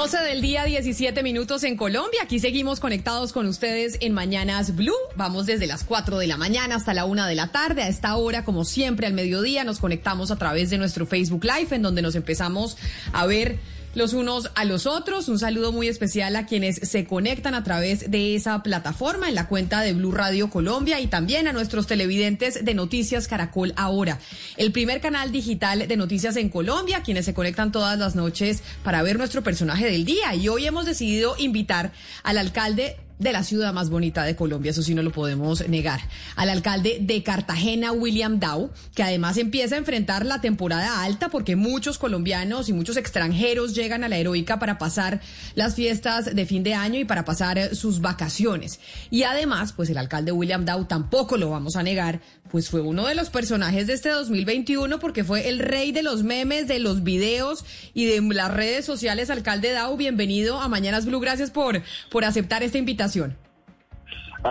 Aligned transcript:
12 0.00 0.16
del 0.22 0.40
día, 0.40 0.64
17 0.64 1.22
minutos 1.22 1.62
en 1.62 1.76
Colombia. 1.76 2.20
Aquí 2.22 2.38
seguimos 2.38 2.80
conectados 2.80 3.34
con 3.34 3.46
ustedes 3.46 3.98
en 4.00 4.14
Mañanas 4.14 4.74
Blue. 4.74 4.94
Vamos 5.14 5.44
desde 5.44 5.66
las 5.66 5.84
4 5.84 6.16
de 6.16 6.26
la 6.26 6.38
mañana 6.38 6.76
hasta 6.76 6.94
la 6.94 7.04
1 7.04 7.26
de 7.26 7.34
la 7.34 7.52
tarde. 7.52 7.82
A 7.82 7.88
esta 7.88 8.16
hora, 8.16 8.42
como 8.42 8.64
siempre, 8.64 9.06
al 9.06 9.12
mediodía, 9.12 9.62
nos 9.62 9.78
conectamos 9.78 10.30
a 10.30 10.36
través 10.36 10.70
de 10.70 10.78
nuestro 10.78 11.04
Facebook 11.04 11.44
Live, 11.44 11.76
en 11.76 11.82
donde 11.82 12.00
nos 12.00 12.14
empezamos 12.14 12.78
a 13.12 13.26
ver 13.26 13.58
los 13.94 14.12
unos 14.12 14.50
a 14.54 14.64
los 14.64 14.86
otros. 14.86 15.28
Un 15.28 15.38
saludo 15.38 15.72
muy 15.72 15.88
especial 15.88 16.36
a 16.36 16.46
quienes 16.46 16.76
se 16.76 17.04
conectan 17.04 17.54
a 17.54 17.64
través 17.64 18.10
de 18.10 18.34
esa 18.34 18.62
plataforma 18.62 19.28
en 19.28 19.34
la 19.34 19.48
cuenta 19.48 19.80
de 19.80 19.92
Blue 19.92 20.12
Radio 20.12 20.50
Colombia 20.50 21.00
y 21.00 21.06
también 21.06 21.48
a 21.48 21.52
nuestros 21.52 21.86
televidentes 21.86 22.64
de 22.64 22.74
Noticias 22.74 23.28
Caracol 23.28 23.72
Ahora, 23.76 24.18
el 24.56 24.72
primer 24.72 25.00
canal 25.00 25.32
digital 25.32 25.86
de 25.86 25.96
noticias 25.96 26.36
en 26.36 26.48
Colombia, 26.48 27.02
quienes 27.02 27.24
se 27.24 27.34
conectan 27.34 27.72
todas 27.72 27.98
las 27.98 28.14
noches 28.14 28.62
para 28.84 29.02
ver 29.02 29.18
nuestro 29.18 29.42
personaje 29.42 29.86
del 29.86 30.04
día. 30.04 30.34
Y 30.34 30.48
hoy 30.48 30.66
hemos 30.66 30.86
decidido 30.86 31.34
invitar 31.38 31.92
al 32.22 32.38
alcalde 32.38 32.96
de 33.20 33.32
la 33.32 33.44
ciudad 33.44 33.72
más 33.74 33.90
bonita 33.90 34.24
de 34.24 34.34
Colombia, 34.34 34.70
eso 34.70 34.82
sí 34.82 34.94
no 34.94 35.02
lo 35.02 35.12
podemos 35.12 35.68
negar, 35.68 36.00
al 36.36 36.48
alcalde 36.48 36.98
de 37.02 37.22
Cartagena, 37.22 37.92
William 37.92 38.40
Dow, 38.40 38.70
que 38.94 39.02
además 39.02 39.36
empieza 39.36 39.74
a 39.74 39.78
enfrentar 39.78 40.24
la 40.24 40.40
temporada 40.40 41.04
alta 41.04 41.28
porque 41.28 41.54
muchos 41.54 41.98
colombianos 41.98 42.70
y 42.70 42.72
muchos 42.72 42.96
extranjeros 42.96 43.74
llegan 43.74 44.04
a 44.04 44.08
la 44.08 44.16
heroica 44.16 44.58
para 44.58 44.78
pasar 44.78 45.20
las 45.54 45.74
fiestas 45.74 46.34
de 46.34 46.46
fin 46.46 46.62
de 46.62 46.72
año 46.72 46.98
y 46.98 47.04
para 47.04 47.26
pasar 47.26 47.76
sus 47.76 48.00
vacaciones. 48.00 48.80
Y 49.10 49.24
además, 49.24 49.74
pues 49.74 49.90
el 49.90 49.98
alcalde 49.98 50.32
William 50.32 50.64
Dow 50.64 50.86
tampoco 50.86 51.36
lo 51.36 51.50
vamos 51.50 51.76
a 51.76 51.82
negar, 51.82 52.22
pues 52.50 52.70
fue 52.70 52.80
uno 52.80 53.06
de 53.06 53.14
los 53.14 53.28
personajes 53.28 53.86
de 53.86 53.92
este 53.92 54.08
2021 54.08 54.98
porque 54.98 55.24
fue 55.24 55.48
el 55.48 55.58
rey 55.58 55.92
de 55.92 56.02
los 56.02 56.22
memes, 56.22 56.66
de 56.68 56.78
los 56.78 57.04
videos 57.04 57.64
y 57.92 58.06
de 58.06 58.20
las 58.34 58.52
redes 58.52 58.86
sociales. 58.86 59.28
Alcalde 59.28 59.72
Dau, 59.72 59.96
bienvenido 59.98 60.58
a 60.58 60.68
Mañanas 60.68 61.04
Blue. 61.04 61.20
Gracias 61.20 61.50
por, 61.50 61.82
por 62.10 62.24
aceptar 62.24 62.62
esta 62.62 62.78
invitación. 62.78 63.09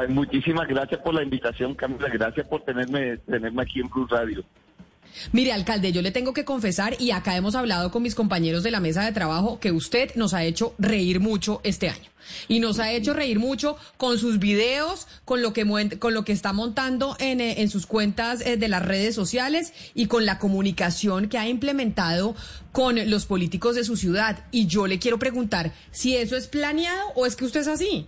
Muchísimas 0.10 0.68
gracias 0.68 1.02
por 1.02 1.14
la 1.14 1.24
invitación, 1.24 1.76
Camila. 1.76 2.10
Gracias 2.10 2.48
por 2.48 2.64
tenerme, 2.64 3.18
tenerme 3.18 3.62
aquí 3.64 3.80
en 3.80 3.90
Blue 3.90 4.08
Radio. 4.08 4.44
Mire, 5.32 5.52
alcalde, 5.54 5.92
yo 5.92 6.02
le 6.02 6.12
tengo 6.12 6.34
que 6.34 6.46
confesar, 6.46 6.96
y 7.00 7.12
acá 7.12 7.36
hemos 7.36 7.56
hablado 7.56 7.92
con 7.92 8.04
mis 8.04 8.16
compañeros 8.16 8.64
de 8.64 8.72
la 8.72 8.80
mesa 8.80 9.04
de 9.04 9.12
trabajo, 9.12 9.60
que 9.60 9.72
usted 9.72 10.14
nos 10.16 10.34
ha 10.34 10.44
hecho 10.44 10.76
reír 10.78 11.20
mucho 11.20 11.62
este 11.64 11.90
año. 11.90 12.10
Y 12.48 12.60
nos 12.60 12.80
ha 12.80 12.92
hecho 12.92 13.14
reír 13.14 13.40
mucho 13.40 13.76
con 13.98 14.20
sus 14.20 14.40
videos, 14.40 15.08
con 15.26 15.42
lo 15.42 15.52
que, 15.52 15.66
con 15.98 16.14
lo 16.14 16.24
que 16.24 16.32
está 16.32 16.54
montando 16.54 17.16
en, 17.20 17.42
eh, 17.42 17.62
en 17.62 17.70
sus 17.70 17.88
cuentas 17.88 18.42
eh, 18.46 18.56
de 18.56 18.68
las 18.68 18.86
redes 18.86 19.16
sociales 19.16 19.74
y 19.96 20.06
con 20.06 20.26
la 20.26 20.38
comunicación 20.38 21.28
que 21.28 21.40
ha 21.40 21.48
implementado 21.48 22.36
con 22.72 23.10
los 23.10 23.26
políticos 23.26 23.76
de 23.76 23.84
su 23.84 23.98
ciudad. 23.98 24.46
Y 24.52 24.68
yo 24.68 24.86
le 24.86 25.00
quiero 25.00 25.18
preguntar 25.18 25.74
si 25.92 26.16
eso 26.16 26.36
es 26.36 26.48
planeado 26.48 27.10
o 27.16 27.26
es 27.26 27.36
que 27.36 27.46
usted 27.46 27.62
es 27.62 27.68
así. 27.68 28.08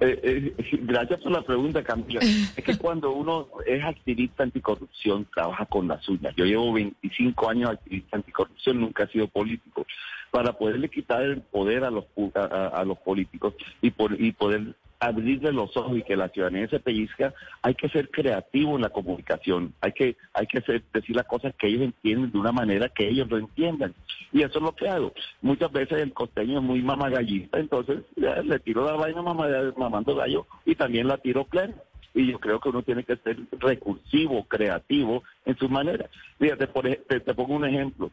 Eh, 0.00 0.54
eh, 0.58 0.78
gracias 0.82 1.20
por 1.20 1.32
la 1.32 1.42
pregunta, 1.42 1.82
Camila. 1.82 2.20
Es 2.20 2.64
que 2.64 2.76
cuando 2.78 3.12
uno 3.12 3.48
es 3.66 3.82
activista 3.84 4.42
anticorrupción, 4.42 5.26
trabaja 5.34 5.66
con 5.66 5.88
las 5.88 6.08
uñas. 6.08 6.34
Yo 6.36 6.44
llevo 6.44 6.72
25 6.72 7.48
años 7.48 7.70
activista 7.70 8.16
anticorrupción, 8.16 8.80
nunca 8.80 9.04
he 9.04 9.08
sido 9.08 9.28
político. 9.28 9.86
Para 10.34 10.52
poderle 10.58 10.88
quitar 10.88 11.22
el 11.22 11.42
poder 11.42 11.84
a 11.84 11.92
los, 11.92 12.06
a, 12.34 12.82
los 12.84 12.98
políticos 12.98 13.54
y, 13.80 13.92
por, 13.92 14.20
y 14.20 14.32
poder 14.32 14.74
abrirle 14.98 15.52
los 15.52 15.76
ojos 15.76 15.96
y 15.96 16.02
que 16.02 16.16
la 16.16 16.28
ciudadanía 16.28 16.66
se 16.66 16.80
pellizca, 16.80 17.32
hay 17.62 17.76
que 17.76 17.88
ser 17.88 18.10
creativo 18.10 18.74
en 18.74 18.82
la 18.82 18.90
comunicación, 18.90 19.72
hay 19.80 19.92
que, 19.92 20.16
hay 20.32 20.48
que 20.48 20.60
decir 20.92 21.14
las 21.14 21.26
cosas 21.26 21.54
que 21.56 21.68
ellos 21.68 21.82
entienden 21.82 22.32
de 22.32 22.38
una 22.38 22.50
manera 22.50 22.88
que 22.88 23.08
ellos 23.08 23.28
lo 23.30 23.38
entiendan. 23.38 23.94
Y 24.32 24.42
eso 24.42 24.58
es 24.58 24.64
lo 24.64 24.74
que 24.74 24.88
hago. 24.88 25.12
Muchas 25.40 25.70
veces 25.70 25.98
el 25.98 26.12
costeño 26.12 26.58
es 26.58 26.64
muy 26.64 26.82
mamagallista, 26.82 27.60
entonces 27.60 28.00
le 28.16 28.58
tiro 28.58 28.84
la 28.84 28.96
vaina 28.96 29.22
mamando 29.22 30.16
gallo 30.16 30.48
y 30.64 30.74
también 30.74 31.06
la 31.06 31.18
tiro 31.18 31.44
plena. 31.44 31.74
Y 32.16 32.30
yo 32.30 32.40
creo 32.40 32.58
que 32.60 32.70
uno 32.70 32.82
tiene 32.82 33.04
que 33.04 33.16
ser 33.16 33.36
recursivo, 33.58 34.44
creativo 34.44 35.22
en 35.44 35.56
su 35.56 35.68
manera. 35.68 36.08
Fíjate, 36.38 36.68
por, 36.68 36.84
te, 36.84 37.20
te 37.20 37.34
pongo 37.34 37.54
un 37.54 37.64
ejemplo. 37.64 38.10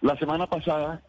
La 0.00 0.16
semana 0.16 0.46
pasada 0.46 1.02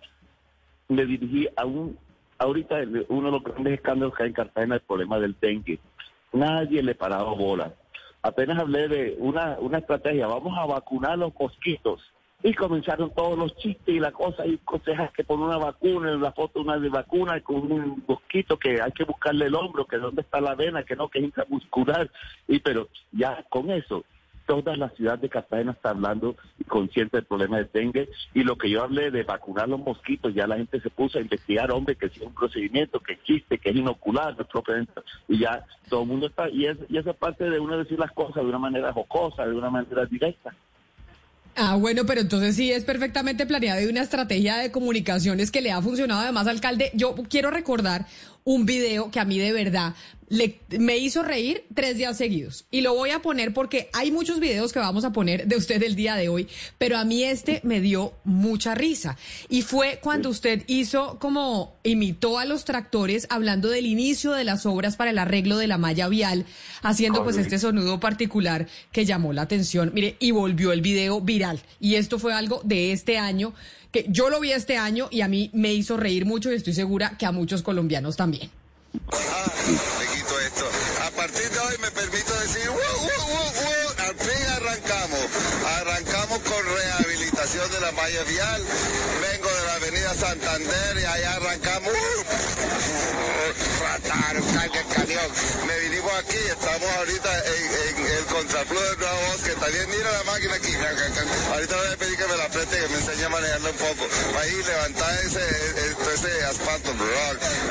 me 0.88 1.06
dirigí 1.06 1.48
a 1.56 1.66
un 1.66 1.98
ahorita 2.38 2.78
uno 3.10 3.26
de 3.28 3.32
los 3.32 3.44
grandes 3.44 3.74
escándalos 3.74 4.16
que 4.16 4.24
hay 4.24 4.30
en 4.30 4.36
Cartagena 4.36 4.76
el 4.76 4.82
problema 4.82 5.20
del 5.20 5.36
dengue. 5.40 5.80
Nadie 6.32 6.84
le 6.84 6.96
parado 6.96 7.36
bola. 7.36 7.74
Apenas 8.22 8.60
hablé 8.60 8.88
de 8.88 9.16
una, 9.20 9.58
una 9.60 9.80
estrategia, 9.80 10.28
vamos 10.28 10.58
a 10.58 10.66
vacunar 10.66 11.18
los 11.18 11.34
mosquitos. 11.38 12.02
Y 12.42 12.54
comenzaron 12.54 13.14
todos 13.14 13.38
los 13.38 13.56
chistes 13.56 13.96
y 13.96 14.00
la 14.00 14.12
cosa, 14.12 14.46
y 14.46 14.58
consejas 14.58 15.12
que 15.14 15.24
ponen 15.24 15.46
una 15.46 15.58
vacuna, 15.58 16.12
en 16.12 16.22
la 16.22 16.34
foto 16.34 16.60
una 16.60 16.78
de 16.78 16.90
vacuna 16.90 17.40
con 17.40 17.72
un 17.72 18.04
mosquito 18.06 18.60
que 18.60 18.82
hay 18.82 18.92
que 18.92 19.06
buscarle 19.06 19.46
el 19.46 19.56
hombro, 19.56 19.86
que 19.86 19.98
dónde 19.98 20.24
está 20.24 20.42
la 20.42 20.54
vena, 20.54 20.84
que 20.84 20.98
no, 20.98 21.08
que 21.08 21.20
es 21.20 21.26
intramuscular. 21.26 22.12
Y 22.48 22.60
pero 22.60 22.90
ya 23.14 23.46
con 23.50 23.72
eso, 23.72 24.04
toda 24.46 24.76
la 24.76 24.90
ciudad 24.90 25.18
de 25.20 25.30
Cartagena 25.30 25.72
está 25.72 25.90
hablando 25.90 26.36
y 26.60 26.64
consciente 26.64 27.18
del 27.18 27.26
problema 27.26 27.58
de 27.58 27.70
dengue. 27.74 28.10
Y 28.34 28.44
lo 28.44 28.58
que 28.58 28.70
yo 28.70 28.84
hablé 28.84 29.12
de 29.12 29.24
vacunar 29.24 29.70
los 29.70 29.80
mosquitos, 29.80 30.34
ya 30.34 30.48
la 30.48 30.58
gente 30.58 30.82
se 30.82 30.90
puso 30.90 31.18
a 31.18 31.22
investigar, 31.22 31.72
hombre, 31.72 31.96
que 31.96 32.08
es 32.08 32.18
un 32.20 32.34
procedimiento 32.34 33.00
que 33.00 33.14
existe, 33.14 33.58
que 33.58 33.70
es 33.70 33.76
inocular, 33.76 34.36
y 35.28 35.40
ya 35.40 35.66
todo 35.90 36.04
el 36.04 36.08
mundo 36.08 36.28
está, 36.28 36.50
y, 36.50 36.66
es, 36.66 36.78
y 36.90 36.98
esa 36.98 37.14
parte 37.14 37.50
de 37.50 37.60
uno 37.60 37.78
decir 37.78 38.00
las 38.00 38.12
cosas 38.12 38.44
de 38.44 38.50
una 38.50 38.60
manera 38.60 38.94
jocosa, 38.94 39.46
de 39.46 39.54
una 39.54 39.70
manera 39.70 40.06
directa. 40.06 40.54
Ah, 41.56 41.76
bueno, 41.76 42.04
pero 42.06 42.22
entonces 42.22 42.56
sí 42.56 42.72
es 42.72 42.84
perfectamente 42.84 43.46
planeado 43.46 43.82
y 43.82 43.86
una 43.86 44.02
estrategia 44.02 44.58
de 44.58 44.72
comunicaciones 44.72 45.52
que 45.52 45.62
le 45.62 45.72
ha 45.72 45.82
funcionado 45.82 46.22
además, 46.22 46.48
alcalde. 46.48 46.92
Yo 46.96 47.16
quiero 47.30 47.52
recordar 47.52 48.08
un 48.44 48.66
video 48.66 49.12
que 49.12 49.20
a 49.20 49.26
mí 49.26 49.38
de 49.38 49.54
verdad 49.54 49.94
me 50.30 50.98
hizo 50.98 51.24
reír 51.24 51.66
tres 51.74 51.98
días 51.98 52.18
seguidos. 52.18 52.66
Y 52.72 52.82
lo 52.82 52.94
voy 52.94 53.12
a 53.12 53.22
poner 53.22 53.54
porque 53.54 53.90
hay 53.94 54.12
muchos 54.12 54.40
videos 54.40 54.74
que 54.74 54.80
vamos 54.80 55.06
a 55.06 55.14
poner 55.14 55.48
de 55.48 55.56
usted 55.56 55.82
el 55.84 55.96
día 55.96 56.16
de 56.16 56.30
hoy, 56.30 56.48
pero 56.78 56.98
a 56.98 57.06
mí 57.06 57.24
este 57.24 57.62
me 57.64 57.82
dio 57.82 58.14
mucha 58.24 58.76
risa. 58.76 59.18
Y 59.50 59.62
fue 59.62 60.00
cuando 60.02 60.30
usted 60.30 60.64
hizo 60.68 61.20
como 61.20 61.76
imitó 61.84 62.40
a 62.40 62.46
los 62.46 62.66
tractores 62.66 63.28
hablando 63.30 63.70
del 63.70 63.86
inicio 63.86 64.32
de 64.32 64.44
las 64.44 64.66
obras 64.66 64.96
para 64.96 65.12
el 65.12 65.18
arreglo 65.18 65.58
de 65.58 65.68
la 65.68 65.78
malla 65.78 66.08
vial, 66.08 66.46
haciendo 66.82 67.24
pues 67.24 67.38
este 67.38 67.60
sonido 67.60 68.00
particular 68.00 68.68
que 68.92 69.06
llamó 69.06 69.34
la 69.34 69.44
atención. 69.44 69.92
Mire, 69.94 70.16
y 70.20 70.32
volvió 70.32 70.72
el 70.72 70.82
video 70.82 71.22
viral. 71.22 71.62
Y 71.80 71.96
esto 71.96 72.20
fue 72.20 72.34
algo 72.34 72.62
de 72.64 72.92
este 72.92 73.18
año 73.18 73.54
que 73.92 74.08
yo 74.10 74.30
lo 74.30 74.40
vi 74.40 74.52
este 74.52 74.76
año 74.76 75.08
y 75.12 75.22
a 75.22 75.28
mí 75.28 75.52
me 75.54 75.72
hizo 75.72 75.98
reír 75.98 76.26
mucho 76.26 76.52
y 76.52 76.56
estoy 76.56 76.74
segura 76.74 77.16
que 77.18 77.28
a 77.28 77.32
muchos 77.32 77.62
colombianos 77.62 78.18
también. 78.18 78.50
Ah, 78.94 79.52
me 80.00 80.06
quito 80.16 80.40
esto. 80.40 80.70
A 81.02 81.10
partir 81.12 81.50
de 81.50 81.60
hoy 81.60 81.76
me 81.82 81.90
permito 81.92 82.34
decir, 82.42 82.70
al 83.98 84.16
fin 84.16 84.48
arrancamos. 84.56 85.26
Arrancamos 85.82 86.40
con 86.40 86.66
rehabilitación 86.66 87.72
de 87.72 87.80
la 87.82 87.92
malla 87.92 88.24
vial. 88.24 88.62
Vengo 89.22 89.50
de 89.50 89.66
la 89.66 89.74
avenida 89.74 90.14
Santander 90.14 90.98
y 91.00 91.06
allá 91.06 91.36
arrancamos. 91.36 91.94
Me 95.68 95.80
vinimos 95.80 96.14
aquí, 96.14 96.38
estamos 96.38 96.90
ahorita 96.98 97.30
en, 97.46 98.06
el 98.06 98.26
contraflujo 98.26 98.84
de 98.84 98.98
Nueva 98.98 99.14
Bosque. 99.30 99.52
También 99.60 99.90
mira 99.90 100.12
la 100.12 100.24
máquina 100.32 100.56
aquí. 100.56 100.74
Ahorita 101.52 101.76
voy 101.78 101.88
a 101.88 101.98
que 102.18 102.28
me 102.28 102.38
la 102.38 102.48
preste, 102.50 102.76
que 102.78 102.88
me 102.90 102.96
enseñe 102.96 103.26
a 103.26 103.30
manejarla 103.30 103.70
un 103.70 103.78
poco. 103.78 104.04
Ahí 104.40 104.52
levantar 104.66 105.14
ese, 105.26 105.46
ese, 106.14 106.46
asfalto, 106.46 106.90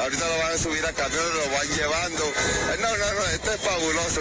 Ahorita 0.00 0.28
lo 0.28 0.38
van 0.38 0.52
a 0.52 0.58
subir 0.58 0.84
a 0.84 0.92
camiones, 0.92 1.32
lo 1.34 1.46
van 1.52 1.68
llevando. 1.76 2.24
No, 2.80 2.90
no, 2.96 3.06
no, 3.14 3.24
esto 3.34 3.52
es 3.52 3.60
fabuloso. 3.60 4.20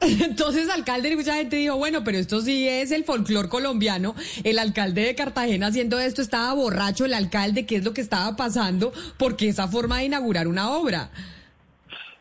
Entonces, 0.00 0.68
alcalde, 0.68 1.10
y 1.10 1.16
mucha 1.16 1.34
gente 1.34 1.56
dijo, 1.56 1.76
bueno, 1.76 2.04
pero 2.04 2.18
esto 2.18 2.40
sí 2.40 2.68
es 2.68 2.90
el 2.90 3.04
folclor 3.04 3.48
colombiano. 3.48 4.14
El 4.42 4.58
alcalde 4.58 5.02
de 5.02 5.14
Cartagena 5.14 5.68
haciendo 5.68 5.98
esto 5.98 6.22
estaba 6.22 6.52
borracho, 6.54 7.04
el 7.04 7.14
alcalde, 7.14 7.66
¿qué 7.66 7.76
es 7.76 7.84
lo 7.84 7.94
que 7.94 8.00
estaba 8.00 8.36
pasando? 8.36 8.92
Porque 9.18 9.48
esa 9.48 9.68
forma 9.68 9.98
de 9.98 10.06
inaugurar 10.06 10.46
una 10.46 10.70
obra. 10.72 11.10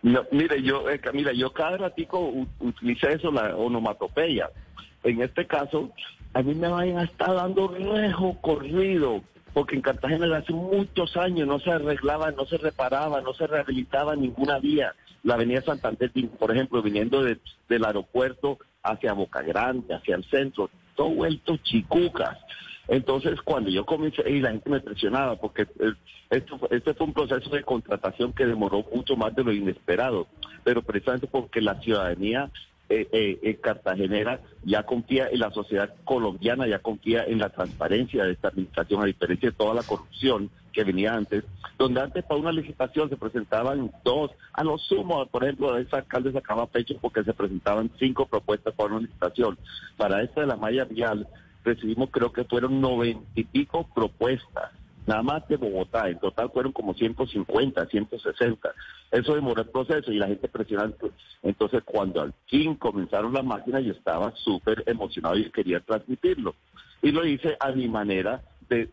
No, 0.01 0.25
mire, 0.31 0.61
yo, 0.61 0.89
eh, 0.89 0.99
Camila, 0.99 1.31
yo 1.33 1.51
cada 1.53 1.77
ratico 1.77 2.31
utilicé 2.59 3.13
eso, 3.13 3.31
la 3.31 3.55
onomatopeya. 3.55 4.49
En 5.03 5.21
este 5.21 5.47
caso, 5.47 5.91
a 6.33 6.41
mí 6.41 6.55
me 6.55 6.67
van 6.67 6.97
a 6.97 7.03
estar 7.03 7.33
dando 7.33 7.67
rejo 7.67 8.37
corrido 8.41 9.21
porque 9.53 9.75
en 9.75 9.81
Cartagena 9.81 10.35
hace 10.35 10.51
muchos 10.51 11.15
años 11.15 11.47
no 11.47 11.59
se 11.59 11.71
arreglaba, 11.71 12.31
no 12.31 12.45
se 12.45 12.57
reparaba, 12.57 13.21
no 13.21 13.33
se 13.33 13.45
rehabilitaba 13.45 14.15
ninguna 14.15 14.57
vía. 14.57 14.95
La 15.21 15.35
avenida 15.35 15.61
Santander, 15.61 16.11
por 16.39 16.51
ejemplo, 16.51 16.81
viniendo 16.81 17.23
del 17.23 17.85
aeropuerto 17.85 18.57
hacia 18.81 19.13
Boca 19.13 19.41
Grande, 19.43 19.93
hacia 19.93 20.15
el 20.15 20.23
centro, 20.25 20.69
todo 20.95 21.09
vuelto 21.09 21.57
chicucas. 21.57 22.37
Entonces, 22.87 23.41
cuando 23.41 23.69
yo 23.69 23.85
comencé, 23.85 24.29
y 24.29 24.41
la 24.41 24.51
gente 24.51 24.69
me 24.69 24.81
presionaba, 24.81 25.37
porque 25.37 25.61
eh, 25.61 25.93
esto, 26.31 26.59
este 26.71 26.93
fue 26.95 27.07
un 27.07 27.13
proceso 27.13 27.49
de 27.51 27.63
contratación 27.63 28.33
que 28.33 28.45
demoró 28.45 28.83
mucho 28.93 29.15
más 29.15 29.33
de 29.35 29.43
lo 29.43 29.53
inesperado, 29.53 30.27
pero 30.63 30.81
precisamente 30.81 31.27
porque 31.27 31.61
la 31.61 31.79
ciudadanía 31.79 32.49
eh, 33.11 33.39
eh, 33.41 33.55
cartagenera 33.61 34.39
ya 34.63 34.83
confía 34.83 35.27
en 35.29 35.39
la 35.39 35.51
sociedad 35.51 35.93
colombiana, 36.03 36.67
ya 36.67 36.79
confía 36.79 37.23
en 37.25 37.39
la 37.39 37.49
transparencia 37.49 38.23
de 38.23 38.33
esta 38.33 38.49
administración, 38.49 39.01
a 39.01 39.05
diferencia 39.05 39.49
de 39.49 39.55
toda 39.55 39.73
la 39.73 39.83
corrupción 39.83 40.49
que 40.71 40.83
venía 40.83 41.13
antes, 41.13 41.43
donde 41.77 42.01
antes 42.01 42.23
para 42.23 42.39
una 42.39 42.51
licitación 42.51 43.09
se 43.09 43.17
presentaban 43.17 43.91
dos, 44.03 44.31
a 44.53 44.63
lo 44.63 44.77
sumo, 44.77 45.25
por 45.27 45.43
ejemplo, 45.43 45.77
ese 45.77 45.95
alcalde 45.95 46.31
sacaba 46.31 46.67
pecho 46.67 46.95
porque 46.99 47.23
se 47.23 47.33
presentaban 47.33 47.91
cinco 47.99 48.25
propuestas 48.25 48.73
para 48.73 48.93
una 48.93 49.01
licitación. 49.01 49.57
Para 49.97 50.21
esta 50.21 50.41
de 50.41 50.47
la 50.47 50.55
malla 50.55 50.85
vial 50.85 51.27
recibimos 51.63 52.09
creo 52.11 52.31
que 52.31 52.43
fueron 52.43 52.81
noventa 52.81 53.23
y 53.35 53.43
pico 53.43 53.87
propuestas 53.93 54.71
nada 55.05 55.21
más 55.21 55.47
de 55.47 55.57
Bogotá. 55.57 56.09
En 56.09 56.19
total 56.19 56.49
fueron 56.51 56.71
como 56.71 56.93
150, 56.93 57.85
160. 57.85 58.73
Eso 59.11 59.35
demoró 59.35 59.61
el 59.61 59.69
proceso 59.69 60.11
y 60.11 60.17
la 60.17 60.27
gente 60.27 60.47
presionante. 60.47 61.11
Entonces, 61.41 61.81
cuando 61.83 62.21
al 62.21 62.33
fin 62.47 62.75
comenzaron 62.75 63.33
las 63.33 63.43
máquinas, 63.43 63.83
yo 63.83 63.93
estaba 63.93 64.33
súper 64.35 64.83
emocionado 64.85 65.37
y 65.37 65.49
quería 65.51 65.79
transmitirlo. 65.79 66.55
Y 67.01 67.11
lo 67.11 67.25
hice 67.25 67.57
a 67.59 67.71
mi 67.71 67.87
manera 67.87 68.41
de 68.69 68.89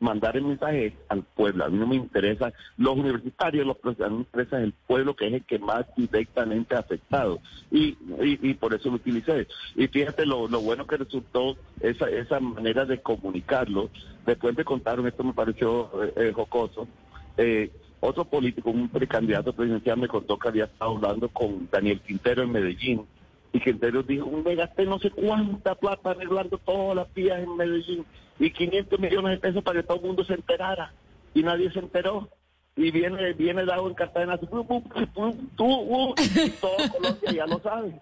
mandar 0.00 0.36
el 0.36 0.44
mensaje 0.44 0.96
al 1.08 1.22
pueblo. 1.22 1.64
A 1.64 1.68
mí 1.68 1.78
no 1.78 1.86
me 1.86 1.96
interesa 1.96 2.52
los 2.76 2.96
universitarios, 2.96 3.66
los 3.66 3.76
profesores, 3.78 4.12
me 4.12 4.18
interesa 4.20 4.60
el 4.60 4.72
pueblo 4.72 5.14
que 5.14 5.26
es 5.28 5.34
el 5.34 5.44
que 5.44 5.58
más 5.58 5.86
directamente 5.96 6.74
afectado. 6.74 7.40
Y, 7.70 7.96
y, 8.20 8.54
por 8.54 8.74
eso 8.74 8.88
lo 8.88 8.96
utilicé. 8.96 9.46
Y 9.76 9.86
fíjate 9.88 10.26
lo, 10.26 10.48
lo 10.48 10.60
bueno 10.60 10.86
que 10.86 10.96
resultó 10.96 11.56
esa, 11.80 12.08
esa 12.10 12.40
manera 12.40 12.84
de 12.84 13.00
comunicarlo. 13.00 13.90
Después 14.26 14.56
me 14.56 14.64
contaron, 14.64 15.06
esto 15.06 15.24
me 15.24 15.32
pareció 15.32 15.90
eh, 16.04 16.12
eh, 16.16 16.32
jocoso. 16.34 16.88
Eh, 17.36 17.70
otro 18.00 18.24
político, 18.24 18.70
un 18.70 18.88
precandidato 18.88 19.52
presidencial, 19.52 19.98
me 19.98 20.08
contó 20.08 20.38
que 20.38 20.48
había 20.48 20.64
estado 20.64 20.96
hablando 20.96 21.28
con 21.28 21.68
Daniel 21.70 22.00
Quintero 22.00 22.42
en 22.42 22.52
Medellín 22.52 23.06
y 23.52 23.60
Quintero 23.60 24.02
dijo, 24.02 24.30
me 24.30 24.54
gasté 24.54 24.84
no 24.84 24.98
sé 24.98 25.10
cuánta 25.10 25.74
plata 25.74 26.10
arreglando 26.10 26.58
todas 26.58 26.96
las 26.96 27.14
vías 27.14 27.38
en 27.40 27.56
Medellín 27.56 28.04
y 28.38 28.50
500 28.50 29.00
millones 29.00 29.32
de 29.32 29.38
pesos 29.38 29.62
para 29.62 29.80
que 29.80 29.86
todo 29.86 29.98
el 29.98 30.06
mundo 30.06 30.24
se 30.24 30.34
enterara 30.34 30.92
y 31.34 31.42
nadie 31.42 31.70
se 31.72 31.78
enteró. 31.78 32.28
Y 32.76 32.92
viene 32.92 33.32
viene 33.32 33.64
dado 33.64 33.88
en 33.88 33.94
Cartagena, 33.94 34.38
tú, 34.38 34.46
todo 34.46 34.66
Colombia 35.56 37.32
ya 37.32 37.46
lo 37.46 37.60
sabe. 37.60 37.98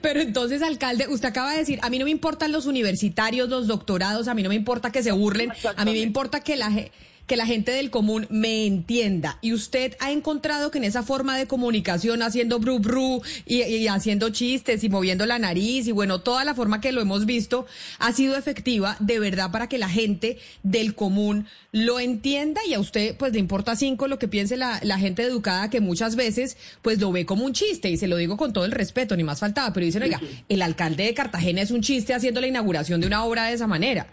Pero 0.00 0.20
entonces, 0.20 0.62
alcalde, 0.62 1.08
usted 1.08 1.28
acaba 1.28 1.52
de 1.52 1.58
decir, 1.58 1.78
a 1.82 1.90
mí 1.90 1.98
no 1.98 2.04
me 2.04 2.10
importan 2.10 2.52
los 2.52 2.66
universitarios, 2.66 3.48
los 3.48 3.66
doctorados, 3.66 4.28
a 4.28 4.34
mí 4.34 4.42
no 4.42 4.48
me 4.48 4.54
importa 4.54 4.92
que 4.92 5.02
se 5.02 5.12
burlen, 5.12 5.52
a 5.76 5.84
mí 5.84 5.92
me 5.92 5.98
importa 5.98 6.40
que 6.40 6.56
la 6.56 6.70
gente 6.70 6.92
que 7.26 7.36
la 7.36 7.46
gente 7.46 7.72
del 7.72 7.90
común 7.90 8.26
me 8.30 8.66
entienda. 8.66 9.38
Y 9.42 9.52
usted 9.52 9.96
ha 10.00 10.12
encontrado 10.12 10.70
que 10.70 10.78
en 10.78 10.84
esa 10.84 11.02
forma 11.02 11.36
de 11.36 11.46
comunicación, 11.46 12.22
haciendo 12.22 12.58
bru 12.58 12.78
bru 12.78 13.22
y, 13.44 13.86
haciendo 13.88 14.30
chistes 14.30 14.84
y 14.84 14.88
moviendo 14.88 15.26
la 15.26 15.38
nariz 15.38 15.86
y 15.86 15.92
bueno, 15.92 16.20
toda 16.20 16.44
la 16.44 16.54
forma 16.54 16.80
que 16.80 16.92
lo 16.92 17.00
hemos 17.00 17.26
visto 17.26 17.66
ha 17.98 18.12
sido 18.12 18.36
efectiva 18.36 18.96
de 19.00 19.18
verdad 19.18 19.50
para 19.50 19.68
que 19.68 19.78
la 19.78 19.88
gente 19.88 20.38
del 20.62 20.94
común 20.94 21.46
lo 21.72 22.00
entienda 22.00 22.60
y 22.68 22.74
a 22.74 22.80
usted 22.80 23.16
pues 23.16 23.32
le 23.32 23.38
importa 23.38 23.76
cinco 23.76 24.08
lo 24.08 24.18
que 24.18 24.28
piense 24.28 24.56
la, 24.56 24.80
la 24.82 24.98
gente 24.98 25.22
educada 25.22 25.70
que 25.70 25.80
muchas 25.80 26.16
veces 26.16 26.56
pues 26.82 27.00
lo 27.00 27.12
ve 27.12 27.26
como 27.26 27.44
un 27.44 27.52
chiste 27.52 27.90
y 27.90 27.96
se 27.96 28.06
lo 28.06 28.16
digo 28.16 28.36
con 28.36 28.52
todo 28.52 28.64
el 28.64 28.72
respeto, 28.72 29.16
ni 29.16 29.24
más 29.24 29.40
faltaba, 29.40 29.72
pero 29.72 29.86
dicen, 29.86 30.02
oiga, 30.02 30.20
el 30.48 30.62
alcalde 30.62 31.04
de 31.04 31.14
Cartagena 31.14 31.62
es 31.62 31.70
un 31.70 31.82
chiste 31.82 32.14
haciendo 32.14 32.40
la 32.40 32.46
inauguración 32.46 33.00
de 33.00 33.06
una 33.06 33.24
obra 33.24 33.46
de 33.46 33.54
esa 33.54 33.66
manera. 33.66 34.06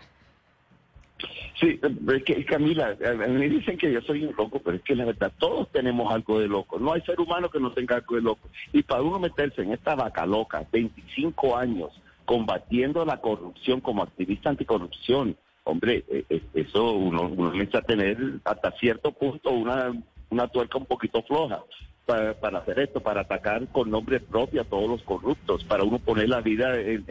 Sí, 1.60 1.80
es 1.82 2.24
que 2.24 2.46
Camila, 2.46 2.98
mí 3.28 3.48
dicen 3.48 3.78
que 3.78 3.92
yo 3.92 4.02
soy 4.02 4.26
un 4.26 4.36
loco, 4.36 4.60
pero 4.60 4.78
es 4.78 4.84
que 4.84 4.96
la 4.96 5.06
verdad, 5.06 5.32
todos 5.38 5.72
tenemos 5.72 6.12
algo 6.12 6.40
de 6.40 6.48
loco. 6.48 6.80
No 6.80 6.94
hay 6.94 7.02
ser 7.02 7.20
humano 7.20 7.50
que 7.50 7.60
no 7.60 7.72
tenga 7.72 7.98
algo 7.98 8.16
de 8.16 8.22
loco. 8.22 8.50
Y 8.72 8.82
para 8.84 9.04
uno 9.04 9.20
meterse 9.20 9.62
en 9.62 9.72
esta 9.72 9.96
vaca 9.96 10.26
loca, 10.26 10.66
25 10.72 11.56
años, 11.56 11.92
combatiendo 12.26 13.06
la 13.06 13.22
corrupción 13.22 13.82
como 13.82 14.04
activista 14.04 14.50
anticorrupción, 14.50 15.38
hombre, 15.64 16.04
e, 16.10 16.26
e, 16.30 16.42
eso 16.56 16.94
uno, 16.94 17.24
uno 17.24 17.52
necesita 17.52 17.82
tener 17.82 18.18
hasta 18.44 18.72
cierto 18.72 19.12
punto 19.12 19.52
una, 19.52 19.94
una 20.30 20.48
tuerca 20.48 20.78
un 20.78 20.86
poquito 20.86 21.22
floja 21.24 21.62
para, 22.06 22.34
para, 22.34 22.60
hacer 22.60 22.80
esto, 22.80 23.00
para 23.00 23.22
atacar 23.22 23.68
con 23.68 23.90
nombre 23.90 24.20
propio 24.20 24.62
a 24.62 24.66
todos 24.66 24.90
los 24.90 25.02
corruptos, 25.04 25.64
para 25.64 25.84
uno 25.84 26.00
poner 26.00 26.30
la 26.30 26.42
vida 26.42 26.80
en, 26.80 27.06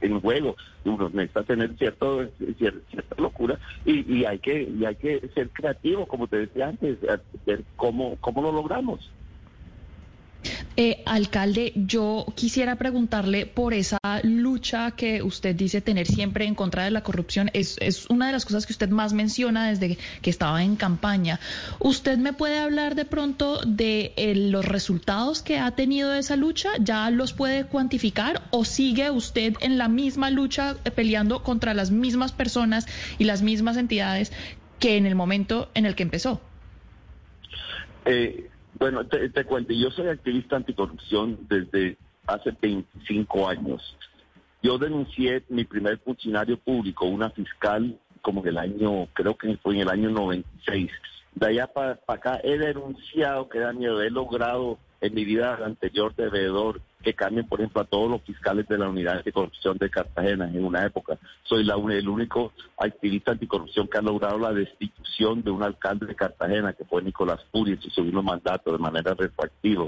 en, 0.00 0.20
juego. 0.20 0.56
Uno 0.84 1.10
necesita 1.12 1.42
tener 1.42 1.76
cierto, 1.76 2.28
cierta 2.58 3.20
locura 3.20 3.58
y, 3.84 4.14
y, 4.14 4.24
hay 4.24 4.38
que 4.38 4.62
y 4.62 4.84
hay 4.84 4.96
que 4.96 5.28
ser 5.34 5.50
creativo, 5.50 6.06
como 6.06 6.26
te 6.28 6.38
decía 6.38 6.68
antes, 6.68 6.98
ver 7.44 7.64
cómo, 7.76 8.16
cómo 8.20 8.42
lo 8.42 8.52
logramos. 8.52 9.10
Eh, 10.76 11.02
alcalde, 11.06 11.72
yo 11.74 12.26
quisiera 12.34 12.76
preguntarle 12.76 13.46
por 13.46 13.72
esa 13.72 13.98
lucha 14.22 14.90
que 14.90 15.22
usted 15.22 15.56
dice 15.56 15.80
tener 15.80 16.06
siempre 16.06 16.44
en 16.44 16.54
contra 16.54 16.84
de 16.84 16.90
la 16.90 17.02
corrupción. 17.02 17.50
Es, 17.54 17.76
es 17.80 18.06
una 18.10 18.26
de 18.26 18.32
las 18.32 18.44
cosas 18.44 18.66
que 18.66 18.72
usted 18.72 18.90
más 18.90 19.12
menciona 19.12 19.68
desde 19.68 19.96
que 20.20 20.30
estaba 20.30 20.62
en 20.62 20.76
campaña. 20.76 21.40
¿Usted 21.78 22.18
me 22.18 22.32
puede 22.32 22.58
hablar 22.58 22.94
de 22.94 23.04
pronto 23.04 23.60
de 23.66 24.12
eh, 24.16 24.34
los 24.34 24.64
resultados 24.64 25.42
que 25.42 25.58
ha 25.58 25.70
tenido 25.70 26.12
esa 26.14 26.36
lucha? 26.36 26.70
¿Ya 26.80 27.10
los 27.10 27.32
puede 27.32 27.64
cuantificar 27.64 28.42
o 28.50 28.64
sigue 28.64 29.10
usted 29.10 29.54
en 29.60 29.78
la 29.78 29.88
misma 29.88 30.30
lucha 30.30 30.76
eh, 30.84 30.90
peleando 30.90 31.42
contra 31.42 31.74
las 31.74 31.90
mismas 31.90 32.32
personas 32.32 32.86
y 33.18 33.24
las 33.24 33.42
mismas 33.42 33.76
entidades 33.76 34.32
que 34.78 34.96
en 34.96 35.06
el 35.06 35.14
momento 35.14 35.70
en 35.74 35.86
el 35.86 35.94
que 35.94 36.02
empezó? 36.02 36.40
Eh, 38.04 38.48
bueno, 38.78 39.06
te, 39.06 39.44
cuento, 39.44 39.72
yo 39.72 39.90
soy 39.90 40.08
activista 40.08 40.56
anticorrupción 40.56 41.38
desde 41.48 41.96
hace 42.26 42.54
25 42.60 43.48
años. 43.48 43.96
Yo 44.62 44.78
denuncié 44.78 45.44
mi 45.48 45.64
primer 45.64 45.98
funcionario 45.98 46.58
público, 46.58 47.06
una 47.06 47.30
fiscal, 47.30 47.98
como 48.20 48.42
en 48.42 48.48
el 48.48 48.58
año, 48.58 49.06
creo 49.12 49.36
que 49.36 49.56
fue 49.58 49.74
en 49.76 49.82
el 49.82 49.88
año 49.88 50.10
96. 50.10 50.90
De 51.34 51.46
allá 51.46 51.66
para 51.68 51.98
acá 52.06 52.40
he 52.42 52.58
denunciado 52.58 53.48
que 53.48 53.60
da 53.60 53.72
miedo, 53.72 54.02
he 54.02 54.10
logrado 54.10 54.78
en 55.00 55.14
mi 55.14 55.24
vida 55.24 55.58
anterior 55.64 56.14
de 56.14 56.28
veedor 56.28 56.80
que 57.06 57.14
cambien, 57.14 57.46
por 57.46 57.60
ejemplo, 57.60 57.82
a 57.82 57.84
todos 57.84 58.10
los 58.10 58.20
fiscales 58.22 58.66
de 58.66 58.78
la 58.78 58.88
unidad 58.88 59.22
de 59.22 59.30
corrupción 59.30 59.78
de 59.78 59.88
Cartagena 59.88 60.50
en 60.52 60.64
una 60.64 60.84
época. 60.84 61.16
Soy 61.44 61.62
la, 61.62 61.76
el 61.76 62.08
único 62.08 62.52
activista 62.76 63.30
anticorrupción 63.30 63.86
que 63.86 63.98
ha 63.98 64.02
logrado 64.02 64.40
la 64.40 64.52
destitución 64.52 65.40
de 65.44 65.52
un 65.52 65.62
alcalde 65.62 66.06
de 66.06 66.16
Cartagena, 66.16 66.72
que 66.72 66.84
fue 66.84 67.02
Nicolás 67.02 67.38
Puri, 67.52 67.76
su 67.76 67.90
segundo 67.90 68.24
mandato 68.24 68.72
de 68.72 68.78
manera 68.78 69.14
retroactiva. 69.14 69.86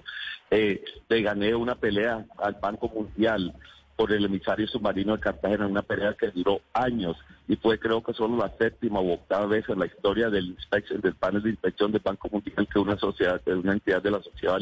Eh, 0.48 0.84
le 1.08 1.22
gané 1.22 1.56
una 1.56 1.74
pelea 1.74 2.24
al 2.38 2.56
Banco 2.62 2.88
Mundial 2.88 3.52
por 3.98 4.12
el 4.12 4.24
emisario 4.24 4.68
submarino 4.68 5.16
de 5.16 5.20
Cartagena, 5.20 5.66
una 5.66 5.82
pelea 5.82 6.14
que 6.14 6.28
duró 6.28 6.60
años 6.72 7.16
y 7.48 7.56
fue 7.56 7.80
creo 7.80 8.00
que 8.00 8.12
solo 8.12 8.36
la 8.36 8.56
séptima 8.56 9.00
o 9.00 9.14
octava 9.14 9.46
vez 9.46 9.68
en 9.68 9.80
la 9.80 9.86
historia 9.86 10.30
del 10.30 10.56
del 11.02 11.14
panel 11.14 11.42
de 11.42 11.50
inspección 11.50 11.90
del 11.90 12.02
Banco 12.04 12.28
Mundial 12.30 12.68
que 12.72 12.78
una 12.78 12.96
sociedad, 12.96 13.40
una 13.48 13.72
entidad 13.72 14.00
de 14.00 14.12
la 14.12 14.22
sociedad 14.22 14.58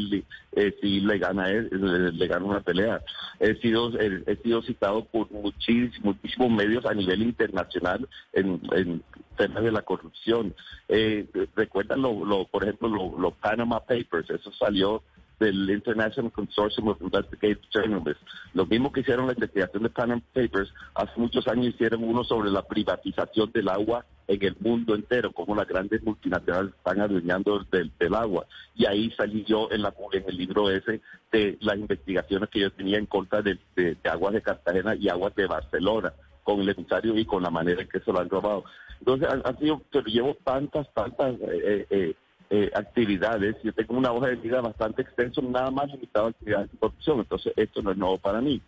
eh, 0.53 0.75
civil 0.81 1.07
le 1.07 1.19
gana 1.19 1.49
le, 1.49 2.27
gana 2.27 2.47
una 2.47 2.61
pelea. 2.61 3.03
He 3.39 3.57
sido 3.57 3.93
he 4.01 4.37
sido 4.43 4.63
citado 4.63 5.05
por 5.05 5.31
muchísimos, 5.31 6.17
muchísimos 6.17 6.51
medios 6.51 6.87
a 6.87 6.95
nivel 6.95 7.21
internacional 7.21 8.09
en, 8.33 9.03
temas 9.37 9.65
de 9.65 9.73
la 9.73 9.83
corrupción. 9.83 10.55
Eh, 10.89 11.27
recuerdan 11.55 12.01
lo, 12.01 12.47
por 12.47 12.63
ejemplo 12.63 12.89
los 12.89 13.35
Panama 13.35 13.81
Papers, 13.81 14.31
eso 14.31 14.51
salió 14.53 15.03
del 15.39 15.69
International 15.71 16.33
Consortium 16.33 16.89
of 16.89 17.01
Investigative 17.01 17.61
Journalists. 17.71 18.25
Lo 18.55 18.67
mismo 18.67 18.91
que 18.91 19.01
hicieron 19.01 19.27
la 19.27 19.35
investigación 19.35 19.83
de 19.83 19.91
Panama 19.91 20.23
Papers, 20.33 20.73
hace 20.95 21.13
muchos 21.17 21.47
años 21.49 21.67
hicieron 21.67 22.05
uno 22.05 22.25
sobre 22.25 22.51
la 22.51 22.63
privatización 22.63 23.51
del 23.53 23.69
agua 23.69 24.05
en 24.29 24.43
el 24.43 24.57
mundo 24.61 24.95
entero, 24.95 25.33
como 25.33 25.55
las 25.55 25.69
grandes 25.69 26.03
multinacionales 26.03 26.75
están 26.75 27.01
adueñando 27.01 27.65
del, 27.71 28.15
agua. 28.15 28.47
Y 28.75 28.87
ahí 28.87 29.11
salí 29.17 29.45
yo 29.45 29.69
en, 29.71 29.83
la, 29.83 29.95
en 30.13 30.25
el 30.27 30.37
libro 30.37 30.71
ese 30.71 31.01
de 31.31 31.59
las 31.61 31.77
investigaciones 31.77 32.49
que 32.49 32.61
yo 32.61 32.71
tenía 32.73 32.99
en 32.99 33.07
contra 33.07 33.43
de, 33.43 33.59
aguas 34.05 34.35
de 34.35 34.43
Cartagena 34.43 34.95
y 34.95 35.09
aguas 35.09 35.35
de 35.35 35.47
Barcelona 35.47 36.13
con 36.43 36.61
el 36.61 36.69
emisario 36.69 37.17
y 37.17 37.25
con 37.25 37.43
la 37.43 37.51
manera 37.51 37.83
en 37.83 37.89
que 37.89 38.01
se 38.01 38.13
lo 38.13 38.21
han 38.21 38.31
robado. 38.31 38.65
Entonces, 39.01 39.29
ha, 39.29 39.57
sido, 39.59 39.83
pero 39.91 40.07
llevo 40.07 40.37
tantas, 40.43 40.93
tantas 40.95 41.35
eh, 41.41 41.87
eh, 41.91 42.15
eh, 42.51 42.71
actividades. 42.75 43.57
Yo 43.63 43.73
tengo 43.73 43.95
una 43.97 44.13
hoja 44.13 44.29
de 44.29 44.37
vida 44.37 44.61
bastante 44.61 45.03
extensa, 45.03 45.41
nada 45.43 45.71
más 45.71 45.89
limitado 45.89 46.27
a 46.27 46.31
actividades 46.31 46.71
de 46.73 46.79
corrupción, 46.79 47.19
entonces 47.19 47.53
esto 47.57 47.83
no 47.83 47.91
es 47.91 47.97
nuevo 47.97 48.19
para 48.19 48.41
mí. 48.41 48.61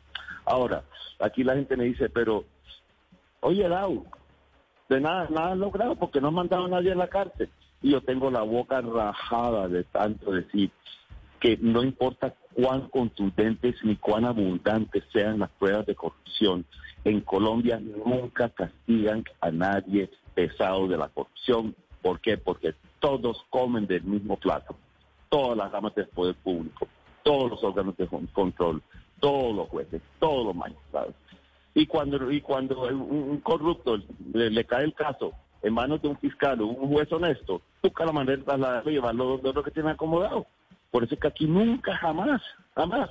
Ahora, 0.44 0.82
aquí 1.18 1.44
la 1.44 1.54
gente 1.54 1.76
me 1.76 1.84
dice, 1.84 2.08
pero, 2.08 2.44
oye, 3.40 3.68
Lau, 3.68 4.06
de 4.88 5.00
nada, 5.00 5.28
nada 5.30 5.54
logrado 5.54 5.96
porque 5.96 6.20
no 6.20 6.28
han 6.28 6.34
mandado 6.34 6.64
a 6.64 6.68
nadie 6.68 6.92
a 6.92 6.96
la 6.96 7.08
cárcel. 7.08 7.48
Y 7.82 7.90
yo 7.92 8.00
tengo 8.00 8.30
la 8.30 8.42
boca 8.42 8.80
rajada 8.80 9.68
de 9.68 9.84
tanto 9.84 10.32
decir 10.32 10.70
que 11.38 11.56
no 11.60 11.84
importa 11.84 12.34
cuán 12.54 12.88
contundentes 12.88 13.76
ni 13.84 13.96
cuán 13.96 14.24
abundantes 14.24 15.04
sean 15.12 15.38
las 15.38 15.50
pruebas 15.50 15.86
de 15.86 15.94
corrupción, 15.94 16.64
en 17.04 17.20
Colombia 17.20 17.80
nunca 17.80 18.48
castigan 18.48 19.22
a 19.40 19.50
nadie 19.50 20.10
pesado 20.34 20.88
de 20.88 20.96
la 20.96 21.08
corrupción. 21.08 21.76
¿Por 22.02 22.20
qué? 22.20 22.36
Porque 22.36 22.74
todos 23.00 23.44
comen 23.50 23.86
del 23.86 24.02
mismo 24.02 24.36
plato. 24.36 24.76
Todas 25.28 25.56
las 25.56 25.70
ramas 25.70 25.94
del 25.94 26.08
poder 26.08 26.34
público, 26.36 26.88
todos 27.22 27.50
los 27.50 27.62
órganos 27.62 27.96
de 27.96 28.08
control, 28.32 28.82
todos 29.20 29.54
los 29.54 29.68
jueces, 29.68 30.00
todos 30.18 30.46
los 30.46 30.54
magistrados. 30.54 31.14
Y 31.74 31.86
cuando, 31.86 32.30
y 32.32 32.40
cuando 32.40 32.88
un, 32.88 33.40
corrupto 33.40 33.98
le, 34.32 34.64
cae 34.64 34.84
el 34.84 34.94
caso 34.94 35.32
en 35.62 35.74
manos 35.74 36.02
de 36.02 36.08
un 36.08 36.18
fiscal 36.18 36.60
o 36.60 36.66
un 36.66 36.88
juez 36.92 37.12
honesto, 37.12 37.60
busca 37.82 38.04
la 38.04 38.12
manera 38.12 38.82
de 38.82 38.90
llevarlo 38.90 39.24
donde 39.26 39.52
lo 39.52 39.62
que 39.62 39.70
tiene 39.70 39.90
acomodado. 39.90 40.46
Por 40.90 41.04
eso 41.04 41.14
es 41.14 41.20
que 41.20 41.28
aquí 41.28 41.46
nunca, 41.46 41.96
jamás, 41.96 42.40
jamás 42.74 43.10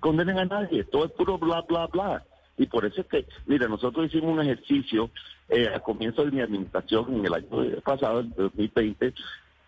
condenen 0.00 0.38
a 0.38 0.44
nadie. 0.44 0.84
Todo 0.84 1.04
es 1.04 1.12
puro 1.12 1.38
bla, 1.38 1.62
bla, 1.62 1.86
bla. 1.86 2.24
Y 2.62 2.66
por 2.66 2.84
eso 2.84 3.00
es 3.00 3.08
que, 3.08 3.26
mira, 3.46 3.66
nosotros 3.66 4.06
hicimos 4.06 4.32
un 4.32 4.40
ejercicio 4.40 5.10
eh, 5.48 5.68
a 5.74 5.80
comienzo 5.80 6.24
de 6.24 6.30
mi 6.30 6.40
administración 6.40 7.12
en 7.12 7.26
el 7.26 7.34
año 7.34 7.48
pasado, 7.82 8.20
el 8.20 8.30
2020, 8.30 9.12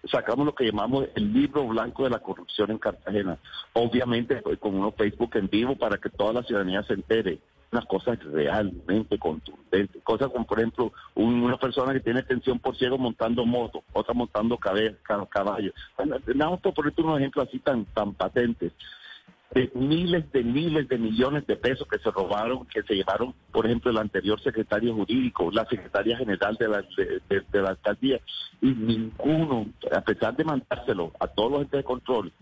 sacamos 0.05 0.47
lo 0.47 0.55
que 0.55 0.67
llamamos 0.67 1.09
el 1.17 1.33
libro 1.33 1.67
blanco 1.67 2.05
de 2.05 2.11
la 2.11 2.21
corrupción 2.21 2.71
en 2.71 2.79
Cartagena. 2.79 3.37
Obviamente 3.73 4.41
con 4.61 4.77
unos 4.77 4.95
Facebook 4.95 5.31
en 5.35 5.49
vivo 5.49 5.75
para 5.75 5.99
que 5.99 6.09
toda 6.09 6.35
la 6.35 6.43
ciudadanía 6.45 6.85
se 6.85 6.95
entere 6.95 7.41
unas 7.73 7.87
cosas 7.87 8.17
realmente 8.23 9.19
contundentes. 9.19 10.01
Cosas 10.05 10.29
como, 10.29 10.47
por 10.47 10.61
ejemplo, 10.61 10.93
una 11.17 11.57
persona 11.57 11.93
que 11.93 11.99
tiene 11.99 12.23
tensión 12.23 12.61
por 12.61 12.77
ciego 12.77 12.97
montando 12.97 13.45
moto, 13.45 13.83
otra 13.93 14.15
montando 14.15 14.57
caballo. 14.57 15.73
Bueno, 15.97 16.17
vamos 16.37 16.61
por 16.61 16.75
ponerte 16.75 17.03
unos 17.03 17.19
ejemplos 17.19 17.49
así 17.49 17.59
tan, 17.59 17.87
tan 17.87 18.15
patentes 18.15 18.73
de 19.55 19.71
miles 19.75 20.31
de 20.33 20.43
miles 20.43 20.89
de 20.89 20.99
millones 20.99 21.47
de 21.47 21.57
pesos 21.57 21.87
que 21.87 21.99
se 21.99 22.11
robaron, 22.11 22.67
que 22.67 22.83
se 22.83 22.95
llevaron, 22.95 23.35
por 23.53 23.67
ejemplo, 23.67 23.91
el 23.91 23.99
anterior 23.99 24.41
secretario 24.43 24.95
jurídico, 24.95 25.51
la 25.53 25.65
secretaria 25.67 26.17
general 26.17 26.57
de 26.57 26.69
la, 26.69 26.85
de, 27.29 27.63
la 27.63 27.71
alcaldía, 27.71 28.21
y 28.61 28.73
ninguno, 28.73 29.67
a 29.93 30.01
pesar 30.01 30.37
de 30.37 30.45
mandárselo 30.45 31.13
a 31.21 31.29
todos 31.29 31.53
los 31.53 31.63
entes 31.63 31.79
de 31.79 31.85
control, 31.85 32.33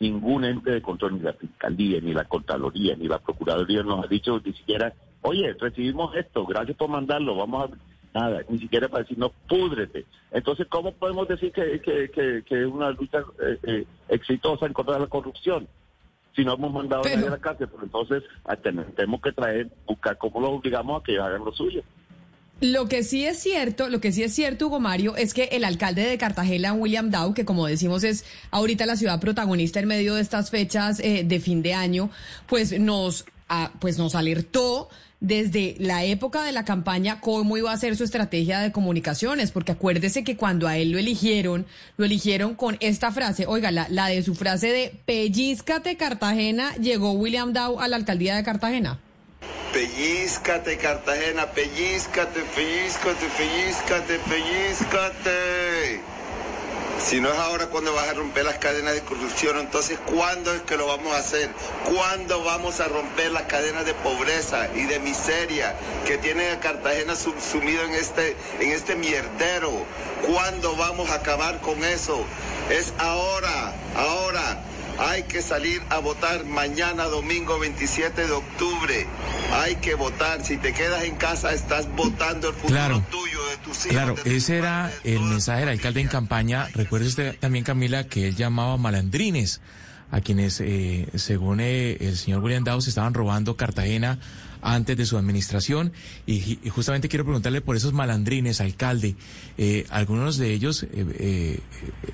ningún 0.00 0.44
ente 0.44 0.70
de 0.70 0.80
control, 0.80 1.14
ni 1.14 1.20
la 1.20 1.34
Fiscalía, 1.34 2.00
ni 2.00 2.14
la 2.14 2.24
Contraloría, 2.24 2.96
ni 2.96 3.06
la 3.06 3.18
Procuraduría 3.18 3.82
nos 3.82 4.04
ha 4.04 4.08
dicho 4.08 4.40
ni 4.42 4.54
siquiera, 4.54 4.94
oye, 5.20 5.52
recibimos 5.52 6.16
esto, 6.16 6.46
gracias 6.46 6.76
por 6.76 6.88
mandarlo, 6.88 7.36
vamos 7.36 7.70
a... 7.70 7.92
Nada, 8.14 8.42
ni 8.46 8.58
siquiera 8.58 8.88
para 8.88 9.04
decir, 9.04 9.16
no, 9.16 9.32
púdrete. 9.48 10.04
Entonces, 10.32 10.66
¿cómo 10.68 10.92
podemos 10.92 11.26
decir 11.28 11.50
que, 11.50 11.80
que, 11.80 12.10
que, 12.44 12.60
es 12.60 12.66
una 12.66 12.90
lucha 12.90 13.20
eh, 13.40 13.58
eh, 13.62 13.86
exitosa 14.10 14.66
en 14.66 14.74
contra 14.74 14.96
de 14.96 15.00
la 15.00 15.06
corrupción? 15.06 15.66
Si 16.34 16.44
no 16.44 16.54
hemos 16.54 16.72
mandado 16.72 17.04
a 17.04 17.08
nadie 17.08 17.26
a 17.26 17.30
la 17.30 17.38
cárcel, 17.38 17.68
pero 17.68 17.84
entonces 17.84 18.22
ah, 18.44 18.56
tenemos 18.56 19.20
que 19.20 19.32
traer, 19.32 19.68
buscar 19.86 20.16
cómo 20.18 20.40
los 20.40 20.50
obligamos 20.50 21.00
a 21.00 21.04
que 21.04 21.18
hagan 21.18 21.44
lo 21.44 21.52
suyo. 21.52 21.82
Lo 22.62 22.88
que 22.88 23.02
sí 23.02 23.26
es 23.26 23.40
cierto, 23.40 23.88
lo 23.88 24.00
que 24.00 24.12
sí 24.12 24.22
es 24.22 24.32
cierto, 24.32 24.68
Hugo 24.68 24.78
Mario, 24.78 25.16
es 25.16 25.34
que 25.34 25.44
el 25.50 25.64
alcalde 25.64 26.06
de 26.06 26.16
Cartagena, 26.16 26.72
William 26.72 27.10
Dow, 27.10 27.34
que 27.34 27.44
como 27.44 27.66
decimos 27.66 28.04
es 28.04 28.24
ahorita 28.52 28.86
la 28.86 28.94
ciudad 28.94 29.20
protagonista 29.20 29.80
en 29.80 29.88
medio 29.88 30.14
de 30.14 30.22
estas 30.22 30.50
fechas 30.50 31.00
eh, 31.00 31.24
de 31.24 31.40
fin 31.40 31.60
de 31.62 31.74
año, 31.74 32.08
pues 32.46 32.78
nos, 32.78 33.24
ah, 33.48 33.72
pues 33.80 33.98
nos 33.98 34.14
alertó 34.14 34.88
desde 35.22 35.76
la 35.78 36.04
época 36.04 36.42
de 36.42 36.50
la 36.50 36.64
campaña 36.64 37.20
cómo 37.20 37.56
iba 37.56 37.72
a 37.72 37.76
ser 37.76 37.96
su 37.96 38.02
estrategia 38.02 38.58
de 38.58 38.72
comunicaciones, 38.72 39.52
porque 39.52 39.72
acuérdese 39.72 40.24
que 40.24 40.36
cuando 40.36 40.66
a 40.66 40.76
él 40.76 40.90
lo 40.90 40.98
eligieron, 40.98 41.64
lo 41.96 42.04
eligieron 42.04 42.56
con 42.56 42.76
esta 42.80 43.12
frase, 43.12 43.46
oiga, 43.46 43.70
la, 43.70 43.86
la 43.88 44.08
de 44.08 44.22
su 44.22 44.34
frase 44.34 44.72
de 44.72 44.92
pellizcate 45.06 45.96
Cartagena, 45.96 46.74
llegó 46.74 47.12
William 47.12 47.52
Dow 47.52 47.78
a 47.80 47.86
la 47.86 47.96
alcaldía 47.96 48.34
de 48.34 48.42
Cartagena. 48.42 48.98
Pellizcate, 49.72 50.76
Cartagena, 50.76 51.46
pellizcate, 51.46 52.40
pellizcate, 52.54 53.26
pellizcate, 53.38 54.18
pellizcate. 54.28 56.11
Si 57.04 57.20
no 57.20 57.28
es 57.30 57.38
ahora 57.38 57.66
cuando 57.66 57.92
vas 57.92 58.08
a 58.08 58.14
romper 58.14 58.44
las 58.44 58.58
cadenas 58.58 58.94
de 58.94 59.02
corrupción, 59.02 59.58
entonces 59.58 59.98
¿cuándo 60.06 60.54
es 60.54 60.62
que 60.62 60.76
lo 60.76 60.86
vamos 60.86 61.12
a 61.14 61.18
hacer? 61.18 61.50
¿Cuándo 61.84 62.42
vamos 62.44 62.80
a 62.80 62.88
romper 62.88 63.32
las 63.32 63.42
cadenas 63.42 63.84
de 63.84 63.92
pobreza 63.92 64.68
y 64.74 64.84
de 64.84 65.00
miseria 65.00 65.74
que 66.06 66.16
tiene 66.18 66.50
a 66.50 66.60
Cartagena 66.60 67.14
sumido 67.16 67.82
en 67.82 67.94
este, 67.94 68.36
en 68.60 68.70
este 68.70 68.94
mierdero? 68.94 69.84
¿Cuándo 70.26 70.76
vamos 70.76 71.10
a 71.10 71.16
acabar 71.16 71.60
con 71.60 71.84
eso? 71.84 72.24
Es 72.70 72.94
ahora, 72.98 73.74
ahora. 73.96 74.62
Hay 74.98 75.24
que 75.24 75.42
salir 75.42 75.82
a 75.90 75.98
votar 75.98 76.44
mañana 76.44 77.04
domingo 77.04 77.58
27 77.58 78.26
de 78.26 78.32
octubre. 78.32 79.06
Hay 79.52 79.76
que 79.76 79.94
votar. 79.94 80.44
Si 80.44 80.56
te 80.56 80.72
quedas 80.72 81.04
en 81.04 81.16
casa, 81.16 81.52
estás 81.52 81.88
votando 81.94 82.48
el 82.48 82.54
futuro 82.54 83.02
tuyo, 83.10 83.46
de 83.48 83.56
tus 83.58 83.86
hijos. 83.86 83.90
Claro, 83.90 84.16
ese 84.24 84.58
era 84.58 84.92
el 85.04 85.20
mensaje 85.20 85.60
del 85.60 85.70
alcalde 85.70 86.00
en 86.00 86.08
campaña. 86.08 86.68
Recuerde 86.74 87.06
usted 87.06 87.38
también, 87.38 87.64
Camila, 87.64 88.04
que 88.04 88.28
él 88.28 88.36
llamaba 88.36 88.76
malandrines 88.76 89.60
a 90.12 90.20
quienes, 90.20 90.60
eh, 90.60 91.08
según 91.14 91.60
eh, 91.60 91.96
el 92.00 92.16
señor 92.16 92.44
William 92.44 92.62
Dawes, 92.62 92.86
estaban 92.86 93.14
robando 93.14 93.56
Cartagena 93.56 94.18
antes 94.60 94.96
de 94.96 95.06
su 95.06 95.16
administración. 95.16 95.92
Y, 96.26 96.58
justamente 96.68 97.08
quiero 97.08 97.24
preguntarle 97.24 97.62
por 97.62 97.76
esos 97.76 97.94
malandrines, 97.94 98.60
alcalde, 98.60 99.16
eh, 99.56 99.86
algunos 99.88 100.36
de 100.36 100.52
ellos 100.52 100.86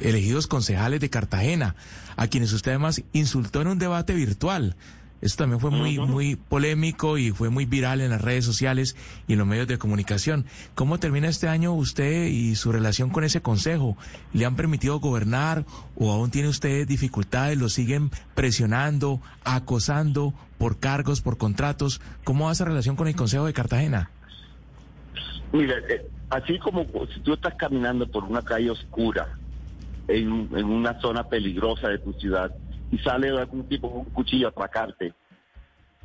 elegidos 0.00 0.47
concejales 0.47 1.00
de 1.00 1.11
Cartagena, 1.11 1.75
a 2.17 2.28
quienes 2.28 2.52
usted 2.52 2.71
además 2.71 3.02
insultó 3.12 3.61
en 3.61 3.67
un 3.67 3.78
debate 3.78 4.14
virtual. 4.14 4.76
Esto 5.21 5.43
también 5.43 5.61
fue 5.61 5.71
muy, 5.71 5.99
muy 5.99 6.37
polémico 6.37 7.19
y 7.19 7.33
fue 7.33 7.49
muy 7.51 7.65
viral 7.65 8.01
en 8.01 8.11
las 8.11 8.23
redes 8.23 8.45
sociales 8.45 8.97
y 9.27 9.33
en 9.33 9.41
los 9.41 9.49
medios 9.49 9.67
de 9.67 9.77
comunicación. 9.77 10.45
¿Cómo 10.77 10.99
termina 10.99 11.29
este 11.29 11.49
año 11.49 11.73
usted 11.75 12.27
y 12.27 12.55
su 12.55 12.71
relación 12.71 13.11
con 13.11 13.25
ese 13.25 13.43
consejo? 13.43 13.97
¿Le 14.33 14.47
han 14.47 14.55
permitido 14.55 15.01
gobernar 15.01 15.65
o 15.97 16.13
aún 16.13 16.31
tiene 16.31 16.49
usted 16.49 16.87
dificultades? 16.87 17.59
¿Lo 17.59 17.69
siguen 17.69 18.11
presionando, 18.35 19.21
acosando 19.45 20.35
por 20.57 20.79
cargos, 20.79 21.21
por 21.21 21.37
contratos? 21.37 22.01
¿Cómo 22.23 22.47
va 22.47 22.53
esa 22.53 22.65
relación 22.65 22.95
con 22.95 23.09
el 23.09 23.17
Consejo 23.17 23.47
de 23.47 23.53
Cartagena? 23.53 24.11
Mire, 25.53 25.75
eh, 25.89 26.07
así 26.31 26.59
como 26.61 26.87
si 27.13 27.21
tú 27.21 27.35
estás 27.35 27.55
caminando 27.55 28.07
por 28.07 28.23
una 28.23 28.43
calle 28.43 28.71
oscura 28.71 29.37
en, 30.07 30.49
en 30.55 30.65
una 30.65 31.01
zona 31.01 31.25
peligrosa 31.25 31.89
de 31.89 31.99
tu 31.99 32.13
ciudad, 32.13 32.55
y 32.90 32.99
sale 32.99 33.28
algún 33.28 33.68
tipo 33.68 33.90
con 33.90 34.00
un 34.00 34.04
cuchillo 34.07 34.47
a 34.49 34.50
atracarte, 34.50 35.12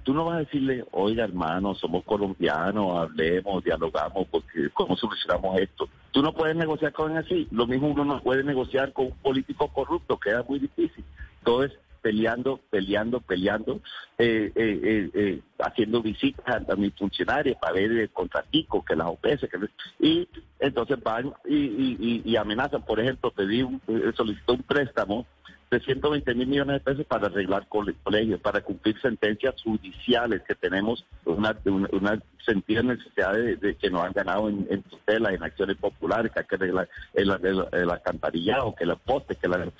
tú 0.03 0.13
no 0.13 0.25
vas 0.25 0.35
a 0.35 0.39
decirle, 0.39 0.85
oiga 0.91 1.23
hermano, 1.23 1.73
somos 1.75 2.03
colombianos, 2.03 2.97
hablemos, 2.97 3.63
dialogamos, 3.63 4.27
porque 4.29 4.69
¿cómo 4.73 4.95
solucionamos 4.95 5.59
esto? 5.59 5.89
Tú 6.11 6.21
no 6.21 6.33
puedes 6.33 6.55
negociar 6.55 6.91
con 6.91 7.17
así. 7.17 7.47
Lo 7.51 7.65
mismo 7.65 7.87
uno 7.87 8.05
no 8.05 8.21
puede 8.21 8.43
negociar 8.43 8.93
con 8.93 9.05
un 9.05 9.17
político 9.17 9.67
corrupto, 9.69 10.19
queda 10.19 10.43
muy 10.47 10.59
difícil. 10.59 11.03
Todo 11.43 11.63
es 11.63 11.71
peleando, 12.01 12.59
peleando, 12.69 13.21
peleando, 13.21 13.79
eh, 14.17 14.51
eh, 14.53 15.09
eh, 15.13 15.39
haciendo 15.57 16.01
visitas 16.01 16.69
a 16.69 16.75
mis 16.75 16.93
funcionarios 16.93 17.55
para 17.57 17.73
ver 17.73 17.91
el 17.91 18.09
contratico, 18.09 18.83
que 18.83 18.95
las 18.95 19.07
OPS, 19.07 19.47
que 19.49 19.57
y 19.99 20.27
entonces 20.59 21.01
van 21.01 21.33
y, 21.45 22.21
y, 22.25 22.35
amenazan. 22.35 22.83
Por 22.83 22.99
ejemplo, 22.99 23.31
pedí 23.31 23.63
un, 23.63 23.81
solicitó 24.15 24.53
un 24.53 24.63
préstamo 24.63 25.25
de 25.73 25.79
120 25.79 26.35
mil 26.35 26.47
millones 26.47 26.75
de 26.75 26.91
pesos 26.91 27.05
para 27.05 27.27
arreglar 27.27 27.67
colegios, 27.67 28.39
para 28.39 28.61
cumplir 28.61 28.99
sentencias 29.01 29.61
judiciales 29.61 30.43
que 30.47 30.55
tenemos 30.55 31.03
una, 31.25 31.57
una, 31.91 32.21
sentida 32.45 32.83
necesidad 32.83 33.33
de, 33.33 33.75
que 33.75 33.89
nos 33.89 34.03
han 34.03 34.11
ganado 34.11 34.49
en, 34.49 34.67
en 34.69 34.83
tutela, 34.83 35.33
en 35.33 35.41
acciones 35.41 35.77
populares, 35.77 36.31
que 36.31 36.39
hay 36.39 36.45
que 36.45 36.55
arreglar 36.55 36.89
el, 37.13 37.31
el, 37.31 38.75
que 38.77 38.85
los 38.85 38.99
postes, 38.99 39.37
que 39.37 39.47
la... 39.47 39.71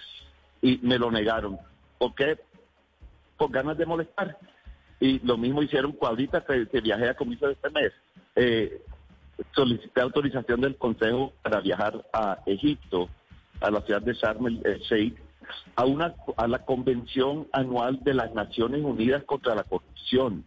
Y 0.62 0.80
me 0.82 0.98
lo 0.98 1.12
negaron. 1.12 1.58
¿Por 1.98 2.16
qué? 2.16 2.40
Por 3.38 3.52
ganas 3.52 3.78
de 3.78 3.86
molestar. 3.86 4.38
Y 5.00 5.20
lo 5.20 5.38
mismo 5.38 5.62
hicieron 5.62 5.92
cuadritas 5.92 6.44
que, 6.46 6.82
viajé 6.82 7.10
a 7.10 7.16
comienzo 7.16 7.48
de 7.48 7.54
este 7.54 7.70
mes. 7.70 7.92
Eh, 8.36 8.82
solicité 9.54 10.02
autorización 10.02 10.62
del 10.62 10.78
Consejo 10.78 11.34
para 11.42 11.60
viajar 11.60 12.06
a 12.14 12.40
Egipto, 12.46 13.10
a 13.60 13.70
la 13.70 13.82
ciudad 13.82 14.02
de 14.02 14.14
Sharm 14.14 14.48
el 14.48 14.80
Sheikh, 14.90 15.23
a, 15.76 15.86
una, 15.86 16.16
a 16.38 16.48
la 16.48 16.66
Convención 16.66 17.48
Anual 17.52 18.04
de 18.04 18.14
las 18.14 18.34
Naciones 18.34 18.84
Unidas 18.84 19.24
contra 19.24 19.56
la 19.56 19.64
Corrupción. 19.64 20.44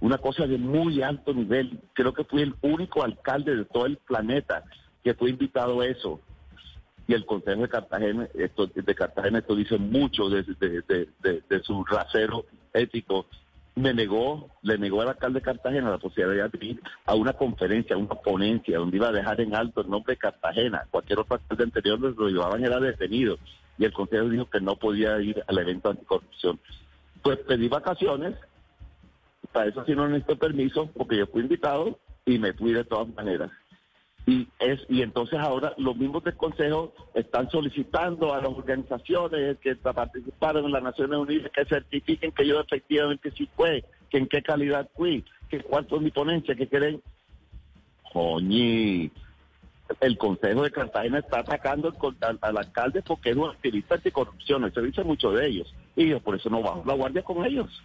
Una 0.00 0.18
cosa 0.18 0.46
de 0.46 0.56
muy 0.56 1.02
alto 1.02 1.34
nivel. 1.34 1.78
Creo 1.92 2.14
que 2.14 2.24
fui 2.24 2.42
el 2.42 2.54
único 2.62 3.02
alcalde 3.02 3.54
de 3.54 3.64
todo 3.66 3.86
el 3.86 3.98
planeta 3.98 4.64
que 5.04 5.14
fue 5.14 5.30
invitado 5.30 5.80
a 5.80 5.86
eso. 5.86 6.20
Y 7.06 7.14
el 7.14 7.26
Consejo 7.26 7.62
de 7.62 7.68
Cartagena, 7.68 8.28
esto, 8.34 8.66
de 8.66 8.94
Cartagena, 8.94 9.38
esto 9.38 9.56
dice 9.56 9.78
mucho 9.78 10.28
de, 10.28 10.44
su 11.62 11.84
rasero 11.84 12.46
ético. 12.72 13.26
me 13.74 13.92
negó, 13.92 14.48
le 14.62 14.78
negó 14.78 15.02
al 15.02 15.08
alcalde 15.08 15.40
de 15.40 15.44
Cartagena 15.44 15.90
la 15.90 15.98
posibilidad 15.98 16.50
de 16.50 16.64
ir 16.64 16.80
a 17.06 17.14
una 17.14 17.32
conferencia, 17.32 17.96
a 17.96 17.98
una 17.98 18.14
ponencia, 18.14 18.78
donde 18.78 18.96
iba 18.96 19.08
a 19.08 19.12
dejar 19.12 19.40
en 19.40 19.54
alto 19.54 19.80
el 19.80 19.90
nombre 19.90 20.14
de 20.14 20.18
Cartagena. 20.18 20.86
Cualquier 20.90 21.18
otro 21.18 21.36
alcalde 21.36 21.64
anterior 21.64 21.98
lo 21.98 22.28
llevaban 22.28 22.64
era 22.64 22.78
detenido. 22.78 23.38
Y 23.80 23.86
el 23.86 23.94
consejo 23.94 24.28
dijo 24.28 24.44
que 24.44 24.60
no 24.60 24.76
podía 24.76 25.18
ir 25.22 25.42
al 25.46 25.58
evento 25.58 25.88
anticorrupción. 25.88 26.60
Pues 27.22 27.38
pedí 27.38 27.66
vacaciones, 27.66 28.36
para 29.52 29.70
eso 29.70 29.82
sí 29.86 29.94
no 29.94 30.06
necesito 30.06 30.36
permiso, 30.36 30.90
porque 30.94 31.16
yo 31.16 31.26
fui 31.26 31.40
invitado 31.40 31.98
y 32.26 32.38
me 32.38 32.52
fui 32.52 32.74
de 32.74 32.84
todas 32.84 33.08
maneras. 33.14 33.50
Y, 34.26 34.46
es, 34.58 34.84
y 34.90 35.00
entonces 35.00 35.38
ahora 35.38 35.72
los 35.78 35.96
mismos 35.96 36.22
del 36.24 36.36
Consejo 36.36 36.92
están 37.14 37.50
solicitando 37.50 38.34
a 38.34 38.42
las 38.42 38.50
organizaciones 38.50 39.56
que 39.60 39.74
participaron 39.76 40.66
en 40.66 40.72
las 40.72 40.82
Naciones 40.82 41.18
Unidas 41.18 41.50
que 41.50 41.64
certifiquen 41.64 42.32
que 42.32 42.46
yo 42.46 42.60
efectivamente 42.60 43.32
sí 43.32 43.48
fue, 43.56 43.82
que 44.10 44.18
en 44.18 44.26
qué 44.26 44.42
calidad 44.42 44.90
fui, 44.94 45.24
que 45.48 45.62
cuál 45.62 45.86
fue 45.86 46.00
mi 46.00 46.10
ponencia, 46.10 46.54
que 46.54 46.68
quieren. 46.68 47.00
Coñi, 48.12 49.10
el 50.00 50.18
Consejo 50.18 50.62
de 50.62 50.70
Cartagena 50.70 51.18
está 51.18 51.40
atacando 51.40 51.92
al, 52.20 52.38
al, 52.40 52.56
alcalde 52.58 53.02
porque 53.02 53.30
es 53.30 53.36
un 53.36 53.50
activista 53.50 53.96
anticorrupción, 53.96 54.72
se 54.72 54.82
dice 54.82 55.04
mucho 55.04 55.32
de 55.32 55.46
ellos. 55.46 55.74
Y 55.96 56.08
yo 56.08 56.20
por 56.20 56.36
eso 56.36 56.48
no 56.50 56.62
bajo 56.62 56.82
la 56.86 56.94
guardia 56.94 57.22
con 57.22 57.44
ellos. 57.44 57.82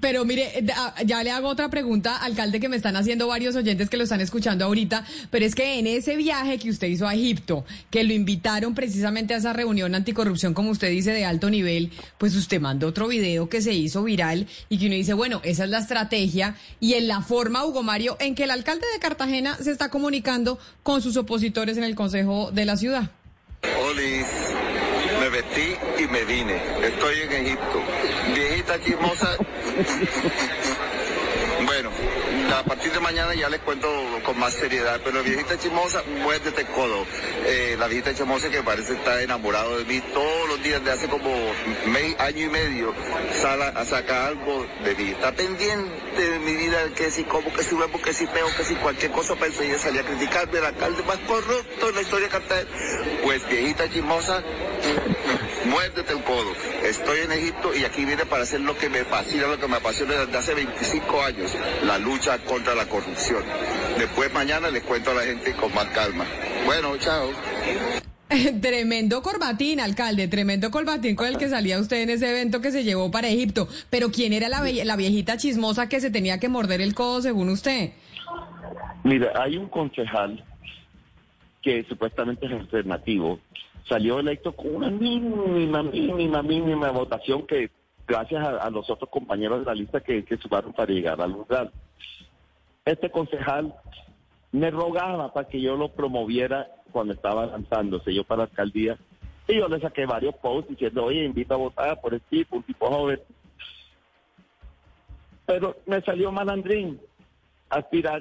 Pero 0.00 0.24
mire, 0.24 0.64
ah, 0.74 0.94
ya 1.04 1.22
le 1.22 1.30
hago 1.30 1.48
otra 1.48 1.70
pregunta, 1.70 2.16
alcalde, 2.16 2.60
que 2.60 2.68
me 2.68 2.76
están 2.76 2.96
haciendo 2.96 3.28
varios 3.28 3.56
oyentes 3.56 3.88
que 3.88 3.96
lo 3.96 4.04
están 4.04 4.20
escuchando 4.20 4.64
ahorita, 4.64 5.04
pero 5.30 5.46
es 5.46 5.54
que 5.54 5.78
en 5.78 5.86
ese 5.86 6.16
viaje 6.16 6.58
que 6.58 6.70
usted 6.70 6.88
hizo 6.88 7.08
a 7.08 7.14
Egipto, 7.14 7.64
que 7.90 8.04
lo 8.04 8.12
invitaron 8.12 8.74
precisamente 8.74 9.34
a 9.34 9.38
esa 9.38 9.52
reunión 9.52 9.94
anticorrupción, 9.94 10.54
como 10.54 10.70
usted 10.70 10.90
dice, 10.90 11.12
de 11.12 11.24
alto 11.24 11.50
nivel, 11.50 11.92
pues 12.18 12.34
usted 12.34 12.60
mandó 12.60 12.88
otro 12.88 13.08
video 13.08 13.48
que 13.48 13.62
se 13.62 13.72
hizo 13.72 14.02
viral 14.02 14.46
y 14.68 14.78
que 14.78 14.86
uno 14.86 14.96
dice, 14.96 15.14
bueno, 15.14 15.40
esa 15.44 15.64
es 15.64 15.70
la 15.70 15.78
estrategia 15.78 16.56
y 16.80 16.94
en 16.94 17.08
la 17.08 17.22
forma, 17.22 17.64
Hugo 17.64 17.82
Mario, 17.82 18.16
en 18.20 18.34
que 18.34 18.44
el 18.44 18.50
alcalde 18.50 18.86
de 18.92 18.98
Cartagena 18.98 19.56
se 19.56 19.70
está 19.70 19.88
comunicando 19.88 20.58
con 20.82 21.00
sus 21.00 21.16
opositores 21.16 21.76
en 21.78 21.84
el 21.84 21.94
Consejo 21.94 22.50
de 22.50 22.64
la 22.64 22.76
Ciudad. 22.76 23.10
Olis, 23.88 24.26
me 25.20 25.28
vestí 25.30 25.74
y 26.02 26.06
me 26.08 26.24
vine. 26.24 26.56
Estoy 26.82 27.20
en 27.22 27.46
Egipto. 27.46 27.82
Viejita 28.34 28.80
chismosa. 28.84 29.36
Bueno, 31.64 31.90
a 32.54 32.62
partir 32.62 32.92
de 32.92 33.00
mañana 33.00 33.34
ya 33.34 33.48
les 33.48 33.60
cuento 33.60 33.88
con 34.24 34.38
más 34.38 34.54
seriedad, 34.54 35.00
pero 35.02 35.22
viejita 35.22 35.58
chismosa, 35.58 36.02
muérdete 36.22 36.60
el 36.60 36.66
codo. 36.68 37.06
Eh, 37.44 37.76
la 37.78 37.86
viejita 37.86 38.14
chismosa 38.14 38.50
que 38.50 38.62
parece 38.62 38.92
estar 38.92 39.20
enamorado 39.20 39.78
de 39.78 39.84
mí 39.84 40.00
todos 40.12 40.48
los 40.48 40.62
días 40.62 40.84
de 40.84 40.92
hace 40.92 41.08
como 41.08 41.30
año 42.18 42.46
y 42.46 42.48
medio, 42.48 42.94
sala 43.40 43.68
a 43.68 43.84
sacar 43.84 44.28
algo 44.28 44.66
de 44.84 44.94
mí. 44.94 45.10
Está 45.10 45.32
pendiente 45.32 46.30
de 46.30 46.38
mi 46.38 46.54
vida, 46.54 46.78
que 46.94 47.10
si 47.10 47.24
como, 47.24 47.52
que 47.52 47.62
si 47.62 47.74
vemos, 47.74 48.00
que 48.00 48.12
si 48.12 48.26
peo, 48.26 48.46
que 48.56 48.64
si 48.64 48.74
cualquier 48.76 49.10
cosa 49.12 49.34
pensé 49.34 49.66
ella 49.66 49.78
salía 49.78 50.02
a 50.02 50.04
criticarme, 50.04 50.58
el 50.58 50.64
alcalde 50.66 51.02
más 51.02 51.18
corrupto 51.18 51.88
en 51.88 51.94
la 51.94 52.02
historia 52.02 52.26
de 52.26 52.32
Cartagena. 52.32 52.70
Pues 53.22 53.48
viejita 53.48 53.90
chismosa, 53.90 54.42
muérdete 55.70 56.12
el 56.12 56.22
codo. 56.22 56.52
Estoy 56.84 57.20
en 57.20 57.32
Egipto 57.32 57.74
y 57.74 57.84
aquí 57.84 58.04
vine 58.04 58.24
para 58.26 58.42
hacer 58.42 58.60
lo 58.60 58.76
que 58.76 58.88
me 58.88 59.04
fascina, 59.04 59.46
lo 59.46 59.58
que 59.58 59.68
me 59.68 59.76
apasiona 59.76 60.14
desde 60.14 60.38
hace 60.38 60.54
25 60.54 61.22
años, 61.22 61.56
la 61.84 61.98
lucha 61.98 62.38
contra 62.38 62.74
la 62.74 62.86
corrupción. 62.86 63.42
Después 63.98 64.32
mañana 64.32 64.70
les 64.70 64.82
cuento 64.82 65.10
a 65.10 65.14
la 65.14 65.22
gente 65.22 65.52
con 65.54 65.74
más 65.74 65.86
calma. 65.86 66.24
Bueno, 66.64 66.96
chao. 66.98 67.30
Tremendo 68.60 69.22
corbatín, 69.22 69.80
alcalde, 69.80 70.26
tremendo 70.28 70.70
corbatín 70.70 71.14
con 71.14 71.28
el 71.28 71.38
que 71.38 71.48
salía 71.48 71.78
usted 71.78 72.02
en 72.02 72.10
ese 72.10 72.28
evento 72.28 72.60
que 72.60 72.72
se 72.72 72.82
llevó 72.82 73.10
para 73.10 73.28
Egipto. 73.28 73.68
Pero 73.88 74.10
¿quién 74.10 74.32
era 74.32 74.48
la, 74.48 74.62
la 74.62 74.96
viejita 74.96 75.36
chismosa 75.36 75.88
que 75.88 76.00
se 76.00 76.10
tenía 76.10 76.40
que 76.40 76.48
morder 76.48 76.80
el 76.80 76.94
codo 76.94 77.22
según 77.22 77.48
usted? 77.50 77.92
Mira, 79.04 79.32
hay 79.40 79.56
un 79.56 79.68
concejal 79.68 80.44
que 81.62 81.84
supuestamente 81.88 82.46
es 82.46 82.52
alternativo, 82.52 83.38
salió 83.88 84.18
electo 84.18 84.52
con 84.52 84.76
una 84.76 84.90
mínima, 84.90 85.82
mínima, 85.82 86.42
mínima 86.42 86.90
votación 86.90 87.46
que 87.46 87.70
gracias 88.06 88.46
a, 88.46 88.70
los 88.70 88.88
otros 88.88 89.10
compañeros 89.10 89.60
de 89.60 89.66
la 89.66 89.74
lista 89.74 90.00
que, 90.00 90.24
que 90.24 90.36
sumaron 90.36 90.72
para 90.72 90.92
llegar 90.92 91.20
al 91.20 91.32
lugar. 91.32 91.72
Este 92.84 93.10
concejal 93.10 93.74
me 94.52 94.70
rogaba 94.70 95.32
para 95.32 95.48
que 95.48 95.60
yo 95.60 95.76
lo 95.76 95.88
promoviera 95.88 96.68
cuando 96.92 97.14
estaba 97.14 97.46
lanzándose 97.46 98.14
yo 98.14 98.24
para 98.24 98.38
la 98.38 98.44
alcaldía. 98.44 98.96
Y 99.48 99.58
yo 99.58 99.68
le 99.68 99.80
saqué 99.80 100.06
varios 100.06 100.34
posts 100.36 100.70
diciendo, 100.70 101.04
oye, 101.04 101.24
invito 101.24 101.54
a 101.54 101.58
votar 101.58 102.00
por 102.00 102.14
este 102.14 102.38
tipo, 102.38 102.56
un 102.56 102.62
tipo 102.62 102.88
joven. 102.88 103.20
Pero 105.44 105.76
me 105.86 106.00
salió 106.02 106.32
malandrín. 106.32 107.00
Aspira, 107.68 108.20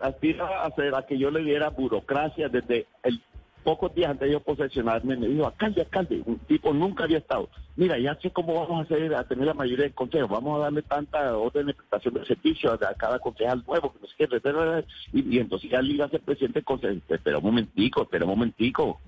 aspira 0.00 0.62
a 0.62 0.66
hacer 0.66 0.94
a 0.94 1.06
que 1.06 1.18
yo 1.18 1.30
le 1.30 1.42
diera 1.42 1.68
burocracia 1.70 2.48
desde 2.48 2.86
el 3.02 3.20
pocos 3.68 3.94
días 3.94 4.12
antes 4.12 4.26
de 4.26 4.32
yo 4.32 4.40
posesionarme, 4.40 5.14
me 5.14 5.28
dijo, 5.28 5.46
alcalde, 5.46 5.82
alcalde, 5.82 6.22
un 6.24 6.38
tipo 6.38 6.72
nunca 6.72 7.04
había 7.04 7.18
estado. 7.18 7.50
Mira, 7.76 7.98
ya 7.98 8.14
sé 8.14 8.30
cómo 8.30 8.54
vamos 8.54 8.80
a 8.80 8.84
hacer, 8.84 9.14
a 9.14 9.28
tener 9.28 9.44
la 9.44 9.52
mayoría 9.52 9.84
de 9.84 9.92
consejos, 9.92 10.30
vamos 10.30 10.56
a 10.56 10.62
darle 10.62 10.80
tanta 10.80 11.36
orden 11.36 11.66
de 11.66 11.74
prestación 11.74 12.14
de 12.14 12.24
servicio 12.24 12.72
a, 12.72 12.78
cada 12.94 13.18
concejal 13.18 13.62
nuevo, 13.66 13.92
que 13.92 13.98
no 14.00 14.06
sé 14.06 14.14
qué, 14.16 14.84
y, 15.12 15.38
entonces 15.38 15.70
ya 15.70 15.82
Liga 15.82 16.08
ser 16.08 16.22
presidente 16.22 16.60
del 16.60 16.64
consejo. 16.64 16.94
Espera 17.10 17.36
un 17.36 17.44
momentico, 17.44 18.04
espera 18.04 18.24
un 18.24 18.30
momentico, 18.30 19.00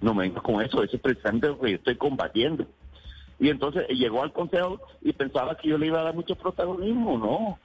no 0.00 0.14
me 0.14 0.22
vengas 0.22 0.42
con 0.42 0.62
eso, 0.62 0.82
ese 0.82 0.96
presidente 0.96 1.54
que 1.60 1.70
yo 1.72 1.76
estoy 1.76 1.96
combatiendo. 1.96 2.64
Y 3.38 3.50
entonces 3.50 3.86
llegó 3.90 4.22
al 4.22 4.32
consejo 4.32 4.80
y 5.02 5.12
pensaba 5.12 5.58
que 5.58 5.68
yo 5.68 5.76
le 5.76 5.88
iba 5.88 6.00
a 6.00 6.04
dar 6.04 6.14
mucho 6.14 6.36
protagonismo, 6.36 7.18
no. 7.18 7.58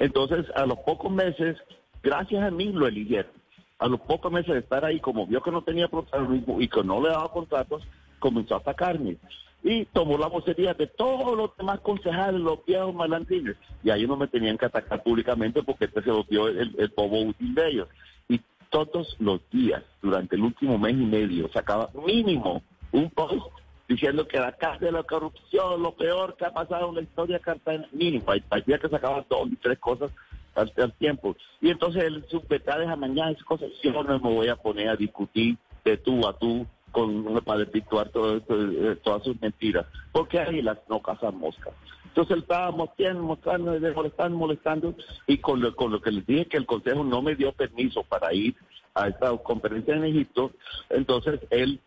Entonces, 0.00 0.46
a 0.56 0.66
los 0.66 0.80
pocos 0.80 1.12
meses, 1.12 1.58
gracias 2.02 2.42
a 2.42 2.50
mí 2.50 2.72
lo 2.72 2.88
eligieron 2.88 3.41
a 3.82 3.88
los 3.88 4.00
pocos 4.00 4.30
meses 4.30 4.54
de 4.54 4.60
estar 4.60 4.84
ahí, 4.84 5.00
como 5.00 5.26
vio 5.26 5.42
que 5.42 5.50
no 5.50 5.62
tenía 5.62 5.88
protagonismo 5.88 6.60
y 6.60 6.68
que 6.68 6.84
no 6.84 7.02
le 7.02 7.08
daba 7.08 7.32
contratos, 7.32 7.82
comenzó 8.20 8.54
a 8.54 8.58
atacarme. 8.58 9.16
Y 9.64 9.86
tomó 9.86 10.16
la 10.18 10.28
vocería 10.28 10.72
de 10.74 10.86
todos 10.86 11.36
los 11.36 11.56
demás 11.56 11.80
concejales, 11.80 12.40
los 12.40 12.64
viejos 12.64 12.94
malandrines. 12.94 13.56
Y 13.82 13.90
ahí 13.90 14.06
no 14.06 14.16
me 14.16 14.28
tenían 14.28 14.56
que 14.56 14.66
atacar 14.66 15.02
públicamente 15.02 15.64
porque 15.64 15.86
este 15.86 16.02
se 16.02 16.12
volvió 16.12 16.46
el, 16.46 16.74
el 16.78 16.92
bobo 16.96 17.22
útil 17.22 17.54
de 17.54 17.68
ellos. 17.68 17.88
Y 18.28 18.40
todos 18.70 19.16
los 19.18 19.40
días, 19.50 19.82
durante 20.00 20.36
el 20.36 20.42
último 20.42 20.78
mes 20.78 20.94
y 20.94 21.04
medio, 21.04 21.48
sacaba 21.52 21.90
mínimo 22.06 22.62
un 22.92 23.10
post 23.10 23.46
diciendo 23.88 24.28
que 24.28 24.38
la 24.38 24.52
casa 24.52 24.78
de 24.78 24.92
la 24.92 25.02
corrupción, 25.02 25.82
lo 25.82 25.92
peor 25.92 26.36
que 26.36 26.44
ha 26.44 26.52
pasado 26.52 26.90
en 26.90 26.94
la 26.94 27.02
historia 27.02 27.38
de 27.38 27.42
Cartagena, 27.42 27.88
mínimo. 27.90 28.26
Días 28.64 28.80
que 28.80 28.88
sacaba 28.88 29.24
dos 29.28 29.48
y 29.50 29.56
tres 29.56 29.78
cosas 29.80 30.12
al, 30.54 30.92
tiempo. 30.94 31.36
Y 31.60 31.70
entonces 31.70 32.04
él 32.04 32.24
subvetades 32.28 32.88
a 32.88 32.96
mañana 32.96 33.30
esas 33.30 33.44
cosas. 33.44 33.70
Yo 33.82 33.92
no 33.92 34.18
me 34.18 34.18
voy 34.18 34.48
a 34.48 34.56
poner 34.56 34.88
a 34.88 34.96
discutir 34.96 35.56
de 35.84 35.96
tú 35.96 36.26
a 36.26 36.38
tú 36.38 36.66
con 36.90 37.40
para 37.42 37.60
desvirtuar 37.60 38.10
eh, 38.14 38.96
todas 39.02 39.22
sus 39.24 39.40
mentiras, 39.40 39.86
porque 40.12 40.38
ahí 40.38 40.60
las 40.60 40.78
no 40.88 41.00
cazan 41.00 41.38
moscas. 41.38 41.72
Entonces 42.04 42.36
él 42.36 42.42
estaba 42.42 42.70
mostrando, 42.70 43.22
mostrando, 43.22 43.80
molestando, 43.94 44.36
molestando, 44.36 44.94
y 45.26 45.38
con 45.38 45.62
lo, 45.62 45.74
con 45.74 45.90
lo 45.90 46.02
que 46.02 46.12
les 46.12 46.26
dije 46.26 46.44
que 46.44 46.58
el 46.58 46.66
Consejo 46.66 47.02
no 47.02 47.22
me 47.22 47.34
dio 47.34 47.52
permiso 47.52 48.02
para 48.02 48.34
ir 48.34 48.54
a 48.94 49.08
esta 49.08 49.34
conferencia 49.38 49.94
en 49.94 50.04
Egipto, 50.04 50.52
entonces 50.90 51.40
él, 51.48 51.80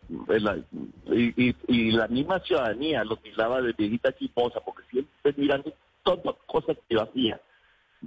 y, 1.06 1.54
y, 1.68 1.92
la 1.92 2.08
misma 2.08 2.40
ciudadanía 2.40 3.04
lo 3.04 3.16
tiraba 3.16 3.62
de 3.62 3.72
viejita 3.72 4.12
chiposa, 4.16 4.58
porque 4.58 4.82
siempre 4.90 5.34
mirando 5.36 5.72
todas 6.02 6.34
cosas 6.46 6.76
que 6.88 6.96
yo 6.96 7.02
hacía 7.02 7.40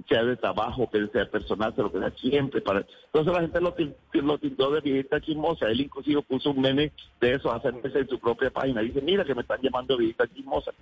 sea 0.08 0.24
de 0.24 0.36
trabajo, 0.36 0.88
que 0.90 1.06
sea 1.08 1.28
personal, 1.30 1.74
sea 1.74 1.84
lo 1.84 1.92
que 1.92 1.98
sea, 1.98 2.10
siempre 2.16 2.60
para... 2.60 2.84
Entonces 3.06 3.32
la 3.32 3.40
gente 3.40 3.60
lo, 3.60 3.74
lo 4.22 4.38
tildó 4.38 4.70
de 4.70 4.80
viejita 4.80 5.20
chismosa. 5.20 5.66
Él 5.66 5.80
inclusive 5.80 6.22
puso 6.22 6.50
un 6.50 6.60
meme 6.60 6.92
de 7.20 7.34
eso 7.34 7.52
hace 7.52 7.72
meses 7.72 7.96
en 7.96 8.08
su 8.08 8.18
propia 8.18 8.50
página. 8.50 8.80
Dice, 8.80 9.00
mira 9.02 9.24
que 9.24 9.34
me 9.34 9.42
están 9.42 9.60
llamando 9.60 9.96
viejita 9.96 10.26
chismosa. 10.28 10.72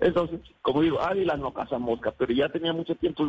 Entonces, 0.00 0.40
como 0.62 0.82
digo, 0.82 1.00
Ávila 1.00 1.36
no 1.36 1.52
caza 1.52 1.78
mosca, 1.78 2.12
pero 2.16 2.32
ya 2.32 2.48
tenía 2.48 2.72
mucho 2.72 2.94
tiempo 2.94 3.26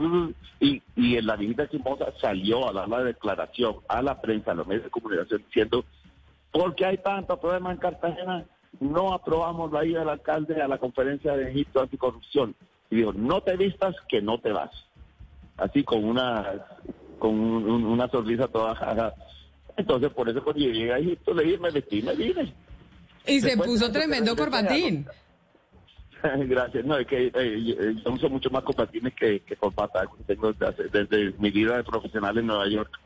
y, 0.60 0.82
y 0.96 1.18
en 1.18 1.26
la 1.26 1.36
viejita 1.36 1.70
chismosa 1.70 2.14
salió 2.20 2.70
a 2.70 2.74
dar 2.74 2.88
la 2.88 3.04
declaración 3.04 3.78
a 3.88 4.02
la 4.02 4.22
prensa, 4.22 4.52
a 4.52 4.56
los 4.56 4.68
medios 4.68 4.86
de 4.86 4.90
comunicación, 4.90 5.44
diciendo, 5.48 5.84
¿por 6.52 6.76
qué 6.76 6.86
hay 6.86 6.98
tanto 6.98 7.40
problema 7.40 7.72
en 7.72 7.78
Cartagena? 7.78 8.46
No 8.80 9.14
aprobamos 9.14 9.72
la 9.72 9.86
ida 9.86 10.00
del 10.00 10.10
alcalde 10.10 10.62
a 10.62 10.68
la 10.68 10.78
conferencia 10.78 11.36
de 11.36 11.52
Egipto 11.52 11.82
anticorrupción. 11.82 12.56
Y 12.90 12.98
dijo, 12.98 13.14
no 13.14 13.42
te 13.42 13.56
vistas 13.56 13.96
que 14.10 14.22
no 14.22 14.40
te 14.40 14.52
vas 14.52 14.72
así 15.62 15.84
con 15.84 16.04
una 16.04 16.66
con 17.20 17.34
una 17.40 18.10
sonrisa 18.10 18.48
toda 18.48 18.76
jaja. 18.76 19.14
Entonces, 19.78 20.10
por 20.12 20.28
eso 20.28 20.44
cuando 20.44 20.62
llegué 20.62 20.92
a 20.92 20.98
Egipto, 20.98 21.34
le 21.34 21.44
dije, 21.44 21.58
me 21.60 21.72
vestí 21.72 22.02
me 22.02 22.16
vine. 22.16 22.54
Y 23.28 23.40
se 23.40 23.56
puso 23.56 23.92
tremendo 23.92 24.36
corbatín. 24.36 25.06
Gracias. 26.48 26.86
No, 26.86 26.98
es 26.98 27.08
que 27.08 27.28
eh, 27.28 27.32
eh, 27.36 27.96
yo 28.04 28.12
uso 28.12 28.30
mucho 28.30 28.50
más 28.50 28.64
corbatines 28.64 29.14
que, 29.14 29.40
que 29.42 29.56
corbata. 29.56 30.04
Tengo 30.26 30.52
desde, 30.54 30.90
desde 30.90 31.34
mi 31.40 31.52
vida 31.52 31.78
de 31.78 31.84
profesional 31.84 32.38
en 32.38 32.48
Nueva 32.48 32.68
York. 32.68 33.00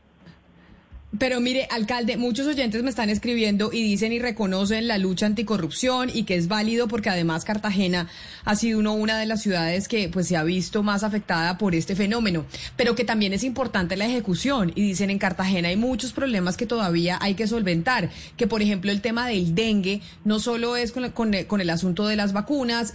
Pero 1.18 1.40
mire, 1.40 1.68
alcalde, 1.70 2.16
muchos 2.16 2.46
oyentes 2.46 2.82
me 2.82 2.90
están 2.90 3.10
escribiendo 3.10 3.70
y 3.72 3.82
dicen 3.82 4.12
y 4.12 4.18
reconocen 4.18 4.88
la 4.88 4.98
lucha 4.98 5.26
anticorrupción 5.26 6.10
y 6.12 6.24
que 6.24 6.34
es 6.34 6.48
válido 6.48 6.88
porque 6.88 7.10
además 7.10 7.44
Cartagena 7.44 8.08
ha 8.44 8.56
sido 8.56 8.80
uno, 8.80 8.92
una 8.94 9.16
de 9.18 9.26
las 9.26 9.40
ciudades 9.40 9.86
que 9.86 10.08
pues 10.08 10.26
se 10.26 10.36
ha 10.36 10.42
visto 10.42 10.82
más 10.82 11.04
afectada 11.04 11.58
por 11.58 11.74
este 11.74 11.94
fenómeno, 11.94 12.44
pero 12.76 12.96
que 12.96 13.04
también 13.04 13.32
es 13.32 13.44
importante 13.44 13.96
la 13.96 14.06
ejecución 14.06 14.72
y 14.74 14.82
dicen 14.82 15.10
en 15.10 15.18
Cartagena 15.18 15.68
hay 15.68 15.76
muchos 15.76 16.12
problemas 16.12 16.56
que 16.56 16.66
todavía 16.66 17.18
hay 17.20 17.34
que 17.34 17.46
solventar, 17.46 18.10
que 18.36 18.46
por 18.46 18.60
ejemplo 18.60 18.90
el 18.90 19.00
tema 19.00 19.28
del 19.28 19.54
dengue 19.54 20.00
no 20.24 20.40
solo 20.40 20.76
es 20.76 20.92
con, 20.92 21.34
el 21.34 21.70
asunto 21.70 22.08
de 22.08 22.16
las 22.16 22.32
vacunas, 22.32 22.92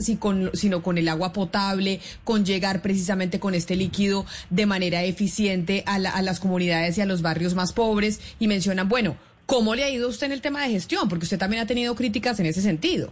sino 0.53 0.83
con 0.83 0.97
el 0.97 1.07
agua 1.07 1.33
potable, 1.33 2.01
con 2.23 2.45
llegar 2.45 2.81
precisamente 2.81 3.39
con 3.39 3.55
este 3.55 3.75
líquido 3.75 4.25
de 4.49 4.65
manera 4.65 5.03
eficiente 5.03 5.83
a, 5.85 5.95
a 5.95 6.21
las 6.21 6.39
comunidades 6.39 6.97
y 6.97 7.01
a 7.01 7.05
los 7.05 7.21
barrios 7.21 7.55
más 7.55 7.71
pobres 7.71 8.10
y 8.39 8.47
mencionan, 8.47 8.89
bueno, 8.89 9.15
¿cómo 9.45 9.75
le 9.75 9.83
ha 9.83 9.89
ido 9.89 10.09
usted 10.09 10.27
en 10.27 10.33
el 10.33 10.41
tema 10.41 10.63
de 10.63 10.69
gestión? 10.71 11.07
Porque 11.07 11.23
usted 11.23 11.37
también 11.39 11.61
ha 11.61 11.67
tenido 11.67 11.95
críticas 11.95 12.39
en 12.39 12.47
ese 12.47 12.61
sentido. 12.61 13.11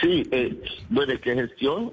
Sí, 0.00 0.26
eh, 0.32 0.60
bueno, 0.88 1.12
que 1.20 1.34
gestión, 1.34 1.92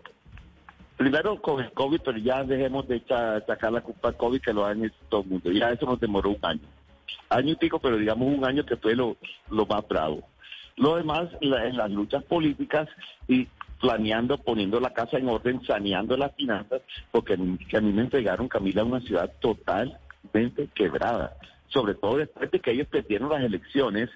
primero 0.98 1.40
con 1.42 1.64
el 1.64 1.72
COVID, 1.72 2.02
pero 2.04 2.18
ya 2.18 2.44
dejemos 2.44 2.88
de 2.88 3.02
sacar 3.08 3.72
la 3.72 3.82
culpa 3.82 4.10
al 4.10 4.18
COVID 4.18 4.42
que 4.42 4.54
lo 4.54 4.66
han 4.66 4.84
hecho 4.84 4.96
todo 5.10 5.22
el 5.22 5.28
mundo. 5.28 5.52
Ya 5.52 5.70
eso 5.70 5.86
nos 5.86 6.00
demoró 6.00 6.32
un 6.32 6.40
año. 6.42 6.68
Año 7.30 7.52
y 7.52 7.56
pico, 7.56 7.80
pero 7.80 7.98
digamos 7.98 8.36
un 8.36 8.46
año 8.46 8.66
que 8.66 8.78
fue 8.78 8.96
lo, 8.96 9.18
lo 9.50 9.66
más 9.66 9.88
bravo. 9.88 10.28
Lo 10.76 10.96
demás, 10.96 11.30
en 11.42 11.78
las 11.78 11.92
luchas 11.92 12.24
políticas 12.24 12.90
y 13.28 13.48
planeando, 13.80 14.38
poniendo 14.38 14.80
la 14.80 14.94
casa 14.94 15.18
en 15.18 15.28
orden, 15.28 15.62
saneando 15.66 16.18
las 16.18 16.34
finanzas, 16.36 16.82
porque 17.12 17.34
a 17.34 17.38
mí 17.82 17.94
me 17.94 18.02
entregaron, 18.02 18.48
Camila, 18.48 18.84
una 18.84 19.02
ciudad 19.02 19.32
total 19.40 20.00
quebrada, 20.74 21.38
sobre 21.68 21.96
todo 21.96 22.18
después 22.18 22.50
de 22.52 22.60
que 22.60 22.72
ellos 22.72 22.88
perdieron 22.88 23.30
las 23.30 23.44
elecciones, 23.44 24.10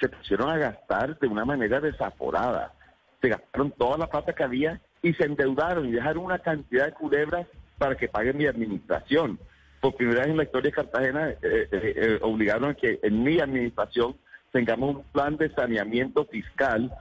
se 0.00 0.08
pusieron 0.08 0.50
a 0.50 0.58
gastar 0.58 1.18
de 1.18 1.26
una 1.26 1.44
manera 1.44 1.80
desaforada. 1.80 2.72
Se 3.20 3.28
gastaron 3.28 3.70
toda 3.72 3.98
la 3.98 4.08
plata 4.08 4.34
que 4.34 4.44
había 4.44 4.80
y 5.02 5.14
se 5.14 5.24
endeudaron 5.24 5.86
y 5.86 5.92
dejaron 5.92 6.24
una 6.24 6.38
cantidad 6.38 6.86
de 6.86 6.92
culebras 6.92 7.46
para 7.78 7.96
que 7.96 8.08
paguen 8.08 8.36
mi 8.36 8.46
administración. 8.46 9.38
Por 9.80 9.94
primera 9.94 10.20
vez 10.20 10.30
en 10.30 10.36
la 10.36 10.44
historia 10.44 10.70
de 10.70 10.74
Cartagena 10.74 11.30
eh, 11.30 11.38
eh, 11.42 11.68
eh, 11.72 12.18
obligaron 12.22 12.70
a 12.70 12.74
que 12.74 12.98
en 13.02 13.22
mi 13.22 13.38
administración 13.38 14.16
tengamos 14.52 14.96
un 14.96 15.02
plan 15.04 15.36
de 15.36 15.50
saneamiento 15.50 16.24
fiscal. 16.26 16.92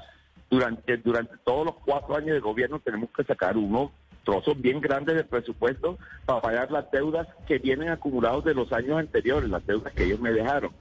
Durante, 0.47 0.97
durante 0.97 1.35
todos 1.43 1.65
los 1.65 1.75
cuatro 1.83 2.15
años 2.15 2.35
de 2.35 2.39
gobierno 2.39 2.79
tenemos 2.79 3.09
que 3.09 3.23
sacar 3.23 3.57
uno 3.57 3.91
trozos 4.25 4.59
bien 4.59 4.81
grandes 4.81 5.15
de 5.15 5.23
presupuesto 5.23 5.97
para 6.25 6.41
pagar 6.41 6.71
las 6.71 6.91
deudas 6.91 7.27
que 7.47 7.59
vienen 7.59 7.89
acumulados 7.89 8.43
de 8.43 8.53
los 8.53 8.73
años 8.73 8.99
anteriores, 8.99 9.49
las 9.49 9.65
deudas 9.65 9.93
que 9.93 10.03
ellos 10.03 10.19
me 10.19 10.33
dejaron. 10.33 10.71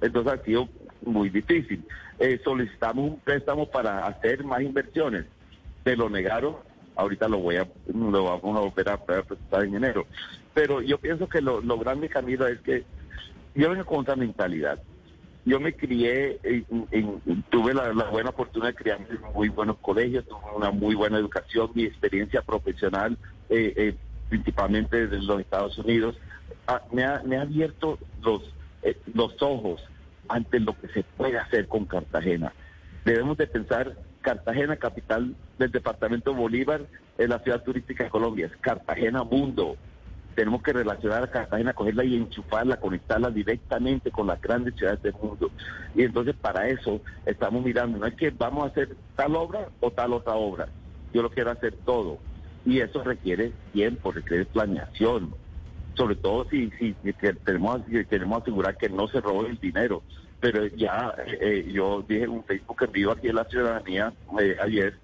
Entonces 0.00 0.32
ha 0.32 0.44
sido 0.44 0.68
muy 1.04 1.28
difícil. 1.28 1.84
Eh, 2.18 2.40
solicitamos 2.42 3.10
un 3.10 3.20
préstamo 3.20 3.66
para 3.66 4.06
hacer 4.06 4.42
más 4.44 4.62
inversiones. 4.62 5.26
Se 5.84 5.96
lo 5.96 6.08
negaron. 6.08 6.56
Ahorita 6.94 7.28
lo 7.28 7.38
voy 7.38 7.56
a, 7.56 7.68
lo 7.92 8.24
vamos 8.24 8.56
a 8.56 8.60
volver 8.60 8.88
a, 8.88 9.04
presentar 9.04 9.64
en 9.64 9.74
enero. 9.74 10.06
Pero 10.54 10.80
yo 10.80 10.96
pienso 10.96 11.28
que 11.28 11.42
lo, 11.42 11.60
lo 11.60 11.78
grande, 11.78 12.08
Camilo, 12.08 12.46
es 12.46 12.60
que 12.60 12.84
yo 13.54 13.68
vengo 13.70 13.84
con 13.84 13.98
otra 13.98 14.16
mentalidad 14.16 14.80
yo 15.46 15.60
me 15.60 15.74
crié, 15.74 16.40
tuve 17.50 17.72
la, 17.72 17.92
buena 18.10 18.32
fortuna 18.32 18.66
de 18.66 18.74
criarme 18.74 19.06
en 19.10 19.32
muy 19.32 19.48
buenos 19.48 19.76
colegios, 19.78 20.26
tuve 20.26 20.40
una 20.56 20.72
muy 20.72 20.96
buena 20.96 21.18
educación, 21.18 21.70
mi 21.72 21.84
experiencia 21.84 22.42
profesional, 22.42 23.16
eh, 23.48 23.72
eh, 23.76 23.94
principalmente 24.28 25.06
desde 25.06 25.24
los 25.24 25.40
Estados 25.40 25.78
Unidos, 25.78 26.16
me, 26.92 27.04
ha, 27.04 27.22
abierto 27.40 27.96
los, 28.22 28.42
eh, 28.82 28.98
los 29.14 29.40
ojos 29.40 29.80
ante 30.28 30.58
lo 30.58 30.76
que 30.80 30.88
se 30.88 31.04
puede 31.04 31.38
hacer 31.38 31.68
con 31.68 31.84
Cartagena. 31.84 32.52
Debemos 33.04 33.36
de 33.36 33.46
pensar, 33.46 33.96
Cartagena, 34.22 34.74
capital 34.74 35.36
del 35.60 35.70
departamento 35.70 36.34
Bolívar, 36.34 36.86
es 37.18 37.28
la 37.28 37.38
ciudad 37.38 37.62
turística 37.62 38.02
de 38.02 38.10
Colombia, 38.10 38.46
es 38.46 38.56
Cartagena 38.60 39.22
Mundo 39.22 39.76
tenemos 40.36 40.62
que 40.62 40.74
relacionar 40.74 41.24
a 41.24 41.30
Cartagena, 41.30 41.72
cogerla 41.72 42.04
y 42.04 42.14
enchufarla, 42.14 42.76
conectarla 42.76 43.30
directamente 43.30 44.10
con 44.10 44.26
las 44.26 44.40
grandes 44.40 44.74
ciudades 44.76 45.02
del 45.02 45.14
mundo. 45.14 45.50
Y 45.94 46.02
entonces 46.02 46.36
para 46.36 46.68
eso 46.68 47.00
estamos 47.24 47.64
mirando, 47.64 47.98
no 47.98 48.06
es 48.06 48.14
que 48.14 48.30
vamos 48.30 48.64
a 48.64 48.66
hacer 48.68 48.94
tal 49.16 49.34
obra 49.34 49.70
o 49.80 49.90
tal 49.90 50.12
otra 50.12 50.34
obra, 50.34 50.68
yo 51.12 51.22
lo 51.22 51.30
quiero 51.30 51.50
hacer 51.50 51.74
todo. 51.84 52.18
Y 52.66 52.80
eso 52.80 53.02
requiere 53.02 53.52
tiempo, 53.72 54.12
requiere 54.12 54.44
planeación, 54.44 55.34
sobre 55.94 56.16
todo 56.16 56.46
si, 56.50 56.70
si, 56.78 56.94
tenemos, 57.44 57.80
queremos 58.10 58.42
asegurar 58.42 58.76
que 58.76 58.90
no 58.90 59.08
se 59.08 59.20
robe 59.20 59.48
el 59.48 59.58
dinero. 59.58 60.02
Pero 60.38 60.66
ya 60.66 61.14
eh, 61.26 61.38
eh, 61.40 61.72
yo 61.72 62.04
dije 62.06 62.24
en 62.24 62.30
un 62.30 62.44
Facebook 62.44 62.76
en 62.82 62.92
vivo 62.92 63.12
aquí 63.12 63.28
en 63.28 63.36
la 63.36 63.44
ciudadanía 63.44 64.12
eh, 64.38 64.56
ayer 64.60 64.98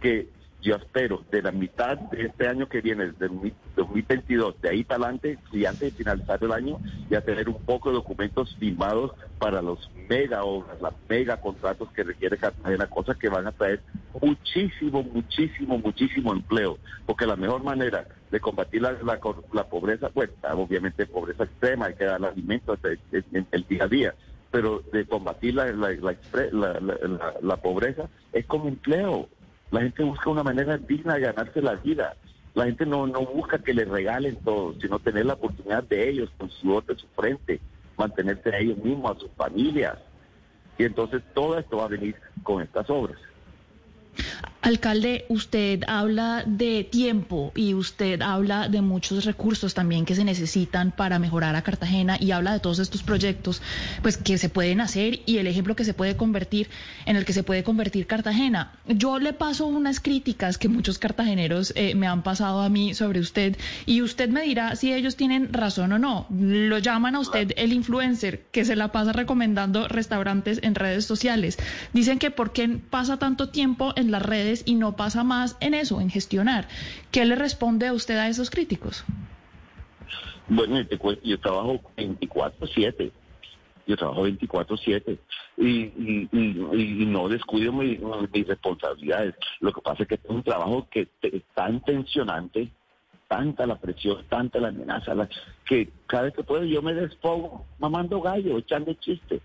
que 0.00 0.28
yo 0.66 0.74
espero 0.74 1.22
de 1.30 1.42
la 1.42 1.52
mitad 1.52 1.96
de 1.96 2.26
este 2.26 2.48
año 2.48 2.68
que 2.68 2.80
viene, 2.80 3.12
del 3.12 3.52
2022, 3.76 4.60
de 4.60 4.68
ahí 4.68 4.82
para 4.82 5.04
adelante, 5.04 5.38
y 5.52 5.64
antes 5.64 5.80
de 5.80 5.90
finalizar 5.92 6.42
el 6.42 6.50
año, 6.50 6.80
ya 7.08 7.20
tener 7.20 7.48
un 7.48 7.62
poco 7.62 7.90
de 7.90 7.94
documentos 7.94 8.56
firmados 8.58 9.12
para 9.38 9.62
los 9.62 9.88
mega 10.08 10.42
obras, 10.42 10.82
las 10.82 10.92
mega 11.08 11.40
contratos 11.40 11.88
que 11.92 12.02
requiere 12.02 12.36
Cartagena, 12.36 12.88
cosas 12.88 13.16
que 13.16 13.28
van 13.28 13.46
a 13.46 13.52
traer 13.52 13.80
muchísimo, 14.20 15.04
muchísimo, 15.04 15.78
muchísimo 15.78 16.32
empleo, 16.32 16.78
porque 17.06 17.26
la 17.26 17.36
mejor 17.36 17.62
manera 17.62 18.04
de 18.32 18.40
combatir 18.40 18.82
la, 18.82 18.96
la, 19.04 19.64
pobreza, 19.68 20.08
pues 20.08 20.30
obviamente 20.52 21.06
pobreza 21.06 21.44
extrema, 21.44 21.86
hay 21.86 21.94
que 21.94 22.06
dar 22.06 22.24
alimentos 22.24 22.80
en 23.12 23.46
el 23.52 23.66
día 23.68 23.84
a 23.84 23.88
día, 23.88 24.14
pero 24.50 24.82
de 24.92 25.06
combatir 25.06 25.54
la, 25.54 25.66
la 25.70 27.56
pobreza 27.58 28.08
es 28.32 28.46
como 28.46 28.66
empleo 28.66 29.28
la 29.70 29.80
gente 29.80 30.04
busca 30.04 30.30
una 30.30 30.42
manera 30.42 30.78
digna 30.78 31.14
de 31.14 31.20
ganarse 31.20 31.60
la 31.60 31.74
vida. 31.74 32.16
La 32.54 32.64
gente 32.64 32.86
no, 32.86 33.06
no 33.06 33.20
busca 33.26 33.58
que 33.58 33.74
le 33.74 33.84
regalen 33.84 34.36
todo, 34.36 34.74
sino 34.80 34.98
tener 34.98 35.26
la 35.26 35.34
oportunidad 35.34 35.84
de 35.84 36.08
ellos, 36.08 36.30
con 36.38 36.50
su 36.50 36.82
de 36.86 36.96
su 36.96 37.06
frente, 37.08 37.60
mantenerse 37.96 38.54
a 38.54 38.58
ellos 38.58 38.78
mismos, 38.78 39.16
a 39.16 39.20
sus 39.20 39.30
familias. 39.32 39.98
Y 40.78 40.84
entonces 40.84 41.22
todo 41.34 41.58
esto 41.58 41.78
va 41.78 41.84
a 41.84 41.88
venir 41.88 42.16
con 42.42 42.62
estas 42.62 42.88
obras. 42.88 43.18
Alcalde, 44.66 45.26
usted 45.28 45.84
habla 45.86 46.42
de 46.44 46.82
tiempo 46.82 47.52
y 47.54 47.74
usted 47.74 48.20
habla 48.20 48.68
de 48.68 48.80
muchos 48.80 49.24
recursos 49.24 49.74
también 49.74 50.04
que 50.04 50.16
se 50.16 50.24
necesitan 50.24 50.90
para 50.90 51.20
mejorar 51.20 51.54
a 51.54 51.62
Cartagena 51.62 52.16
y 52.18 52.32
habla 52.32 52.52
de 52.52 52.58
todos 52.58 52.80
estos 52.80 53.04
proyectos 53.04 53.62
pues 54.02 54.16
que 54.16 54.38
se 54.38 54.48
pueden 54.48 54.80
hacer 54.80 55.20
y 55.24 55.38
el 55.38 55.46
ejemplo 55.46 55.76
que 55.76 55.84
se 55.84 55.94
puede 55.94 56.16
convertir 56.16 56.68
en 57.04 57.14
el 57.14 57.24
que 57.24 57.32
se 57.32 57.44
puede 57.44 57.62
convertir 57.62 58.08
Cartagena. 58.08 58.72
Yo 58.88 59.20
le 59.20 59.32
paso 59.32 59.68
unas 59.68 60.00
críticas 60.00 60.58
que 60.58 60.68
muchos 60.68 60.98
cartageneros 60.98 61.72
eh, 61.76 61.94
me 61.94 62.08
han 62.08 62.24
pasado 62.24 62.60
a 62.60 62.68
mí 62.68 62.92
sobre 62.92 63.20
usted 63.20 63.56
y 63.86 64.02
usted 64.02 64.30
me 64.30 64.42
dirá 64.42 64.74
si 64.74 64.92
ellos 64.92 65.14
tienen 65.14 65.52
razón 65.52 65.92
o 65.92 66.00
no. 66.00 66.26
Lo 66.28 66.78
llaman 66.78 67.14
a 67.14 67.20
usted 67.20 67.52
el 67.56 67.72
influencer 67.72 68.46
que 68.50 68.64
se 68.64 68.74
la 68.74 68.90
pasa 68.90 69.12
recomendando 69.12 69.86
restaurantes 69.86 70.58
en 70.64 70.74
redes 70.74 71.04
sociales. 71.04 71.56
Dicen 71.92 72.18
que 72.18 72.32
por 72.32 72.52
qué 72.52 72.80
pasa 72.90 73.16
tanto 73.16 73.50
tiempo 73.50 73.92
en 73.94 74.10
las 74.10 74.22
redes 74.22 74.55
y 74.66 74.74
no 74.74 74.96
pasa 74.96 75.24
más 75.24 75.56
en 75.60 75.74
eso, 75.74 76.00
en 76.00 76.10
gestionar. 76.10 76.68
¿Qué 77.10 77.24
le 77.24 77.36
responde 77.36 77.86
a 77.88 77.92
usted 77.92 78.16
a 78.16 78.28
esos 78.28 78.50
críticos? 78.50 79.04
Bueno, 80.48 80.80
yo 81.22 81.40
trabajo 81.40 81.80
24/7. 81.96 83.10
Yo 83.86 83.96
trabajo 83.96 84.22
24/7 84.26 85.18
y, 85.56 87.06
no 87.06 87.28
descuido 87.28 87.72
mis, 87.72 88.00
responsabilidades. 88.46 89.34
Lo 89.60 89.72
que 89.72 89.80
pasa 89.80 90.02
es 90.02 90.08
que 90.08 90.14
es 90.16 90.20
un 90.28 90.42
trabajo 90.42 90.86
que 90.90 91.08
es 91.22 91.42
tan 91.54 91.80
tensionante, 91.82 92.68
tanta 93.28 93.66
la 93.66 93.78
presión, 93.78 94.24
tanta 94.28 94.58
la 94.58 94.68
amenaza, 94.68 95.14
que 95.64 95.88
cada 96.06 96.24
vez 96.24 96.34
que 96.34 96.42
puedo 96.42 96.64
yo 96.64 96.82
me 96.82 96.94
despogo 96.94 97.64
mamando 97.78 98.20
gallo, 98.20 98.58
echando 98.58 98.92
chistes, 98.94 99.40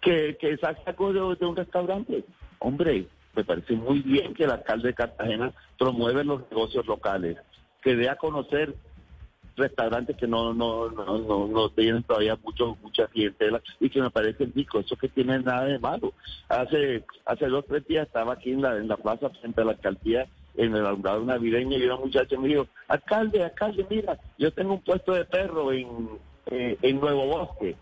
que, 0.00 0.36
que 0.40 0.56
saco 0.56 1.12
de 1.12 1.46
un 1.46 1.56
restaurante. 1.56 2.24
Hombre, 2.58 3.06
me 3.36 3.44
parece 3.44 3.74
muy 3.74 4.00
bien 4.00 4.32
que 4.34 4.44
el 4.44 4.50
alcalde 4.50 4.88
de 4.88 4.94
Cartagena 4.94 5.52
promueva 5.78 6.24
los 6.24 6.50
negocios 6.50 6.86
locales, 6.86 7.36
que 7.82 7.94
dé 7.94 8.08
a 8.08 8.16
conocer 8.16 8.74
restaurantes 9.56 10.16
que 10.16 10.26
no 10.26 10.52
no 10.52 10.90
no 10.90 11.46
no, 11.48 11.68
tienen 11.70 12.02
todavía 12.02 12.36
mucho 12.42 12.76
mucha 12.82 13.06
clientela 13.06 13.62
y 13.80 13.88
que 13.88 14.02
me 14.02 14.10
parece 14.10 14.44
rico 14.54 14.80
eso 14.80 14.96
que 14.96 15.08
tiene 15.08 15.38
nada 15.38 15.64
de 15.64 15.78
malo. 15.78 16.12
Hace 16.48 17.04
hace 17.24 17.46
dos 17.46 17.64
tres 17.66 17.86
días 17.86 18.06
estaba 18.06 18.34
aquí 18.34 18.52
en 18.52 18.62
la 18.62 18.76
en 18.76 18.88
la 18.88 18.96
plaza 18.96 19.30
frente 19.30 19.60
a 19.60 19.64
la 19.64 19.72
alcaldía 19.72 20.26
en 20.56 20.74
el 20.74 20.86
alumbrado 20.86 21.24
navideño 21.24 21.78
y 21.78 21.84
una 21.84 21.96
muchacha 21.96 22.38
me 22.38 22.48
dijo 22.48 22.66
alcalde 22.88 23.44
alcalde 23.44 23.86
mira 23.88 24.18
yo 24.38 24.50
tengo 24.52 24.74
un 24.74 24.80
puesto 24.80 25.12
de 25.12 25.24
perro 25.24 25.72
en 25.72 26.08
eh, 26.46 26.76
en 26.82 27.00
Nuevo 27.00 27.26
Bosque 27.26 27.76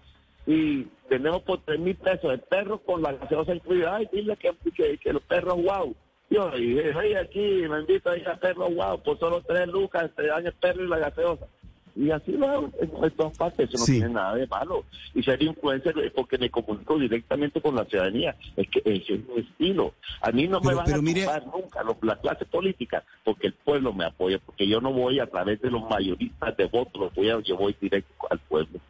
y 0.46 0.84
tenemos 1.08 1.42
por 1.42 1.60
tres 1.60 1.80
mil 1.80 1.96
pesos 1.96 2.32
el 2.32 2.40
perro 2.40 2.78
con 2.78 3.02
la 3.02 3.12
gaseosa 3.12 3.54
incluida. 3.54 3.96
Ay, 3.96 4.08
dile 4.12 4.36
que, 4.36 4.98
que, 4.98 5.12
los 5.12 5.22
perros 5.22 5.62
wow. 5.62 5.94
Yo 6.30 6.50
dije, 6.50 6.92
hey, 7.00 7.14
aquí, 7.14 7.68
me 7.68 7.80
invito 7.80 8.10
a 8.10 8.16
ir 8.16 8.28
a 8.28 8.36
perro 8.36 8.68
wow, 8.70 9.00
por 9.02 9.18
solo 9.18 9.42
tres 9.42 9.68
lucas 9.68 10.10
te 10.16 10.26
dan 10.26 10.46
el 10.46 10.52
perro 10.54 10.84
y 10.84 10.88
la 10.88 10.98
gaseosa. 10.98 11.46
y 11.94 12.10
así 12.10 12.32
lo 12.32 12.48
hago 12.48 12.70
en, 12.80 13.10
todas 13.12 13.36
partes, 13.36 13.68
eso 13.68 13.78
no 13.78 13.84
tiene 13.84 14.08
nada 14.08 14.34
de 14.34 14.46
malo. 14.46 14.84
Y 15.14 15.22
ser 15.22 15.42
influencer 15.42 15.96
es 15.98 16.10
porque 16.12 16.38
me 16.38 16.50
comunico 16.50 16.98
directamente 16.98 17.60
con 17.60 17.76
la 17.76 17.84
ciudadanía, 17.84 18.34
es 18.56 18.68
que 18.68 18.82
ese 18.84 19.14
es 19.14 19.28
mi 19.28 19.40
estilo. 19.40 19.94
A 20.20 20.30
mí 20.32 20.48
no 20.48 20.60
me 20.60 20.74
van 20.74 20.92
a 20.92 20.98
mire... 20.98 21.26
nunca 21.52 21.84
la 22.02 22.16
clase 22.16 22.46
política, 22.46 23.04
porque 23.22 23.46
el 23.46 23.52
pueblo 23.52 23.92
me 23.92 24.06
apoya, 24.06 24.38
porque 24.38 24.66
yo 24.66 24.80
no 24.80 24.92
voy 24.92 25.20
a 25.20 25.26
través 25.26 25.60
de 25.60 25.70
los 25.70 25.88
mayoristas 25.88 26.56
de 26.56 26.66
votos, 26.66 27.14
voy 27.14 27.28
yo 27.44 27.56
voy 27.56 27.76
directo 27.80 28.26
al 28.28 28.38
pueblo. 28.40 28.80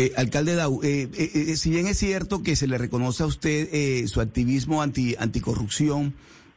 Eh, 0.00 0.12
alcalde 0.16 0.54
Dau, 0.54 0.80
eh, 0.84 1.08
eh, 1.12 1.56
si 1.56 1.70
bien 1.70 1.88
es 1.88 1.98
cierto 1.98 2.44
que 2.44 2.54
se 2.54 2.68
le 2.68 2.78
reconoce 2.78 3.24
a 3.24 3.26
usted 3.26 4.06
su 4.06 4.20
activismo 4.20 4.80
anti 4.80 5.16
anticorrupción 5.18 6.14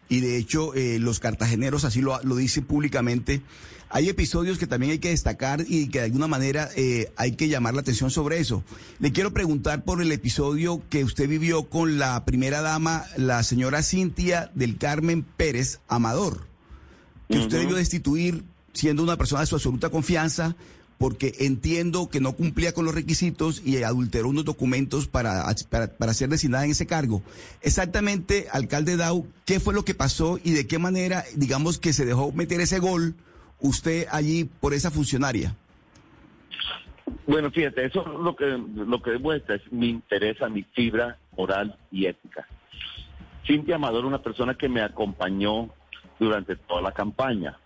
y 0.09 0.19
de 0.19 0.37
hecho 0.37 0.73
los 0.99 1.19
cartageneros 1.19 1.83
así 1.83 2.01
lo, 2.01 2.21
lo 2.21 2.35
dicen 2.35 2.65
públicamente, 2.65 3.41
hay 3.89 4.09
episodios 4.09 4.59
que 4.59 4.67
también 4.67 4.91
hay 4.91 4.99
que 4.99 5.09
destacar 5.09 5.65
y 5.67 5.87
que 5.87 5.97
de 5.99 6.05
alguna 6.05 6.27
manera 6.27 6.69
hay 7.15 7.31
que 7.31 7.47
llamar 7.47 7.73
la 7.73 7.81
atención 7.81 8.11
sobre 8.11 8.37
eso. 8.37 8.63
Le 8.99 9.11
quiero 9.11 9.33
preguntar 9.33 9.85
por 9.85 10.03
el 10.03 10.11
episodio 10.11 10.83
que 10.91 11.03
usted 11.03 11.27
vivió 11.27 11.63
con 11.63 11.97
la 11.97 12.23
primera 12.25 12.61
dama, 12.61 13.05
la 13.17 13.41
señora 13.41 13.81
Cintia 13.81 14.51
del 14.53 14.77
Carmen 14.77 15.23
Pérez 15.23 15.79
Amador, 15.87 16.45
que 17.27 17.39
usted 17.39 17.61
debió 17.61 17.77
destituir 17.77 18.43
siendo 18.73 19.01
una 19.01 19.17
persona 19.17 19.41
de 19.41 19.47
su 19.47 19.55
absoluta 19.55 19.89
confianza 19.89 20.55
porque 21.01 21.33
entiendo 21.39 22.09
que 22.11 22.19
no 22.19 22.33
cumplía 22.33 22.75
con 22.75 22.85
los 22.85 22.93
requisitos 22.93 23.65
y 23.65 23.81
adulteró 23.81 24.29
unos 24.29 24.45
documentos 24.45 25.07
para, 25.07 25.43
para, 25.97 26.13
ser 26.13 26.29
designada 26.29 26.63
en 26.63 26.71
ese 26.71 26.85
cargo. 26.85 27.23
Exactamente, 27.63 28.45
alcalde 28.51 28.97
Dau, 28.97 29.25
¿qué 29.47 29.59
fue 29.59 29.73
lo 29.73 29.83
que 29.83 29.95
pasó 29.95 30.37
y 30.43 30.51
de 30.51 30.67
qué 30.67 30.77
manera, 30.77 31.23
digamos, 31.35 31.79
que 31.79 31.91
se 31.91 32.05
dejó 32.05 32.31
meter 32.33 32.61
ese 32.61 32.77
gol 32.77 33.15
usted 33.59 34.05
allí 34.11 34.47
por 34.59 34.75
esa 34.75 34.91
funcionaria? 34.91 35.55
Bueno, 37.25 37.49
fíjate, 37.49 37.83
eso 37.83 38.03
lo 38.05 38.35
que 38.35 38.45
lo 38.75 39.01
que 39.01 39.09
demuestra 39.09 39.55
es 39.55 39.71
mi 39.71 39.89
interés, 39.89 40.37
mi 40.51 40.61
fibra 40.61 41.17
moral 41.35 41.79
y 41.89 42.05
ética. 42.05 42.47
Cintia 43.47 43.77
Amador, 43.77 44.05
una 44.05 44.21
persona 44.21 44.53
que 44.53 44.69
me 44.69 44.83
acompañó 44.83 45.71
durante 46.19 46.55
toda 46.57 46.83
la 46.83 46.91
campaña 46.91 47.57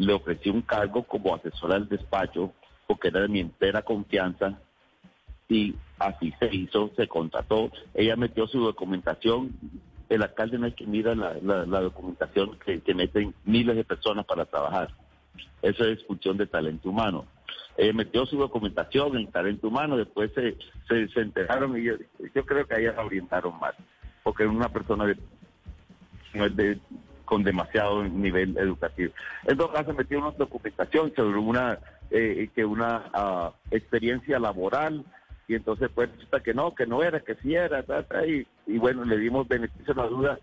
le 0.00 0.14
ofrecí 0.14 0.48
un 0.48 0.62
cargo 0.62 1.02
como 1.02 1.34
asesora 1.34 1.74
del 1.74 1.88
despacho 1.88 2.52
porque 2.86 3.08
era 3.08 3.20
de 3.20 3.28
mi 3.28 3.40
entera 3.40 3.82
confianza 3.82 4.58
y 5.48 5.74
así 5.98 6.32
se 6.38 6.54
hizo, 6.54 6.90
se 6.96 7.06
contrató. 7.06 7.70
Ella 7.92 8.16
metió 8.16 8.46
su 8.46 8.60
documentación. 8.60 9.52
El 10.08 10.22
alcalde 10.22 10.58
no 10.58 10.66
es 10.66 10.74
que 10.74 10.86
mira 10.86 11.14
la, 11.14 11.80
documentación 11.80 12.58
que, 12.64 12.94
meten 12.94 13.34
miles 13.44 13.76
de 13.76 13.84
personas 13.84 14.24
para 14.24 14.46
trabajar. 14.46 14.88
Eso 15.60 15.84
es 15.84 16.02
función 16.06 16.36
de 16.38 16.46
talento 16.46 16.88
humano. 16.88 17.26
Ella 17.76 17.92
metió 17.92 18.24
su 18.26 18.38
documentación 18.38 19.16
en 19.18 19.30
talento 19.30 19.68
humano, 19.68 19.96
después 19.96 20.32
se, 20.34 20.56
se, 20.88 21.20
enteraron 21.20 21.76
y 21.78 21.84
yo, 21.84 22.44
creo 22.44 22.66
que 22.66 22.74
a 22.74 22.78
ella 22.78 22.92
la 22.92 23.04
orientaron 23.04 23.58
mal, 23.60 23.74
porque 24.22 24.42
era 24.42 24.52
una 24.52 24.68
persona 24.68 25.06
de, 25.06 25.16
con 27.30 27.44
demasiado 27.44 28.02
nivel 28.02 28.58
educativo. 28.58 29.12
En 29.46 29.56
todo 29.56 29.72
caso, 29.72 29.94
metió 29.94 30.18
una 30.18 30.32
documentación 30.32 31.12
sobre 31.14 31.38
una 31.38 31.78
eh, 32.10 32.50
que 32.56 32.64
una 32.64 33.04
ah, 33.14 33.52
experiencia 33.70 34.40
laboral 34.40 35.04
y 35.46 35.54
entonces 35.54 35.90
pues 35.94 36.10
resulta 36.10 36.40
que 36.40 36.54
no, 36.54 36.74
que 36.74 36.86
no 36.86 37.04
era, 37.04 37.20
que 37.20 37.36
sí 37.36 37.54
era, 37.54 37.84
y, 38.26 38.44
y, 38.66 38.78
bueno, 38.78 39.04
le 39.04 39.16
dimos 39.16 39.46
beneficio 39.46 39.92
a 39.92 39.96
la 39.96 40.06
duda 40.08 40.38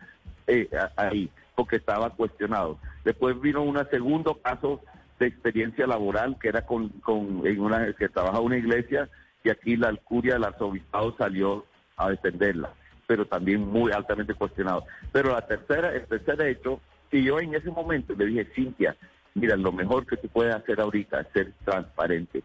eh, 0.47 0.69
ahí, 0.95 1.29
porque 1.55 1.75
estaba 1.75 2.09
cuestionado. 2.11 2.79
Después 3.03 3.39
vino 3.41 3.63
un 3.63 3.85
segundo 3.91 4.35
caso 4.35 4.79
de 5.19 5.27
experiencia 5.27 5.87
laboral 5.87 6.37
que 6.39 6.47
era 6.47 6.65
con, 6.65 6.87
con 7.01 7.45
en 7.45 7.59
una 7.59 7.91
que 7.93 8.07
trabaja 8.07 8.39
una 8.39 8.57
iglesia 8.57 9.09
y 9.43 9.49
aquí 9.49 9.75
la 9.75 9.89
alcuria 9.89 10.35
del 10.35 10.45
arzobispado 10.45 11.17
salió 11.17 11.65
a 11.97 12.09
defenderla 12.11 12.71
pero 13.07 13.25
también 13.25 13.65
muy 13.65 13.91
altamente 13.91 14.33
cuestionado. 14.35 14.85
Pero 15.11 15.31
la 15.31 15.47
tercera, 15.47 15.93
el 15.95 16.05
tercer 16.05 16.39
hecho, 16.41 16.79
y 17.11 17.23
yo 17.23 17.39
en 17.39 17.55
ese 17.55 17.71
momento 17.71 18.13
le 18.15 18.25
dije, 18.25 18.47
Cintia, 18.53 18.95
mira, 19.33 19.55
lo 19.55 19.71
mejor 19.71 20.05
que 20.05 20.17
tú 20.17 20.27
puedes 20.27 20.53
hacer 20.53 20.79
ahorita 20.79 21.21
es 21.21 21.27
ser 21.33 21.53
transparente. 21.63 22.43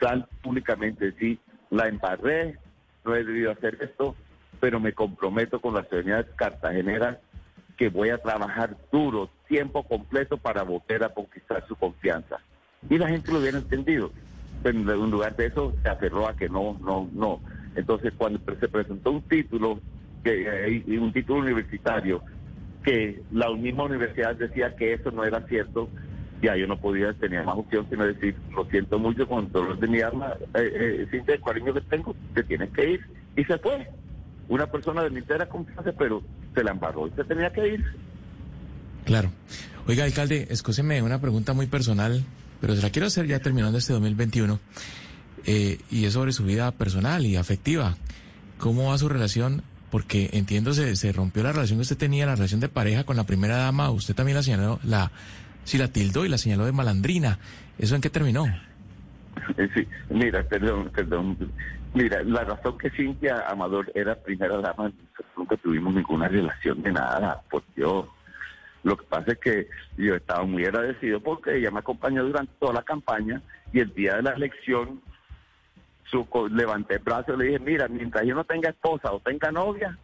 Sal 0.00 0.26
públicamente, 0.40 1.12
sí, 1.18 1.38
la 1.70 1.88
embarré, 1.88 2.58
no 3.04 3.14
he 3.14 3.24
debido 3.24 3.50
hacer 3.50 3.76
esto, 3.80 4.14
pero 4.60 4.78
me 4.78 4.92
comprometo 4.92 5.60
con 5.60 5.74
la 5.74 5.82
ciudadanía 5.82 6.24
cartagenera 6.36 7.20
que 7.76 7.88
voy 7.88 8.10
a 8.10 8.18
trabajar 8.18 8.76
duro, 8.92 9.28
tiempo 9.48 9.82
completo 9.82 10.36
para 10.36 10.62
volver 10.62 11.02
a 11.02 11.08
conquistar 11.08 11.66
su 11.66 11.74
confianza. 11.74 12.38
Y 12.88 12.98
la 12.98 13.08
gente 13.08 13.32
lo 13.32 13.40
hubiera 13.40 13.58
entendido. 13.58 14.12
Pero 14.62 14.78
en 14.78 15.10
lugar 15.10 15.34
de 15.36 15.46
eso 15.46 15.74
se 15.82 15.88
aferró 15.88 16.28
a 16.28 16.36
que 16.36 16.48
no, 16.48 16.78
no, 16.80 17.10
no. 17.12 17.40
Entonces 17.74 18.12
cuando 18.16 18.40
se 18.60 18.68
presentó 18.68 19.10
un 19.10 19.22
título 19.22 19.80
que, 20.24 20.82
y 20.86 20.96
un 20.96 21.12
título 21.12 21.40
universitario, 21.40 22.22
que 22.82 23.22
la 23.32 23.50
misma 23.52 23.84
universidad 23.84 24.34
decía 24.34 24.74
que 24.74 24.94
eso 24.94 25.10
no 25.10 25.24
era 25.24 25.46
cierto, 25.46 25.88
ya 26.42 26.56
yo 26.56 26.66
no 26.66 26.78
podía, 26.78 27.12
tenía 27.14 27.42
más 27.42 27.56
opción 27.56 27.86
sino 27.88 28.06
decir, 28.06 28.36
lo 28.54 28.64
siento 28.66 28.98
mucho 28.98 29.26
con 29.26 29.50
dolor 29.50 29.78
de 29.78 29.88
mi 29.88 30.00
alma, 30.00 30.34
eh, 30.54 31.06
eh, 31.12 31.22
el 31.26 31.40
cariño 31.40 31.72
que 31.72 31.80
tengo, 31.82 32.14
te 32.34 32.42
tienes 32.42 32.70
que 32.70 32.92
ir. 32.92 33.00
Y 33.36 33.44
se 33.44 33.58
fue. 33.58 33.88
Una 34.46 34.66
persona 34.66 35.02
de 35.02 35.08
mi 35.08 35.20
entera 35.20 35.48
confianza, 35.48 35.90
pero 35.98 36.22
se 36.54 36.62
la 36.62 36.72
embarró 36.72 37.06
y 37.06 37.12
se 37.12 37.24
tenía 37.24 37.50
que 37.50 37.66
ir. 37.66 37.84
Claro. 39.06 39.30
Oiga, 39.86 40.04
alcalde, 40.04 40.46
escúcheme 40.50 41.00
una 41.00 41.18
pregunta 41.18 41.54
muy 41.54 41.66
personal, 41.66 42.22
pero 42.60 42.76
se 42.76 42.82
la 42.82 42.90
quiero 42.90 43.06
hacer 43.06 43.26
ya 43.26 43.38
terminando 43.38 43.78
este 43.78 43.94
2021. 43.94 44.60
Eh, 45.46 45.78
y 45.90 46.04
es 46.04 46.12
sobre 46.12 46.32
su 46.32 46.44
vida 46.44 46.70
personal 46.72 47.24
y 47.24 47.36
afectiva. 47.36 47.96
¿Cómo 48.58 48.90
va 48.90 48.98
su 48.98 49.08
relación 49.08 49.62
porque 49.94 50.28
entiendo 50.32 50.72
se, 50.74 51.12
rompió 51.12 51.44
la 51.44 51.52
relación 51.52 51.78
que 51.78 51.82
usted 51.82 51.96
tenía, 51.96 52.26
la 52.26 52.34
relación 52.34 52.58
de 52.58 52.68
pareja 52.68 53.04
con 53.04 53.14
la 53.14 53.22
primera 53.22 53.58
dama, 53.58 53.92
usted 53.92 54.12
también 54.12 54.34
la 54.34 54.42
señaló, 54.42 54.80
la, 54.82 55.12
sí 55.62 55.78
la 55.78 55.86
tildó 55.86 56.24
y 56.24 56.28
la 56.28 56.36
señaló 56.36 56.64
de 56.66 56.72
malandrina. 56.72 57.38
¿Eso 57.78 57.94
en 57.94 58.00
qué 58.00 58.10
terminó? 58.10 58.44
Eh, 59.56 59.68
sí, 59.72 59.86
mira, 60.10 60.42
perdón, 60.42 60.90
perdón. 60.92 61.38
Mira, 61.94 62.24
la 62.24 62.42
razón 62.42 62.76
que 62.76 62.90
Cintia 62.90 63.44
Amador 63.48 63.92
era 63.94 64.16
primera 64.16 64.56
dama, 64.56 64.90
nunca 65.36 65.56
tuvimos 65.58 65.94
ninguna 65.94 66.26
relación 66.26 66.82
de 66.82 66.90
nada, 66.90 67.40
por 67.48 67.62
Dios. 67.76 68.06
Lo 68.82 68.96
que 68.96 69.04
pasa 69.04 69.30
es 69.30 69.38
que 69.38 69.68
yo 69.96 70.16
estaba 70.16 70.44
muy 70.44 70.64
agradecido 70.64 71.20
porque 71.20 71.56
ella 71.56 71.70
me 71.70 71.78
acompañó 71.78 72.24
durante 72.24 72.52
toda 72.58 72.72
la 72.72 72.82
campaña 72.82 73.40
y 73.72 73.78
el 73.78 73.94
día 73.94 74.16
de 74.16 74.22
la 74.22 74.32
elección 74.32 75.00
su, 76.10 76.26
levanté 76.50 76.94
el 76.94 77.02
brazo 77.02 77.34
y 77.34 77.38
le 77.38 77.44
dije, 77.46 77.58
mira, 77.58 77.88
mientras 77.88 78.24
yo 78.24 78.34
no 78.34 78.44
tenga 78.44 78.70
esposa 78.70 79.12
o 79.12 79.20
tenga 79.20 79.50
novia, 79.50 79.98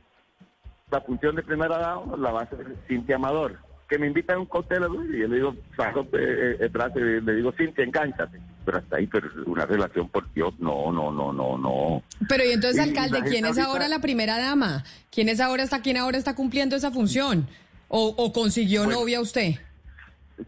la 0.91 1.01
función 1.01 1.37
de 1.37 1.43
primera 1.43 1.79
dama 1.79 2.17
la 2.17 2.33
va 2.33 2.41
a 2.41 2.45
hacer 2.45 2.77
Cintia 2.89 3.17
Amador. 3.17 3.59
Que 3.89 3.99
me 3.99 4.07
invita 4.07 4.35
a 4.35 4.39
un 4.39 4.47
cóctel 4.47 4.85
y 5.13 5.19
yo 5.19 5.29
le 5.29 5.37
digo, 5.37 5.57
saco 5.77 6.07
el 6.13 6.69
brazo 6.69 7.01
y 7.01 7.21
le 7.21 7.35
digo, 7.35 7.53
Cintia, 7.53 7.85
engánchate. 7.85 8.41
Pero 8.65 8.79
hasta 8.79 8.97
ahí, 8.97 9.07
pero 9.07 9.29
una 9.47 9.67
relación 9.67 10.09
por 10.09 10.33
Dios, 10.33 10.55
no, 10.61 10.93
no, 10.93 11.11
no, 11.11 11.33
no, 11.33 11.59
no. 11.59 12.03
Pero 12.29 12.45
y 12.45 12.53
entonces, 12.53 12.81
alcalde, 12.81 13.23
¿quién 13.29 13.47
es 13.47 13.59
ahora 13.59 13.89
la 13.89 14.01
primera 14.01 14.39
dama? 14.39 14.85
¿Quién 15.11 15.29
es 15.29 15.41
ahora 15.41 15.65
está, 15.65 15.83
quién 15.83 15.97
ahora 15.97 16.19
está 16.19 16.37
cumpliendo 16.37 16.77
esa 16.77 16.93
función? 16.93 17.49
¿O, 17.89 18.33
consiguió 18.33 18.87
novia 18.87 19.21
usted? 19.21 19.55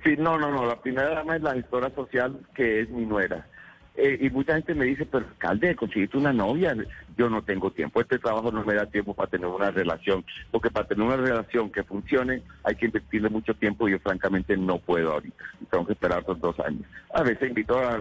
Sí, 0.05 0.15
no, 0.17 0.39
no, 0.39 0.51
no, 0.53 0.65
la 0.65 0.81
primera 0.81 1.11
dama 1.11 1.37
es 1.37 1.43
la 1.43 1.55
gestora 1.55 1.93
social 1.95 2.39
que 2.55 2.83
es 2.83 2.91
mi 2.91 3.05
nuera. 3.05 3.49
Eh, 3.95 4.19
y 4.23 4.31
mucha 4.31 4.55
gente 4.55 4.75
me 4.75 4.87
dice, 4.87 5.05
pero 5.05 5.27
alcalde, 5.27 5.77
conseguiste 5.77 6.17
una 6.17 6.33
novia. 6.33 6.75
Yo 7.17 7.29
no 7.29 7.43
tengo 7.43 7.71
tiempo, 7.71 8.01
este 8.01 8.19
trabajo 8.19 8.51
no 8.51 8.65
me 8.65 8.75
da 8.75 8.87
tiempo 8.87 9.13
para 9.13 9.29
tener 9.29 9.47
una 9.47 9.71
relación, 9.71 10.25
porque 10.51 10.71
para 10.71 10.89
tener 10.89 11.07
una 11.07 11.17
relación 11.17 11.71
que 11.71 11.83
funcione 11.83 12.43
hay 12.65 12.75
que 12.75 12.87
invertirle 12.87 13.29
mucho 13.29 13.53
tiempo 13.55 13.87
y 13.87 13.93
yo 13.93 13.99
francamente 13.99 14.57
no 14.57 14.79
puedo 14.79 15.13
ahorita. 15.13 15.45
Tengo 15.71 15.87
que 15.87 15.93
esperar 15.93 16.21
otros 16.21 16.41
dos 16.41 16.61
años. 16.61 16.83
A 17.13 17.23
veces 17.23 17.51
invito 17.51 17.79
a, 17.79 18.01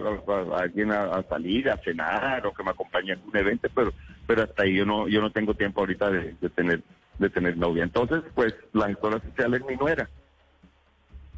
alguien 0.58 0.92
a, 0.92 1.22
salir, 1.28 1.68
a 1.68 1.76
cenar 1.78 2.46
o 2.46 2.54
que 2.54 2.62
me 2.62 2.70
acompañe 2.70 3.12
en 3.12 3.20
un 3.26 3.36
evento, 3.36 3.68
pero 3.74 3.92
pero 4.26 4.44
hasta 4.44 4.62
ahí 4.62 4.76
yo 4.76 4.86
no 4.86 5.08
yo 5.08 5.20
no 5.20 5.30
tengo 5.30 5.52
tiempo 5.52 5.80
ahorita 5.80 6.10
de, 6.10 6.34
de 6.40 6.48
tener 6.48 6.82
de 7.18 7.28
tener 7.28 7.56
novia. 7.58 7.84
Entonces, 7.84 8.22
pues 8.34 8.54
la 8.72 8.88
gestora 8.88 9.20
social 9.20 9.54
es 9.54 9.64
mi 9.66 9.76
nuera. 9.76 10.08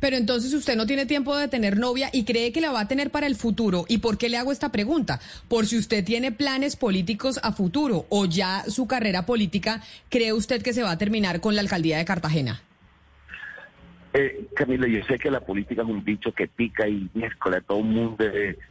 Pero 0.04 0.18
entonces 0.18 0.52
usted 0.52 0.76
no 0.76 0.84
tiene 0.84 1.06
tiempo 1.06 1.34
de 1.34 1.48
tener 1.48 1.78
novia 1.78 2.10
y 2.12 2.24
cree 2.24 2.52
que 2.52 2.60
la 2.60 2.70
va 2.70 2.80
a 2.80 2.88
tener 2.88 3.10
para 3.10 3.26
el 3.26 3.36
futuro. 3.36 3.86
¿Y 3.88 3.96
por 3.96 4.18
qué 4.18 4.28
le 4.28 4.36
hago 4.36 4.52
esta 4.52 4.70
pregunta? 4.70 5.18
Por 5.48 5.66
si 5.66 5.78
usted 5.78 6.04
tiene 6.04 6.30
planes 6.30 6.76
políticos 6.76 7.40
a 7.42 7.52
futuro 7.52 8.04
o 8.10 8.26
ya 8.26 8.66
su 8.68 8.86
carrera 8.86 9.24
política, 9.24 9.82
¿cree 10.10 10.34
usted 10.34 10.60
que 10.60 10.74
se 10.74 10.82
va 10.82 10.90
a 10.90 10.98
terminar 10.98 11.40
con 11.40 11.54
la 11.54 11.62
alcaldía 11.62 11.96
de 11.96 12.04
Cartagena? 12.04 12.60
Eh, 14.16 14.46
Camila, 14.54 14.86
yo 14.86 15.04
sé 15.06 15.18
que 15.18 15.28
la 15.28 15.40
política 15.40 15.82
es 15.82 15.88
un 15.88 16.04
bicho 16.04 16.30
que 16.30 16.46
pica 16.46 16.86
y 16.86 17.10
miércoles 17.14 17.58
a 17.58 17.66
todo 17.66 17.80
el 17.80 17.86
mundo 17.86 18.24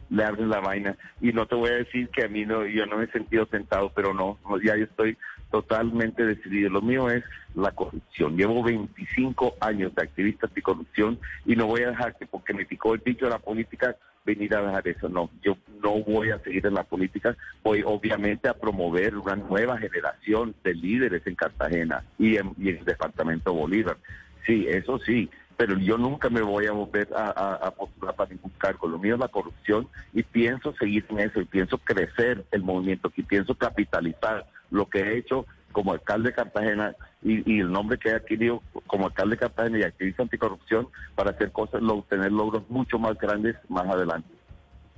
le 0.08 0.24
abre 0.24 0.46
la 0.46 0.60
vaina. 0.60 0.96
Y 1.20 1.34
no 1.34 1.46
te 1.46 1.54
voy 1.54 1.68
a 1.68 1.74
decir 1.74 2.08
que 2.08 2.24
a 2.24 2.28
mí 2.28 2.46
no, 2.46 2.64
yo 2.64 2.86
no 2.86 2.96
me 2.96 3.04
he 3.04 3.08
sentido 3.08 3.44
tentado, 3.44 3.92
pero 3.94 4.14
no, 4.14 4.38
ya 4.62 4.74
yo 4.74 4.84
estoy 4.84 5.18
totalmente 5.50 6.24
decidido. 6.24 6.70
Lo 6.70 6.80
mío 6.80 7.10
es 7.10 7.22
la 7.54 7.72
corrupción. 7.72 8.38
Llevo 8.38 8.62
25 8.62 9.56
años 9.60 9.94
de 9.94 10.02
activista 10.02 10.46
anticorrupción 10.46 11.18
y 11.44 11.56
no 11.56 11.66
voy 11.66 11.82
a 11.82 11.90
dejar 11.90 12.16
que 12.16 12.24
porque 12.24 12.54
me 12.54 12.64
picó 12.64 12.94
el 12.94 13.02
bicho 13.04 13.26
de 13.26 13.32
la 13.32 13.38
política 13.38 13.94
venir 14.24 14.54
a 14.54 14.62
dejar 14.62 14.88
eso. 14.88 15.10
No, 15.10 15.28
yo 15.42 15.58
no 15.82 16.02
voy 16.04 16.30
a 16.30 16.38
seguir 16.38 16.64
en 16.64 16.72
la 16.72 16.84
política. 16.84 17.36
Voy 17.62 17.82
obviamente 17.84 18.48
a 18.48 18.54
promover 18.54 19.14
una 19.14 19.36
nueva 19.36 19.76
generación 19.76 20.54
de 20.64 20.74
líderes 20.74 21.26
en 21.26 21.34
Cartagena 21.34 22.02
y 22.18 22.38
en, 22.38 22.52
y 22.56 22.70
en 22.70 22.78
el 22.78 22.84
departamento 22.86 23.52
Bolívar. 23.52 23.98
Sí, 24.46 24.66
eso 24.68 24.98
sí, 24.98 25.30
pero 25.56 25.78
yo 25.78 25.96
nunca 25.98 26.28
me 26.28 26.42
voy 26.42 26.66
a 26.66 26.72
volver 26.72 27.08
a, 27.14 27.70
postular 27.76 28.14
para 28.14 28.30
ningún 28.30 28.52
cargo. 28.58 28.88
Lo 28.88 28.98
mío 28.98 29.14
es 29.14 29.20
la 29.20 29.28
corrupción 29.28 29.88
y 30.12 30.22
pienso 30.22 30.74
seguir 30.78 31.04
en 31.10 31.20
eso 31.20 31.40
y 31.40 31.44
pienso 31.44 31.78
crecer 31.78 32.44
el 32.50 32.62
movimiento 32.62 33.12
y 33.16 33.22
pienso 33.22 33.54
capitalizar 33.54 34.46
lo 34.70 34.88
que 34.88 35.00
he 35.00 35.18
hecho 35.18 35.46
como 35.72 35.92
alcalde 35.92 36.30
de 36.30 36.34
Cartagena 36.36 36.94
y, 37.22 37.60
el 37.60 37.70
nombre 37.70 37.98
que 37.98 38.10
he 38.10 38.14
adquirido 38.14 38.62
como 38.86 39.06
alcalde 39.06 39.36
de 39.36 39.40
Cartagena 39.40 39.78
y 39.78 39.82
activista 39.82 40.22
anticorrupción 40.22 40.88
para 41.14 41.30
hacer 41.30 41.50
cosas, 41.52 41.80
tener 42.08 42.32
logros 42.32 42.68
mucho 42.68 42.98
más 42.98 43.18
grandes 43.18 43.56
más 43.68 43.86
adelante. 43.86 44.28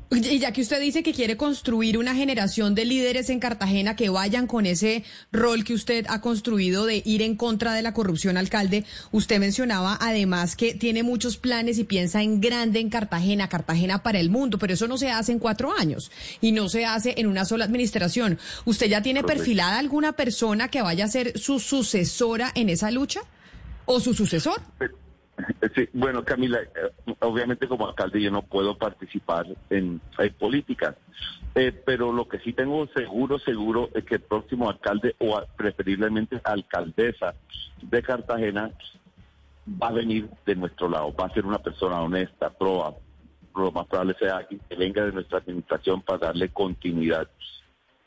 Y 0.11 0.39
ya 0.39 0.53
que 0.53 0.63
usted 0.63 0.81
dice 0.81 1.03
que 1.03 1.13
quiere 1.13 1.37
construir 1.37 1.99
una 1.99 2.15
generación 2.15 2.75
de 2.75 2.85
líderes 2.85 3.31
en 3.31 3.41
Cartagena 3.41 3.97
que 3.97 4.09
vayan 4.09 4.47
con 4.47 4.67
ese 4.67 5.05
rol 5.33 5.65
que 5.65 5.75
usted 5.75 6.07
ha 6.09 6.21
construido 6.21 6.87
de 6.87 7.03
ir 7.05 7.23
en 7.23 7.37
contra 7.37 7.75
de 7.75 7.83
la 7.83 7.93
corrupción, 7.93 8.37
alcalde, 8.37 8.85
usted 9.13 9.39
mencionaba 9.41 9.99
además 10.01 10.57
que 10.57 10.75
tiene 10.75 11.03
muchos 11.03 11.37
planes 11.37 11.79
y 11.79 11.85
piensa 11.85 12.23
en 12.23 12.41
grande 12.41 12.81
en 12.81 12.91
Cartagena, 12.91 13.49
Cartagena 13.49 14.03
para 14.03 14.19
el 14.19 14.31
mundo, 14.31 14.59
pero 14.59 14.75
eso 14.75 14.89
no 14.89 14.99
se 14.99 15.11
hace 15.11 15.33
en 15.33 15.39
cuatro 15.39 15.73
años 15.77 16.11
y 16.41 16.53
no 16.53 16.69
se 16.69 16.85
hace 16.85 17.15
en 17.19 17.27
una 17.27 17.45
sola 17.45 17.65
administración. 17.65 18.39
¿Usted 18.65 18.87
ya 18.87 19.03
tiene 19.03 19.23
perfilada 19.23 19.79
alguna 19.79 20.13
persona 20.13 20.69
que 20.69 20.83
vaya 20.83 21.05
a 21.05 21.09
ser 21.09 21.39
su 21.39 21.59
sucesora 21.59 22.53
en 22.55 22.69
esa 22.69 22.91
lucha 22.91 23.21
o 23.85 24.01
su 24.01 24.15
sucesor? 24.15 24.61
Sí, 25.75 25.89
bueno, 25.93 26.25
Camila, 26.25 26.61
eh, 26.61 27.17
obviamente 27.21 27.69
como 27.69 27.87
alcalde 27.87 28.23
yo 28.23 28.31
no 28.31 28.43
puedo 28.43 28.79
participar 28.79 29.47
en, 29.69 30.01
política, 30.39 30.97
eh, 31.55 31.73
pero 31.85 32.13
lo 32.13 32.27
que 32.27 32.39
sí 32.39 32.53
tengo 32.53 32.87
seguro, 32.89 33.39
seguro 33.39 33.91
es 33.95 34.05
que 34.05 34.15
el 34.15 34.23
próximo 34.23 34.71
alcalde 34.71 35.15
o 35.19 35.43
preferiblemente 35.57 36.41
alcaldesa 36.43 37.35
de 37.83 38.03
Cartagena 38.03 38.71
va 39.83 39.89
a 39.89 39.93
venir 39.93 40.31
de 40.47 40.57
nuestro 40.57 40.89
lado, 40.89 41.15
va 41.15 41.27
a 41.27 41.35
ser 41.35 41.45
una 41.45 41.59
persona 41.59 42.01
honesta, 42.01 42.51
proa, 42.51 42.95
lo 43.55 43.73
más 43.73 43.87
probable 43.87 44.15
sea 44.19 44.47
que 44.49 44.77
venga 44.77 45.05
de 45.05 45.13
nuestra 45.13 45.39
administración 45.39 46.03
para 46.03 46.29
darle 46.29 46.49
continuidad. 46.51 47.29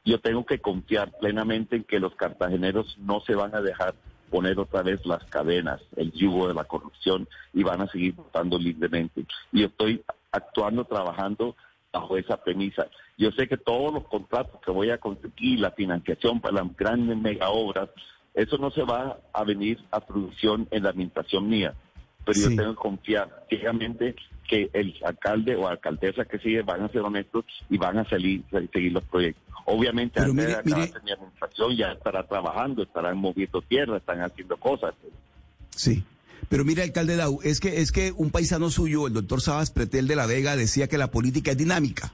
Yo 0.05 0.19
tengo 0.19 0.45
que 0.45 0.59
confiar 0.59 1.11
plenamente 1.19 1.75
en 1.75 1.83
que 1.83 1.99
los 1.99 2.15
cartageneros 2.15 2.97
no 2.99 3.21
se 3.21 3.35
van 3.35 3.53
a 3.53 3.61
dejar 3.61 3.93
poner 4.29 4.59
otra 4.59 4.81
vez 4.83 5.05
las 5.05 5.23
cadenas, 5.25 5.81
el 5.95 6.11
yugo 6.11 6.47
de 6.47 6.53
la 6.53 6.63
corrupción 6.63 7.27
y 7.53 7.63
van 7.63 7.81
a 7.81 7.87
seguir 7.87 8.13
votando 8.13 8.57
libremente. 8.57 9.25
Y 9.51 9.63
estoy 9.63 10.03
actuando, 10.31 10.85
trabajando 10.85 11.55
bajo 11.91 12.17
esa 12.17 12.37
premisa. 12.37 12.87
Yo 13.17 13.31
sé 13.31 13.47
que 13.47 13.57
todos 13.57 13.93
los 13.93 14.07
contratos 14.07 14.61
que 14.61 14.71
voy 14.71 14.91
a 14.91 14.97
conseguir, 14.97 15.59
la 15.59 15.71
financiación 15.71 16.39
para 16.39 16.63
las 16.63 16.75
grandes 16.77 17.17
mega 17.17 17.49
obras, 17.49 17.89
eso 18.33 18.57
no 18.57 18.71
se 18.71 18.83
va 18.83 19.17
a 19.33 19.43
venir 19.43 19.79
a 19.91 19.99
producción 19.99 20.67
en 20.71 20.83
la 20.83 20.89
administración 20.89 21.49
mía. 21.49 21.73
Pero 22.25 22.39
yo 22.39 22.55
tengo 22.55 22.71
que 22.71 22.81
confiar 22.81 23.45
ciegamente 23.49 24.15
que 24.47 24.69
el 24.73 24.95
alcalde 25.03 25.55
o 25.55 25.67
alcaldesa 25.67 26.25
que 26.25 26.39
sigue 26.39 26.61
van 26.63 26.81
a 26.81 26.89
ser 26.89 27.01
honestos 27.01 27.45
y 27.69 27.77
van 27.77 27.99
a 27.99 28.09
salir, 28.09 28.43
seguir 28.73 28.91
los 28.91 29.03
proyectos. 29.03 29.43
Obviamente, 29.65 30.19
Pero 30.19 30.33
mire, 30.33 30.57
mi 30.63 30.73
administración 31.11 31.75
ya 31.77 31.91
estará 31.91 32.25
trabajando, 32.27 32.81
estarán 32.81 33.17
moviendo 33.17 33.61
tierra, 33.61 33.97
están 33.97 34.21
haciendo 34.21 34.57
cosas. 34.57 34.95
Sí. 35.75 36.03
Pero 36.49 36.65
mire, 36.65 36.81
alcalde 36.81 37.15
Dau, 37.15 37.39
es 37.43 37.59
que, 37.59 37.81
es 37.81 37.91
que 37.91 38.11
un 38.11 38.31
paisano 38.31 38.71
suyo, 38.71 39.05
el 39.05 39.13
doctor 39.13 39.41
Sabas 39.41 39.69
Pretel 39.69 40.07
de 40.07 40.15
la 40.15 40.25
Vega, 40.25 40.55
decía 40.55 40.87
que 40.87 40.97
la 40.97 41.11
política 41.11 41.51
es 41.51 41.57
dinámica. 41.57 42.11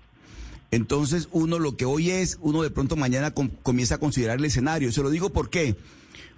Entonces, 0.72 1.30
uno 1.32 1.58
lo 1.58 1.78
que 1.78 1.86
hoy 1.86 2.12
es, 2.12 2.38
uno 2.42 2.62
de 2.62 2.70
pronto 2.70 2.98
mañana 2.98 3.32
comienza 3.32 3.96
a 3.96 4.00
considerar 4.00 4.40
el 4.40 4.46
escenario. 4.46 4.92
Se 4.92 5.02
lo 5.02 5.10
digo 5.10 5.30
por 5.30 5.50
qué 5.50 5.76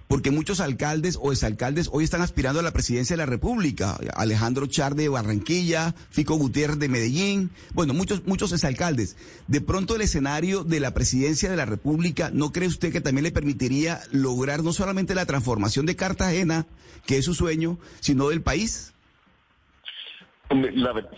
porque 0.08 0.30
muchos 0.30 0.60
alcaldes 0.60 1.18
o 1.20 1.30
exalcaldes 1.30 1.90
hoy 1.92 2.02
están 2.02 2.22
aspirando 2.22 2.60
a 2.60 2.62
la 2.62 2.72
presidencia 2.72 3.14
de 3.14 3.18
la 3.18 3.26
República. 3.26 3.98
Alejandro 4.16 4.66
Char 4.66 4.94
de 4.94 5.08
Barranquilla, 5.08 5.94
Fico 6.10 6.34
Gutiérrez 6.36 6.78
de 6.78 6.88
Medellín, 6.88 7.50
bueno, 7.74 7.94
muchos, 7.94 8.26
muchos 8.26 8.52
exalcaldes. 8.52 9.16
De 9.46 9.60
pronto 9.60 9.94
el 9.94 10.00
escenario 10.00 10.64
de 10.64 10.80
la 10.80 10.94
presidencia 10.94 11.50
de 11.50 11.56
la 11.56 11.66
República, 11.66 12.30
¿no 12.32 12.50
cree 12.50 12.68
usted 12.68 12.90
que 12.90 13.02
también 13.02 13.24
le 13.24 13.32
permitiría 13.32 14.00
lograr 14.10 14.64
no 14.64 14.72
solamente 14.72 15.14
la 15.14 15.26
transformación 15.26 15.84
de 15.86 15.96
Cartagena, 15.96 16.66
que 17.06 17.18
es 17.18 17.26
su 17.26 17.34
sueño, 17.34 17.78
sino 18.00 18.30
del 18.30 18.42
país? 18.42 18.94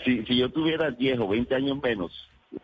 si, 0.04 0.24
yo 0.36 0.50
tuviera 0.50 0.90
10 0.90 1.20
o 1.20 1.28
20 1.28 1.54
años 1.54 1.80
menos, 1.80 2.10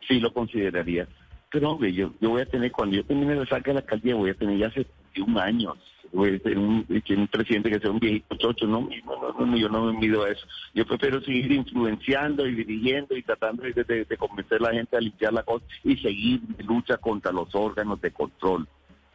sí 0.08 0.18
lo 0.18 0.32
consideraría. 0.32 1.06
Pero 1.52 1.70
hombre, 1.70 1.92
yo, 1.92 2.12
yo 2.20 2.30
voy 2.30 2.42
a 2.42 2.46
tener, 2.46 2.72
cuando 2.72 2.96
yo 2.96 3.04
termine 3.04 3.34
de 3.34 3.46
sacar 3.46 3.74
la 3.74 3.80
alcaldía, 3.80 4.16
voy 4.16 4.30
a 4.30 4.34
tener 4.34 4.58
ya 4.58 4.70
71 5.16 5.40
años 5.40 5.78
un, 6.12 6.86
un 6.88 7.28
presidente 7.28 7.70
que 7.70 7.80
sea 7.80 7.90
un 7.90 7.98
viejito 7.98 8.36
chocho, 8.36 8.66
no, 8.66 8.88
no, 9.04 9.46
no, 9.46 9.56
yo 9.56 9.68
no 9.68 9.86
me 9.86 9.98
mido 9.98 10.24
a 10.24 10.30
eso. 10.30 10.46
Yo 10.74 10.86
prefiero 10.86 11.20
seguir 11.20 11.52
influenciando 11.52 12.46
y 12.46 12.54
dirigiendo 12.54 13.16
y 13.16 13.22
tratando 13.22 13.62
de, 13.62 14.16
convencer 14.18 14.58
a 14.58 14.68
la 14.68 14.72
gente 14.72 14.96
a 14.96 15.00
limpiar 15.00 15.32
la 15.32 15.42
cosa 15.42 15.64
y 15.84 15.96
seguir 15.96 16.40
lucha 16.66 16.96
contra 16.98 17.32
los 17.32 17.54
órganos 17.54 18.00
de 18.00 18.10
control. 18.12 18.68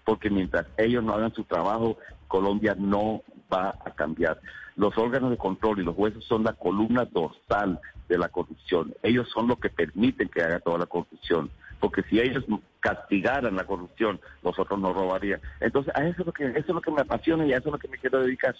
Porque 0.03 0.29
mientras 0.29 0.67
ellos 0.77 1.03
no 1.03 1.13
hagan 1.13 1.33
su 1.33 1.43
trabajo, 1.43 1.97
Colombia 2.27 2.75
no 2.77 3.23
va 3.51 3.69
a 3.85 3.91
cambiar. 3.91 4.39
Los 4.75 4.97
órganos 4.97 5.31
de 5.31 5.37
control 5.37 5.79
y 5.79 5.83
los 5.83 5.95
jueces 5.95 6.23
son 6.25 6.43
la 6.43 6.53
columna 6.53 7.05
dorsal 7.05 7.79
de 8.07 8.17
la 8.17 8.29
corrupción. 8.29 8.93
Ellos 9.03 9.29
son 9.29 9.47
los 9.47 9.59
que 9.59 9.69
permiten 9.69 10.29
que 10.29 10.41
haga 10.41 10.59
toda 10.59 10.79
la 10.79 10.85
corrupción 10.85 11.49
porque 11.81 12.03
si 12.03 12.19
ellos 12.19 12.45
castigaran 12.81 13.55
la 13.55 13.65
corrupción, 13.65 14.19
nosotros 14.43 14.77
no 14.79 14.91
robarían. 14.91 15.39
Entonces, 15.61 15.93
a 15.95 16.05
eso 16.05 16.21
es 16.21 16.25
lo 16.25 16.33
que, 16.33 16.45
eso 16.47 16.59
es 16.59 16.67
lo 16.67 16.81
que 16.81 16.91
me 16.91 17.01
apasiona 17.01 17.45
y 17.45 17.53
a 17.53 17.57
eso 17.57 17.69
es 17.69 17.73
lo 17.73 17.79
que 17.79 17.87
me 17.87 17.97
quiero 17.97 18.21
dedicar. 18.21 18.55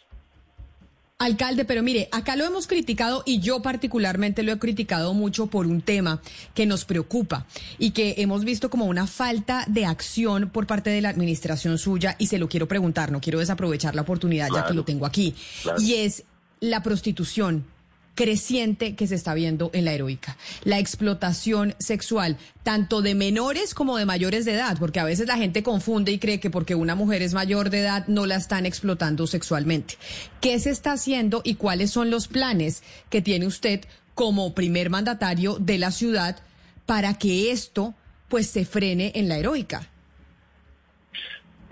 Alcalde, 1.22 1.66
pero 1.66 1.84
mire, 1.84 2.10
acá 2.12 2.36
lo 2.36 2.46
hemos 2.46 2.66
criticado 2.66 3.22
y 3.28 3.42
yo 3.42 3.62
particularmente 3.62 4.42
lo 4.42 4.54
he 4.54 4.58
criticado 4.58 5.14
mucho 5.14 5.48
por 5.48 5.68
un 5.68 5.84
tema 5.84 6.20
que 6.56 6.66
nos 6.66 6.84
preocupa 6.84 7.46
y 7.78 7.92
que 7.92 8.16
hemos 8.18 8.44
visto 8.44 8.72
como 8.72 8.86
una 8.86 9.06
falta 9.06 9.64
de 9.68 9.86
acción 9.86 10.50
por 10.50 10.66
parte 10.66 10.90
de 10.90 11.00
la 11.00 11.10
administración 11.10 11.78
suya 11.78 12.16
y 12.18 12.26
se 12.26 12.40
lo 12.40 12.50
quiero 12.50 12.68
preguntar, 12.68 13.12
no 13.12 13.22
quiero 13.22 13.38
desaprovechar 13.38 13.94
la 13.94 14.02
oportunidad 14.02 14.48
ya 14.52 14.66
que 14.66 14.74
lo 14.74 14.84
tengo 14.84 15.06
aquí, 15.06 15.36
y 15.78 15.94
es 15.94 16.24
la 16.60 16.82
prostitución 16.82 17.66
creciente 18.16 18.96
que 18.96 19.08
se 19.08 19.16
está 19.16 19.34
viendo 19.34 19.70
en 19.74 19.86
la 19.86 19.94
heroica. 19.94 20.38
La 20.64 20.80
explotación 20.80 21.76
sexual, 21.80 22.38
tanto 22.64 23.02
de 23.02 23.16
menores 23.16 23.74
como 23.74 23.98
de 23.98 24.06
mayores 24.06 24.46
de 24.46 24.54
edad, 24.54 24.78
porque 24.80 25.00
a 25.00 25.06
veces 25.06 25.28
la 25.28 25.38
gente 25.38 25.64
confunde 25.64 26.12
y 26.12 26.20
cree 26.20 26.40
que 26.40 26.50
porque 26.50 26.76
una 26.76 26.96
mujer 26.96 27.22
es 27.22 27.34
mayor 27.34 27.70
de 27.70 27.80
edad 27.80 28.08
no 28.08 28.26
la 28.26 28.36
están 28.36 28.66
explotando 28.66 29.28
sexualmente. 29.28 29.96
¿Qué 30.40 30.60
se 30.60 30.70
está 30.70 30.94
haciendo 30.94 31.42
y 31.44 31.56
cuáles 31.56 31.92
son 31.92 32.10
los 32.10 32.28
planes 32.28 32.84
que 33.10 33.22
tiene 33.22 33.48
usted 33.48 33.82
como 34.16 34.54
primer 34.54 34.90
mandatario 34.90 35.58
de 35.60 35.78
la 35.78 35.92
ciudad 35.92 36.38
para 36.86 37.14
que 37.16 37.52
esto 37.52 37.96
pues 38.28 38.48
se 38.48 38.66
frene 38.66 39.12
en 39.16 39.30
la 39.30 39.38
heroica? 39.38 39.91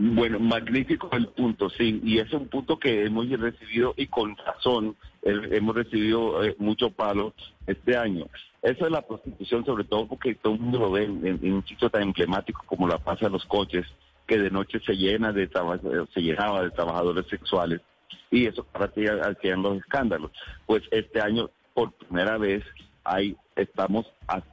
Bueno, 0.01 0.39
magnífico 0.39 1.09
el 1.11 1.27
punto, 1.27 1.69
sí, 1.69 1.99
y 2.05 2.19
es 2.19 2.31
un 2.31 2.47
punto 2.47 2.79
que 2.79 3.03
hemos 3.03 3.29
recibido 3.29 3.93
y 3.97 4.07
con 4.07 4.37
razón 4.37 4.95
hemos 5.23 5.75
recibido 5.75 6.41
eh, 6.41 6.55
mucho 6.57 6.89
palo 6.89 7.33
este 7.67 7.97
año. 7.97 8.25
Eso 8.61 8.85
es 8.85 8.91
la 8.91 9.01
prostitución, 9.01 9.65
sobre 9.65 9.83
todo 9.83 10.07
porque 10.07 10.35
todo 10.35 10.53
el 10.53 10.61
mundo 10.61 10.79
lo 10.79 10.91
ve 10.91 11.03
en, 11.03 11.53
un 11.53 11.65
sitio 11.65 11.89
tan 11.89 12.03
emblemático 12.03 12.63
como 12.65 12.87
la 12.87 12.97
Plaza 12.97 13.25
de 13.25 13.31
los 13.31 13.45
Coches, 13.45 13.85
que 14.25 14.37
de 14.37 14.49
noche 14.49 14.79
se 14.85 14.95
llena 14.95 15.33
de 15.33 15.49
se 16.13 16.21
llenaba 16.21 16.63
de 16.63 16.71
trabajadores 16.71 17.27
sexuales 17.27 17.81
y 18.31 18.45
eso 18.45 18.63
para 18.63 18.87
que 18.87 19.09
hacían 19.09 19.61
los 19.61 19.79
escándalos. 19.79 20.31
Pues 20.65 20.83
este 20.91 21.19
año, 21.19 21.49
por 21.73 21.91
primera 21.91 22.37
vez, 22.37 22.63
hay, 23.03 23.35
estamos 23.57 24.05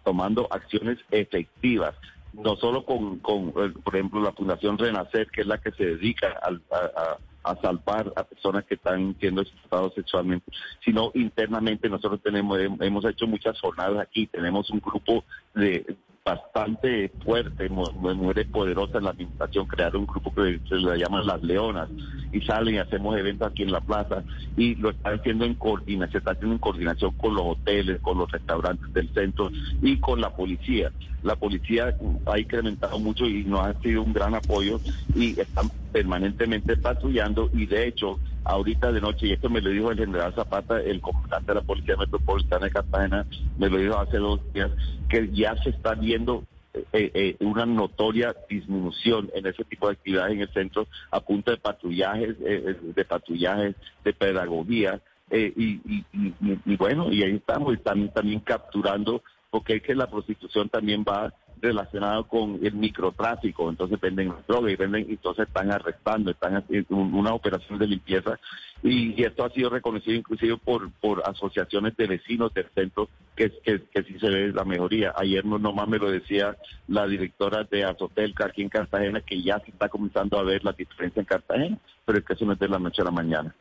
tomando 0.03 0.49
acciones 0.51 0.99
efectivas 1.13 1.95
no 2.37 2.57
solo 2.57 2.85
con, 2.85 3.19
con, 3.19 3.49
eh, 3.57 3.73
por 3.83 3.95
ejemplo, 3.95 4.21
la 4.21 4.33
Fundación 4.33 4.79
Renacer, 4.79 5.29
que 5.31 5.43
es 5.43 5.47
la 5.47 5.59
que 5.59 5.73
se 5.73 5.85
dedica 5.85 6.39
a, 6.43 7.19
a, 7.45 7.57
salvar 7.61 8.13
a 8.17 8.25
personas 8.25 8.65
que 8.65 8.75
están 8.75 9.17
siendo 9.21 9.43
explotados 9.43 9.95
sexualmente, 9.95 10.51
sino 10.85 11.13
internamente 11.15 11.89
nosotros 11.89 12.21
tenemos 12.21 12.59
hemos 12.59 13.05
hecho 13.05 13.27
muchas 13.27 13.59
jornadas 13.61 14.01
aquí, 14.01 14.27
tenemos 14.27 14.69
un 14.71 14.81
grupo 14.81 15.25
de 15.55 15.97
bastante 16.27 17.09
fuerte, 17.25 17.69
muy, 17.69 18.35
poderosa 18.47 18.99
en 18.99 19.05
la 19.05 19.11
administración, 19.11 19.65
crear 19.67 19.97
un 19.97 20.07
grupo 20.07 20.35
que 20.35 20.61
se 20.69 20.75
le 20.75 20.99
llaman 20.99 21.25
las 21.25 21.41
leonas 21.41 21.89
y 22.33 22.41
salen 22.41 22.75
y 22.75 22.79
hacemos 22.79 23.17
eventos 23.17 23.49
aquí 23.49 23.63
en 23.63 23.71
la 23.71 23.81
plaza 23.81 24.25
y 24.57 24.75
lo 24.75 24.91
están 24.91 25.21
haciendo 25.21 25.45
en 25.45 25.55
coordinación, 25.55 26.11
se 26.11 26.19
está 26.19 26.33
haciendo 26.33 26.55
en 26.55 26.59
coordinación 26.59 27.13
con 27.13 27.33
los 27.33 27.45
hoteles, 27.45 28.01
con 28.01 28.19
los 28.19 28.29
restaurantes 28.29 28.93
del 28.93 29.09
centro 29.15 29.53
y 29.81 29.99
con 29.99 30.21
la 30.21 30.35
policía. 30.35 30.91
La 31.23 31.37
policía 31.37 31.97
ha 32.27 32.39
incrementado 32.39 32.99
mucho 32.99 33.25
y 33.25 33.45
nos 33.45 33.61
ha 33.61 33.81
sido 33.81 34.03
un 34.03 34.13
gran 34.13 34.35
apoyo 34.35 34.81
y 35.15 35.39
están 35.41 35.71
permanentemente 35.97 36.77
patrullando 36.77 37.49
y 37.55 37.65
de 37.65 37.89
hecho 37.89 38.21
ahorita 38.45 38.93
de 38.93 39.01
noche, 39.01 39.29
y 39.29 39.33
esto 39.33 39.49
me 39.49 39.63
lo 39.63 39.71
dijo 39.71 39.91
el 39.91 39.97
general 39.97 40.35
Zapata, 40.35 40.79
el 40.79 41.01
comandante 41.01 41.47
de 41.47 41.55
la 41.55 41.63
Policía 41.63 41.97
Metropolitana 41.97 42.67
de 42.67 42.71
Cartagena, 42.71 43.27
me 43.57 43.71
lo 43.71 43.79
dijo 43.79 43.99
hace 43.99 44.19
dos 44.19 44.41
días, 44.53 44.71
que 45.09 45.31
ya 45.33 45.57
se 45.63 45.71
está 45.71 45.95
viendo 45.95 46.45
eh, 46.75 46.83
eh, 47.15 47.37
una 47.41 47.65
notoria 47.65 48.37
disminución 48.47 49.31
en 49.35 49.47
ese 49.47 49.65
tipo 49.65 49.87
de 49.87 49.95
actividades 49.95 50.35
en 50.35 50.43
el 50.43 50.53
centro 50.53 50.87
a 51.11 51.21
punto 51.21 51.51
de 51.51 51.57
patrullajes, 51.57 52.37
eh, 52.45 52.77
de 52.95 53.05
patrullajes, 53.07 53.75
de 54.05 54.13
pedagogía. 54.13 55.01
Y, 55.33 55.81
y, 56.13 56.77
bueno, 56.77 57.11
y 57.11 57.23
ahí 57.23 57.37
estamos, 57.37 57.73
y 57.73 57.79
también, 57.79 58.13
también 58.13 58.41
capturando, 58.41 59.23
porque 59.51 59.77
es 59.77 59.83
que 59.83 59.95
la 59.95 60.09
prostitución 60.09 60.69
también 60.69 61.05
va 61.09 61.33
relacionado 61.67 62.27
con 62.29 62.59
el 62.63 62.75
microtráfico, 62.75 63.69
entonces 63.69 64.01
venden 64.01 64.33
drogas 64.47 64.73
y 64.73 64.77
venden, 64.77 65.07
entonces 65.09 65.47
están 65.49 65.73
arrestando, 65.73 66.31
están 66.31 66.57
haciendo 66.57 66.97
una 66.97 67.35
operación 67.35 67.79
de 67.79 67.89
limpieza 67.89 68.39
y, 68.83 69.23
esto 69.23 69.45
ha 69.45 69.51
sido 69.51 69.71
reconocido 69.71 70.17
inclusive 70.17 70.57
por, 70.59 70.91
por 70.93 71.23
asociaciones 71.29 71.97
de 71.97 72.07
vecinos 72.07 72.55
del 72.55 72.69
centro 72.75 73.09
que, 73.35 73.51
que, 73.63 74.03
sí 74.05 74.19
se 74.21 74.29
ve 74.29 74.53
la 74.53 74.65
mejoría. 74.65 75.13
Ayer 75.17 75.45
no 75.45 75.59
nomás 75.59 75.89
me 75.89 75.99
lo 75.99 76.11
decía 76.11 76.57
la 76.87 77.07
directora 77.07 77.65
de 77.65 77.85
Azotelca 77.85 78.47
aquí 78.47 78.63
en 78.63 78.69
Cartagena 78.69 79.21
que 79.21 79.43
ya 79.43 79.59
se 79.61 79.71
está 79.71 79.89
comenzando 79.89 80.39
a 80.39 80.45
ver 80.45 80.65
la 80.65 80.73
diferencia 80.73 81.21
en 81.21 81.27
Cartagena, 81.27 81.79
pero 82.05 82.19
es 82.19 82.25
que 82.25 82.35
eso 82.35 82.45
no 82.45 82.53
es 82.53 82.59
de 82.59 82.69
la 82.69 82.79
noche 82.79 83.03
a 83.03 83.07
la 83.07 83.11
mañana. 83.11 83.55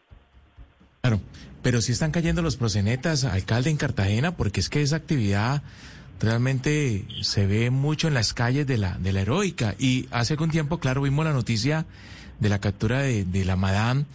Claro, 1.02 1.20
pero 1.62 1.82
si 1.82 1.92
están 1.92 2.12
cayendo 2.12 2.42
los 2.42 2.58
prosenetas, 2.58 3.26
alcalde 3.26 3.70
en 3.70 3.78
Cartagena, 3.78 4.36
porque 4.36 4.60
es 4.60 4.70
que 4.70 4.82
esa 4.82 4.98
actividad 4.98 5.64
realmente 6.20 7.06
se 7.22 7.46
ve 7.46 7.70
mucho 7.70 8.08
en 8.08 8.14
las 8.14 8.34
calles 8.34 8.68
de 8.68 8.78
la, 8.78 8.98
de 8.98 9.14
la 9.14 9.22
heroica. 9.22 9.76
Y 9.80 10.08
hace 10.12 10.34
algún 10.34 10.50
tiempo, 10.50 10.80
claro, 10.80 11.02
vimos 11.02 11.26
la 11.26 11.34
noticia 11.34 11.86
de 12.40 12.50
la 12.50 12.60
captura 12.60 13.00
de, 13.00 13.26
de 13.26 13.46
la 13.46 13.56
Madame, 13.56 14.06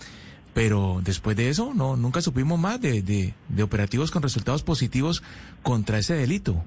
pero 0.55 1.01
después 1.05 1.37
de 1.37 1.49
eso, 1.49 1.73
no, 1.75 1.97
nunca 1.97 2.21
supimos 2.21 2.59
más 2.59 2.81
de, 2.81 3.03
de, 3.03 3.35
de 3.49 3.63
operativos 3.63 4.11
con 4.11 4.23
resultados 4.23 4.63
positivos 4.63 5.23
contra 5.63 5.99
ese 5.99 6.15
delito. 6.15 6.63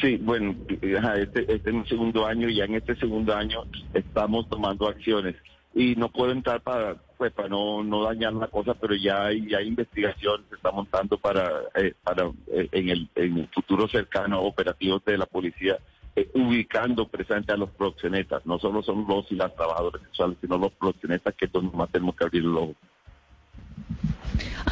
Sí, 0.00 0.16
bueno, 0.22 0.54
este, 0.70 1.52
este 1.52 1.70
es 1.70 1.74
un 1.74 1.86
segundo 1.86 2.24
año 2.24 2.48
y 2.48 2.56
ya 2.56 2.64
en 2.64 2.76
este 2.76 2.94
segundo 2.96 3.34
año 3.34 3.64
estamos 3.94 4.48
tomando 4.48 4.86
acciones 4.88 5.34
y 5.74 5.96
no 5.96 6.10
puedo 6.10 6.32
entrar 6.32 6.60
para 6.60 6.96
pues 7.16 7.32
no, 7.48 7.84
no 7.84 8.02
dañar 8.02 8.32
la 8.32 8.48
cosa, 8.48 8.74
pero 8.74 8.96
ya 8.96 9.26
hay, 9.26 9.48
ya 9.48 9.58
hay 9.58 9.68
investigación, 9.68 10.44
se 10.48 10.56
está 10.56 10.72
montando 10.72 11.18
para, 11.18 11.48
eh, 11.76 11.94
para 12.02 12.24
eh, 12.48 12.68
en, 12.72 12.88
el, 12.88 13.08
en 13.14 13.38
el 13.38 13.48
futuro 13.48 13.86
cercano 13.86 14.40
operativos 14.40 15.04
de 15.04 15.18
la 15.18 15.26
policía, 15.26 15.78
eh, 16.16 16.28
ubicando 16.34 17.06
presente 17.06 17.52
a 17.52 17.56
los 17.56 17.70
proxenetas. 17.70 18.44
No 18.44 18.58
solo 18.58 18.82
son 18.82 19.06
los 19.06 19.30
y 19.30 19.36
las 19.36 19.54
trabajadoras 19.54 20.02
sexuales, 20.02 20.36
sino 20.40 20.58
los 20.58 20.72
proxenetas 20.72 21.32
que 21.34 21.44
es 21.44 21.52
donde 21.52 21.76
más 21.76 21.90
tenemos 21.90 22.16
que 22.16 22.24
abrir 22.24 22.42
el. 22.42 22.74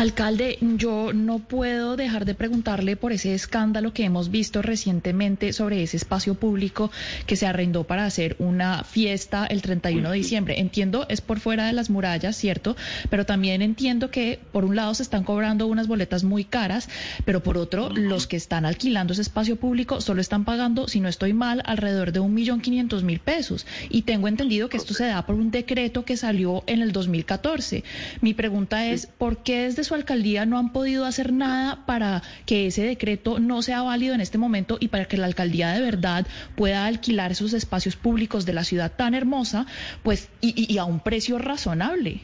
Alcalde, 0.01 0.57
yo 0.61 1.13
no 1.13 1.41
puedo 1.41 1.97
dejar 1.97 2.25
de 2.25 2.35
preguntarle 2.35 2.97
por 2.97 3.13
ese 3.13 3.35
escándalo 3.35 3.93
que 3.93 4.05
hemos 4.05 4.31
visto 4.31 4.63
recientemente 4.63 5.53
sobre 5.53 5.83
ese 5.83 5.97
espacio 5.97 6.35
público 6.37 6.91
que 7.27 7.37
se 7.37 7.47
arrendó 7.47 7.85
para 7.85 8.07
hacer 8.07 8.37
una 8.39 8.85
fiesta 8.85 9.45
el 9.47 9.61
31 9.61 10.11
de 10.11 10.17
diciembre. 10.17 10.61
Entiendo, 10.61 11.07
es 11.09 11.21
por 11.21 11.41
fuera 11.41 11.67
de 11.67 11.73
las 11.73 11.91
murallas, 11.91 12.37
¿cierto? 12.37 12.77
Pero 13.11 13.27
también 13.27 13.63
entiendo 13.63 14.11
que 14.11 14.39
por 14.53 14.65
un 14.65 14.77
lado 14.77 14.95
se 14.95 15.03
están 15.03 15.25
cobrando 15.25 15.67
unas 15.67 15.87
boletas 15.87 16.25
muy 16.25 16.45
caras, 16.45 16.89
pero 17.25 17.43
por 17.43 17.59
otro, 17.59 17.91
los 17.91 18.27
que 18.27 18.37
están 18.37 18.65
alquilando 18.65 19.13
ese 19.13 19.23
espacio 19.23 19.57
público 19.57 20.01
solo 20.01 20.21
están 20.21 20.45
pagando, 20.45 20.89
si 20.89 21.01
no 21.01 21.09
estoy 21.09 21.35
mal, 21.35 21.63
alrededor 21.67 22.13
de 22.13 22.21
un 22.21 22.33
millón 22.33 22.61
quinientos 22.61 23.03
mil 23.03 23.19
pesos. 23.19 23.67
Y 23.91 24.03
tengo 24.03 24.29
entendido 24.29 24.69
que 24.69 24.77
esto 24.77 24.95
se 24.95 25.07
da 25.07 25.27
por 25.27 25.35
un 25.35 25.51
decreto 25.51 26.05
que 26.05 26.17
salió 26.17 26.65
en 26.67 26.81
el 26.81 26.93
2014. 26.93 27.85
Mi 28.21 28.35
pregunta 28.35 28.87
es, 28.87 29.07
¿por 29.07 29.43
qué 29.43 29.50
desde 29.59 29.85
su 29.85 29.95
alcaldía 29.95 30.47
no 30.47 30.59
han 30.59 30.73
podido 30.73 31.05
hacer 31.05 31.33
nada 31.33 31.85
para 31.87 32.23
que 32.47 32.67
ese 32.67 32.83
decreto 32.83 33.39
no 33.39 33.63
sea 33.63 33.83
válido 33.83 34.15
en 34.15 34.21
este 34.21 34.39
momento 34.39 34.79
y 34.81 34.89
para 34.89 35.07
que 35.07 35.17
la 35.17 35.27
alcaldía 35.27 35.71
de 35.73 35.81
verdad 35.81 36.27
pueda 36.57 36.87
alquilar 36.87 37.33
esos 37.33 37.53
espacios 37.53 37.97
públicos 37.97 38.47
de 38.47 38.53
la 38.53 38.65
ciudad 38.65 38.93
tan 38.97 39.15
hermosa, 39.15 39.67
pues, 40.03 40.31
y, 40.41 40.79
a 40.79 40.85
un 40.85 41.01
precio 41.01 41.39
razonable? 41.39 42.21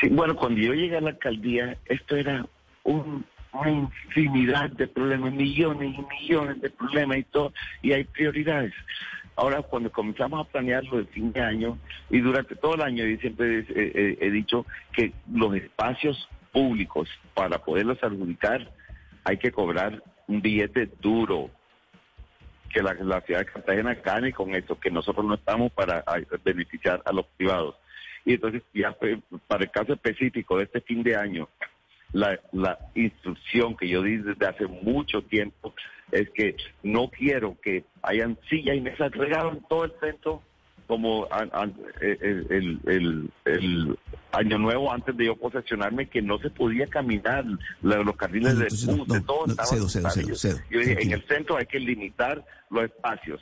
Sí, 0.00 0.08
bueno, 0.08 0.34
cuando 0.36 0.60
yo 0.60 0.74
llegué 0.74 0.96
a 0.96 1.00
la 1.00 1.10
alcaldía, 1.10 1.76
esto 1.86 2.16
era 2.16 2.46
una 2.84 3.70
infinidad 3.70 4.70
de 4.70 4.88
problemas, 4.88 5.32
millones 5.32 5.94
y 5.96 6.22
millones 6.22 6.60
de 6.60 6.70
problemas 6.70 7.18
y 7.18 7.24
todo, 7.24 7.52
y 7.82 7.92
hay 7.92 8.04
prioridades. 8.04 8.72
Ahora, 9.34 9.62
cuando 9.62 9.90
comenzamos 9.90 10.40
a 10.40 10.50
planearlo 10.50 10.98
el 10.98 11.06
fin 11.06 11.32
de 11.32 11.40
año 11.40 11.78
y 12.10 12.20
durante 12.20 12.54
todo 12.54 12.74
el 12.74 12.82
año, 12.82 13.06
y 13.06 13.16
siempre 13.18 13.64
he, 13.70 14.30
dicho 14.30 14.66
que 14.92 15.12
los 15.32 15.54
espacios 15.54 16.28
públicos, 16.52 17.08
para 17.34 17.58
poderlos 17.58 18.02
adjudicar, 18.02 18.70
hay 19.24 19.38
que 19.38 19.50
cobrar 19.50 20.02
un 20.26 20.42
billete 20.42 20.90
duro, 21.00 21.50
que 22.68 22.82
la, 22.82 22.94
ciudad 23.22 23.40
de 23.40 23.46
Cartagena 23.46 23.94
gane 23.94 24.32
con 24.32 24.54
eso, 24.54 24.78
que 24.78 24.90
nosotros 24.90 25.24
no 25.24 25.34
estamos 25.34 25.72
para 25.72 26.04
beneficiar 26.44 27.02
a 27.04 27.12
los 27.12 27.26
privados. 27.36 27.76
Y 28.24 28.34
entonces, 28.34 28.62
ya 28.72 28.96
para 29.46 29.64
el 29.64 29.70
caso 29.70 29.94
específico 29.94 30.58
de 30.58 30.64
este 30.64 30.80
fin 30.80 31.02
de 31.02 31.16
año, 31.16 31.48
la, 32.12 32.38
la 32.52 32.78
instrucción 32.94 33.76
que 33.76 33.88
yo 33.88 34.02
di 34.02 34.18
desde 34.18 34.46
hace 34.46 34.66
mucho 34.66 35.22
tiempo 35.22 35.74
es 36.10 36.28
que 36.30 36.56
no 36.82 37.08
quiero 37.08 37.56
que 37.62 37.84
hayan 38.02 38.38
sillas 38.48 38.76
y 38.76 38.80
mesas 38.80 39.10
regadas 39.12 39.54
en 39.54 39.62
todo 39.68 39.84
el 39.84 39.92
centro 40.00 40.42
como 40.86 41.26
eh, 42.00 42.18
el, 42.50 43.28
el, 43.46 43.98
año 44.32 44.58
nuevo 44.58 44.92
antes 44.92 45.16
de 45.16 45.26
yo 45.26 45.36
posesionarme 45.36 46.08
que 46.08 46.20
no 46.20 46.38
se 46.38 46.50
podía 46.50 46.86
caminar 46.86 47.44
los 47.80 48.16
carriles 48.16 48.58
de 48.58 48.94
bus, 48.94 49.08
de 49.08 49.20
todo 49.22 49.46
en 50.70 51.12
el 51.12 51.22
centro 51.26 51.56
hay 51.56 51.66
que 51.66 51.80
limitar 51.80 52.44
los 52.70 52.84
espacios. 52.84 53.40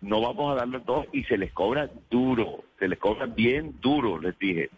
No 0.00 0.20
vamos 0.20 0.52
a 0.52 0.60
darle 0.60 0.80
todo 0.80 1.06
y 1.12 1.24
se 1.24 1.38
les 1.38 1.52
cobra 1.52 1.88
duro 2.10 2.64
se 2.78 2.88
les 2.88 2.98
cobra 2.98 3.26
bien 3.26 3.76
duro 3.80 4.20
les 4.20 4.38
dije. 4.38 4.70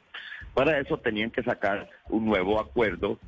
Para 0.55 0.79
eso 0.79 0.99
tenían 0.99 1.31
que 1.31 1.43
sacar 1.43 1.91
un 2.09 2.27
nuevo 2.27 2.61
acuerdo 2.61 3.19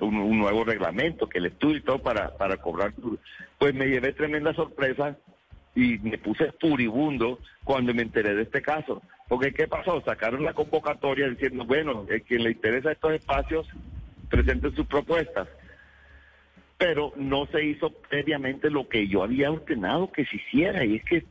un, 0.00 0.38
nuevo 0.38 0.64
reglamento, 0.64 1.28
que 1.28 1.38
el 1.38 1.46
estudio 1.46 1.78
y 1.78 1.82
todo 1.82 1.98
para, 1.98 2.36
para 2.36 2.56
cobrar. 2.56 2.92
Pues 3.58 3.74
me 3.74 3.86
llevé 3.86 4.12
tremenda 4.12 4.54
sorpresa 4.54 5.16
y 5.74 5.98
me 5.98 6.18
puse 6.18 6.52
furibundo 6.60 7.38
cuando 7.64 7.94
me 7.94 8.02
enteré 8.02 8.34
de 8.34 8.42
este 8.42 8.62
caso. 8.62 9.02
Porque 9.28 9.52
¿qué 9.52 9.68
pasó? 9.68 10.00
Sacaron 10.00 10.44
la 10.44 10.54
convocatoria 10.54 11.28
diciendo, 11.28 11.64
bueno, 11.64 12.06
el 12.08 12.22
quien 12.22 12.44
le 12.44 12.52
interesa 12.52 12.92
estos 12.92 13.12
espacios, 13.12 13.68
presente 14.30 14.70
sus 14.70 14.86
propuestas. 14.86 15.48
Pero 16.78 17.12
no 17.16 17.46
se 17.46 17.64
hizo 17.64 17.90
previamente 17.90 18.70
lo 18.70 18.88
que 18.88 19.08
yo 19.08 19.24
había 19.24 19.50
ordenado 19.50 20.12
que 20.12 20.24
se 20.24 20.36
hiciera, 20.36 20.84
y 20.84 20.96
es 20.96 21.04
que 21.04 21.24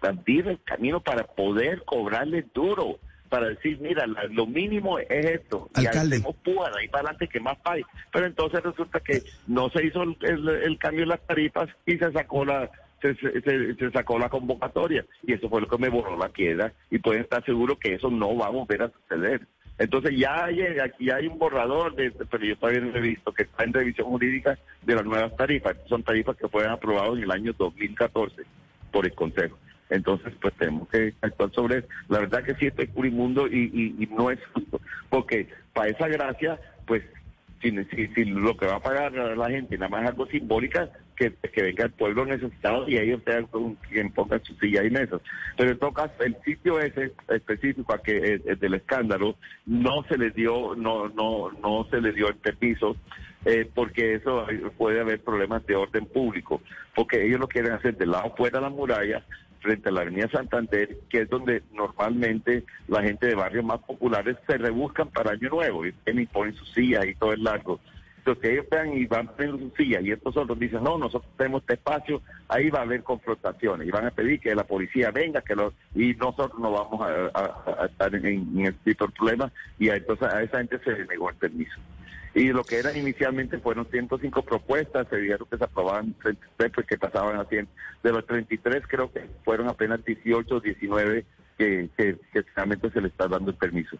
abrir 0.00 0.48
el 0.48 0.62
camino 0.62 1.00
para 1.00 1.24
poder 1.24 1.82
cobrarle 1.84 2.44
duro 2.54 2.98
para 3.32 3.48
decir, 3.48 3.78
mira, 3.80 4.04
lo 4.06 4.46
mínimo 4.46 4.98
es 4.98 5.08
esto. 5.24 5.70
Alcalde. 5.72 6.16
Y 6.16 6.20
hacemos 6.20 6.76
ahí 6.76 6.86
para 6.88 7.04
adelante 7.04 7.28
que 7.28 7.40
más 7.40 7.56
pague. 7.60 7.82
Pero 8.12 8.26
entonces 8.26 8.62
resulta 8.62 9.00
que 9.00 9.22
no 9.46 9.70
se 9.70 9.86
hizo 9.86 10.02
el, 10.02 10.76
cambio 10.78 11.04
en 11.04 11.08
las 11.08 11.26
tarifas 11.26 11.70
y 11.86 11.96
se 11.96 12.12
sacó 12.12 12.44
la 12.44 12.70
se, 13.00 13.14
se, 13.14 13.90
sacó 13.90 14.18
la 14.18 14.28
convocatoria. 14.28 15.06
Y 15.26 15.32
eso 15.32 15.48
fue 15.48 15.62
lo 15.62 15.66
que 15.66 15.78
me 15.78 15.88
borró 15.88 16.14
la 16.18 16.28
quiebra. 16.28 16.74
Y 16.90 16.98
pueden 16.98 17.22
estar 17.22 17.42
seguros 17.42 17.78
que 17.78 17.94
eso 17.94 18.10
no 18.10 18.36
va 18.36 18.48
a 18.48 18.50
volver 18.50 18.82
a 18.82 18.90
suceder. 18.90 19.40
Entonces 19.78 20.14
ya 20.14 20.44
hay, 20.44 20.60
aquí 20.78 21.10
hay 21.10 21.26
un 21.26 21.38
borrador, 21.38 21.94
de, 21.94 22.10
pero 22.10 22.44
yo 22.44 22.54
todavía 22.58 22.82
no 22.82 22.94
he 22.94 23.00
visto, 23.00 23.32
que 23.32 23.44
está 23.44 23.64
en 23.64 23.72
revisión 23.72 24.08
jurídica 24.08 24.58
de 24.82 24.94
las 24.94 25.06
nuevas 25.06 25.34
tarifas. 25.38 25.74
Son 25.88 26.02
tarifas 26.02 26.36
que 26.36 26.48
fueron 26.48 26.72
aprobadas 26.72 27.16
en 27.16 27.22
el 27.22 27.30
año 27.30 27.54
2014 27.56 28.42
por 28.90 29.06
el 29.06 29.14
Consejo. 29.14 29.56
Entonces, 29.92 30.32
pues 30.40 30.54
tenemos 30.54 30.88
que 30.88 31.14
actuar 31.20 31.50
sobre 31.52 31.78
eso. 31.78 31.88
La 32.08 32.20
verdad 32.20 32.42
que 32.42 32.54
sí, 32.54 32.66
esto 32.66 32.82
es 32.82 32.90
curimundo 32.90 33.46
y, 33.46 33.94
y, 33.98 34.06
no 34.06 34.30
es 34.30 34.38
justo, 34.54 34.80
porque 35.10 35.48
para 35.74 35.90
esa 35.90 36.08
gracia, 36.08 36.58
pues, 36.86 37.02
si, 37.60 37.70
si, 38.14 38.24
lo 38.24 38.56
que 38.56 38.66
va 38.66 38.76
a 38.76 38.82
pagar 38.82 39.12
la 39.12 39.50
gente 39.50 39.78
nada 39.78 39.90
más 39.90 40.02
es 40.02 40.08
algo 40.08 40.26
simbólica, 40.26 40.90
que, 41.14 41.32
que 41.52 41.62
venga 41.62 41.84
el 41.84 41.92
pueblo 41.92 42.24
necesitado 42.24 42.88
y 42.88 42.96
ellos 42.96 43.20
sean 43.24 43.46
quien 43.88 44.10
ponga 44.10 44.40
su 44.42 44.54
silla 44.54 44.82
y 44.82 44.90
mesas. 44.90 45.20
Pero 45.56 45.70
en 45.70 45.78
todo 45.78 45.92
caso, 45.92 46.14
el 46.20 46.36
sitio 46.44 46.80
ese 46.80 47.12
específico 47.28 47.92
a 47.92 48.02
que 48.02 48.38
del 48.58 48.74
escándalo 48.74 49.36
no 49.66 50.02
se 50.08 50.16
les 50.16 50.34
dio, 50.34 50.74
no, 50.74 51.08
no, 51.10 51.52
no 51.62 51.86
se 51.90 52.00
les 52.00 52.14
dio 52.14 52.28
el 52.28 52.36
permiso. 52.36 52.96
Eh, 53.44 53.68
porque 53.74 54.14
eso 54.14 54.46
puede 54.78 55.00
haber 55.00 55.20
problemas 55.20 55.66
de 55.66 55.74
orden 55.74 56.06
público, 56.06 56.62
porque 56.94 57.26
ellos 57.26 57.40
lo 57.40 57.48
quieren 57.48 57.72
hacer 57.72 57.96
del 57.96 58.12
lado 58.12 58.32
fuera 58.36 58.60
de 58.60 58.62
la 58.62 58.70
muralla, 58.70 59.24
frente 59.62 59.88
a 59.88 59.92
la 59.92 60.02
Avenida 60.02 60.28
Santander, 60.28 60.98
que 61.08 61.22
es 61.22 61.30
donde 61.30 61.62
normalmente 61.72 62.64
la 62.88 63.02
gente 63.02 63.28
de 63.28 63.34
barrios 63.34 63.64
más 63.64 63.78
populares 63.80 64.36
se 64.46 64.58
rebuscan 64.58 65.08
para 65.08 65.32
Año 65.32 65.48
Nuevo 65.48 65.86
y, 65.86 65.92
ponen 66.26 66.54
sus 66.54 66.72
sillas 66.72 67.06
y 67.06 67.14
todo 67.14 67.32
el 67.32 67.42
largo. 67.42 67.80
Entonces 68.18 68.52
ellos 68.52 68.66
vean 68.70 68.96
y 68.96 69.06
van 69.06 69.26
poniendo 69.28 69.58
sus 69.58 69.74
sillas 69.74 70.02
y 70.04 70.12
estos 70.12 70.36
otros 70.36 70.58
dicen, 70.58 70.84
no, 70.84 70.98
nosotros 70.98 71.30
tenemos 71.36 71.62
este 71.62 71.74
espacio, 71.74 72.22
ahí 72.48 72.70
va 72.70 72.80
a 72.80 72.82
haber 72.82 73.02
confrontaciones 73.02 73.86
y 73.86 73.90
van 73.90 74.06
a 74.06 74.10
pedir 74.10 74.38
que 74.40 74.54
la 74.54 74.64
policía 74.64 75.10
venga 75.10 75.40
que 75.40 75.56
lo, 75.56 75.72
y 75.94 76.14
nosotros 76.14 76.58
no 76.60 76.70
vamos 76.70 77.00
a, 77.34 77.86
estar 77.86 78.14
en, 78.14 78.26
en, 78.26 78.66
este 78.66 78.92
tipo 78.92 79.06
de 79.06 79.12
problemas 79.12 79.52
y 79.78 79.88
entonces 79.88 80.28
a 80.28 80.42
esa 80.42 80.58
gente 80.58 80.78
se 80.84 80.92
le 80.92 81.06
negó 81.06 81.30
el 81.30 81.36
permiso 81.36 81.80
y 82.34 82.52
lo 82.52 82.64
que 82.64 82.78
eran 82.78 82.96
inicialmente 82.96 83.58
fueron 83.58 83.86
105 83.90 84.42
propuestas, 84.42 85.06
se 85.08 85.16
dijeron 85.16 85.46
que 85.50 85.58
se 85.58 85.64
aprobaban 85.64 86.14
33, 86.14 86.72
pues 86.74 86.86
que 86.86 86.98
pasaban 86.98 87.38
a 87.38 87.44
100. 87.44 87.68
De 88.02 88.12
los 88.12 88.26
33 88.26 88.84
creo 88.88 89.12
que 89.12 89.28
fueron 89.44 89.68
apenas 89.68 90.04
18 90.04 90.54
o 90.54 90.60
19 90.60 91.26
que, 91.58 91.90
que, 91.96 92.16
que 92.32 92.42
finalmente 92.42 92.90
se 92.90 93.00
le 93.00 93.08
está 93.08 93.28
dando 93.28 93.50
el 93.50 93.56
permiso. 93.56 93.98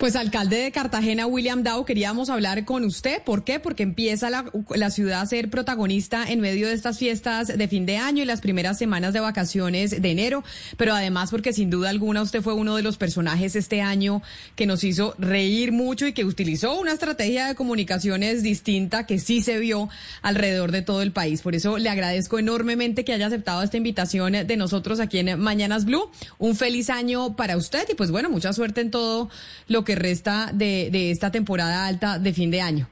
Pues 0.00 0.16
alcalde 0.16 0.56
de 0.56 0.72
Cartagena, 0.72 1.26
William 1.26 1.62
Dow, 1.62 1.84
queríamos 1.84 2.30
hablar 2.30 2.64
con 2.64 2.86
usted. 2.86 3.22
¿Por 3.22 3.44
qué? 3.44 3.60
Porque 3.60 3.82
empieza 3.82 4.30
la, 4.30 4.50
la, 4.74 4.88
ciudad 4.88 5.20
a 5.20 5.26
ser 5.26 5.50
protagonista 5.50 6.24
en 6.26 6.40
medio 6.40 6.68
de 6.68 6.72
estas 6.72 6.98
fiestas 6.98 7.48
de 7.48 7.68
fin 7.68 7.84
de 7.84 7.98
año 7.98 8.22
y 8.22 8.24
las 8.24 8.40
primeras 8.40 8.78
semanas 8.78 9.12
de 9.12 9.20
vacaciones 9.20 10.00
de 10.00 10.10
enero, 10.10 10.42
pero 10.78 10.94
además 10.94 11.30
porque 11.30 11.52
sin 11.52 11.68
duda 11.68 11.90
alguna 11.90 12.22
usted 12.22 12.40
fue 12.40 12.54
uno 12.54 12.76
de 12.76 12.82
los 12.82 12.96
personajes 12.96 13.54
este 13.56 13.82
año 13.82 14.22
que 14.56 14.64
nos 14.64 14.84
hizo 14.84 15.14
reír 15.18 15.70
mucho 15.70 16.06
y 16.06 16.14
que 16.14 16.24
utilizó 16.24 16.80
una 16.80 16.92
estrategia 16.92 17.48
de 17.48 17.54
comunicaciones 17.54 18.42
distinta 18.42 19.04
que 19.04 19.18
sí 19.18 19.42
se 19.42 19.58
vio 19.58 19.90
alrededor 20.22 20.72
de 20.72 20.80
todo 20.80 21.02
el 21.02 21.12
país. 21.12 21.42
Por 21.42 21.54
eso 21.54 21.76
le 21.76 21.90
agradezco 21.90 22.38
enormemente 22.38 23.04
que 23.04 23.12
haya 23.12 23.26
aceptado 23.26 23.62
esta 23.62 23.76
invitación 23.76 24.32
de 24.32 24.56
nosotros 24.56 24.98
aquí 24.98 25.18
en 25.18 25.38
Mañanas 25.38 25.84
Blue. 25.84 26.10
Un 26.38 26.56
feliz 26.56 26.88
año 26.88 27.36
para 27.36 27.58
usted 27.58 27.86
y 27.90 27.94
pues 27.94 28.10
bueno, 28.10 28.30
mucha 28.30 28.54
suerte 28.54 28.80
en 28.80 28.90
todo 28.90 29.28
lo 29.68 29.84
que 29.84 29.89
que 29.90 29.96
resta 29.96 30.52
de, 30.54 31.10
esta 31.10 31.32
temporada 31.32 31.84
alta 31.84 32.20
de 32.20 32.32
fin 32.32 32.48
de 32.48 32.60
año. 32.60 32.88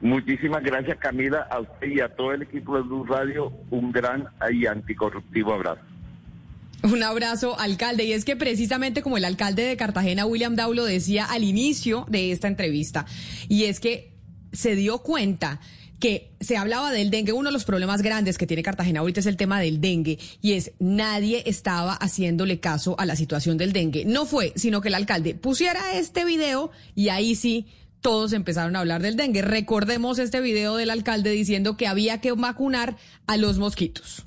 Muchísimas 0.00 0.62
gracias 0.62 0.96
Camila, 0.96 1.46
a 1.50 1.60
usted 1.60 1.86
y 1.86 2.00
a 2.00 2.08
todo 2.08 2.32
el 2.32 2.40
equipo 2.40 2.76
de 2.76 2.82
Blue 2.82 3.04
Radio, 3.04 3.52
un 3.68 3.92
gran 3.92 4.26
y 4.50 4.64
anticorruptivo 4.64 5.52
abrazo. 5.52 5.82
Un 6.82 7.02
abrazo, 7.02 7.60
alcalde. 7.60 8.04
Y 8.04 8.14
es 8.14 8.24
que 8.24 8.36
precisamente 8.36 9.02
como 9.02 9.18
el 9.18 9.26
alcalde 9.26 9.64
de 9.64 9.76
Cartagena, 9.76 10.24
William 10.24 10.56
Daulo, 10.56 10.86
decía 10.86 11.26
al 11.26 11.44
inicio 11.44 12.06
de 12.08 12.32
esta 12.32 12.48
entrevista, 12.48 13.04
y 13.50 13.64
es 13.64 13.78
que 13.78 14.14
se 14.52 14.74
dio 14.74 15.00
cuenta 15.00 15.60
que 16.02 16.32
se 16.40 16.56
hablaba 16.56 16.90
del 16.90 17.10
dengue. 17.10 17.32
Uno 17.32 17.50
de 17.50 17.52
los 17.52 17.64
problemas 17.64 18.02
grandes 18.02 18.36
que 18.36 18.44
tiene 18.44 18.64
Cartagena 18.64 18.98
ahorita 18.98 19.20
es 19.20 19.26
el 19.26 19.36
tema 19.36 19.60
del 19.60 19.80
dengue 19.80 20.18
y 20.40 20.54
es 20.54 20.72
nadie 20.80 21.44
estaba 21.46 21.94
haciéndole 21.94 22.58
caso 22.58 22.96
a 22.98 23.06
la 23.06 23.14
situación 23.14 23.56
del 23.56 23.72
dengue. 23.72 24.04
No 24.04 24.26
fue, 24.26 24.52
sino 24.56 24.80
que 24.80 24.88
el 24.88 24.96
alcalde 24.96 25.36
pusiera 25.36 25.96
este 25.96 26.24
video 26.24 26.72
y 26.96 27.10
ahí 27.10 27.36
sí 27.36 27.68
todos 28.00 28.32
empezaron 28.32 28.74
a 28.74 28.80
hablar 28.80 29.00
del 29.00 29.16
dengue. 29.16 29.42
Recordemos 29.42 30.18
este 30.18 30.40
video 30.40 30.74
del 30.74 30.90
alcalde 30.90 31.30
diciendo 31.30 31.76
que 31.76 31.86
había 31.86 32.20
que 32.20 32.32
vacunar 32.32 32.96
a 33.28 33.36
los 33.36 33.58
mosquitos. 33.58 34.18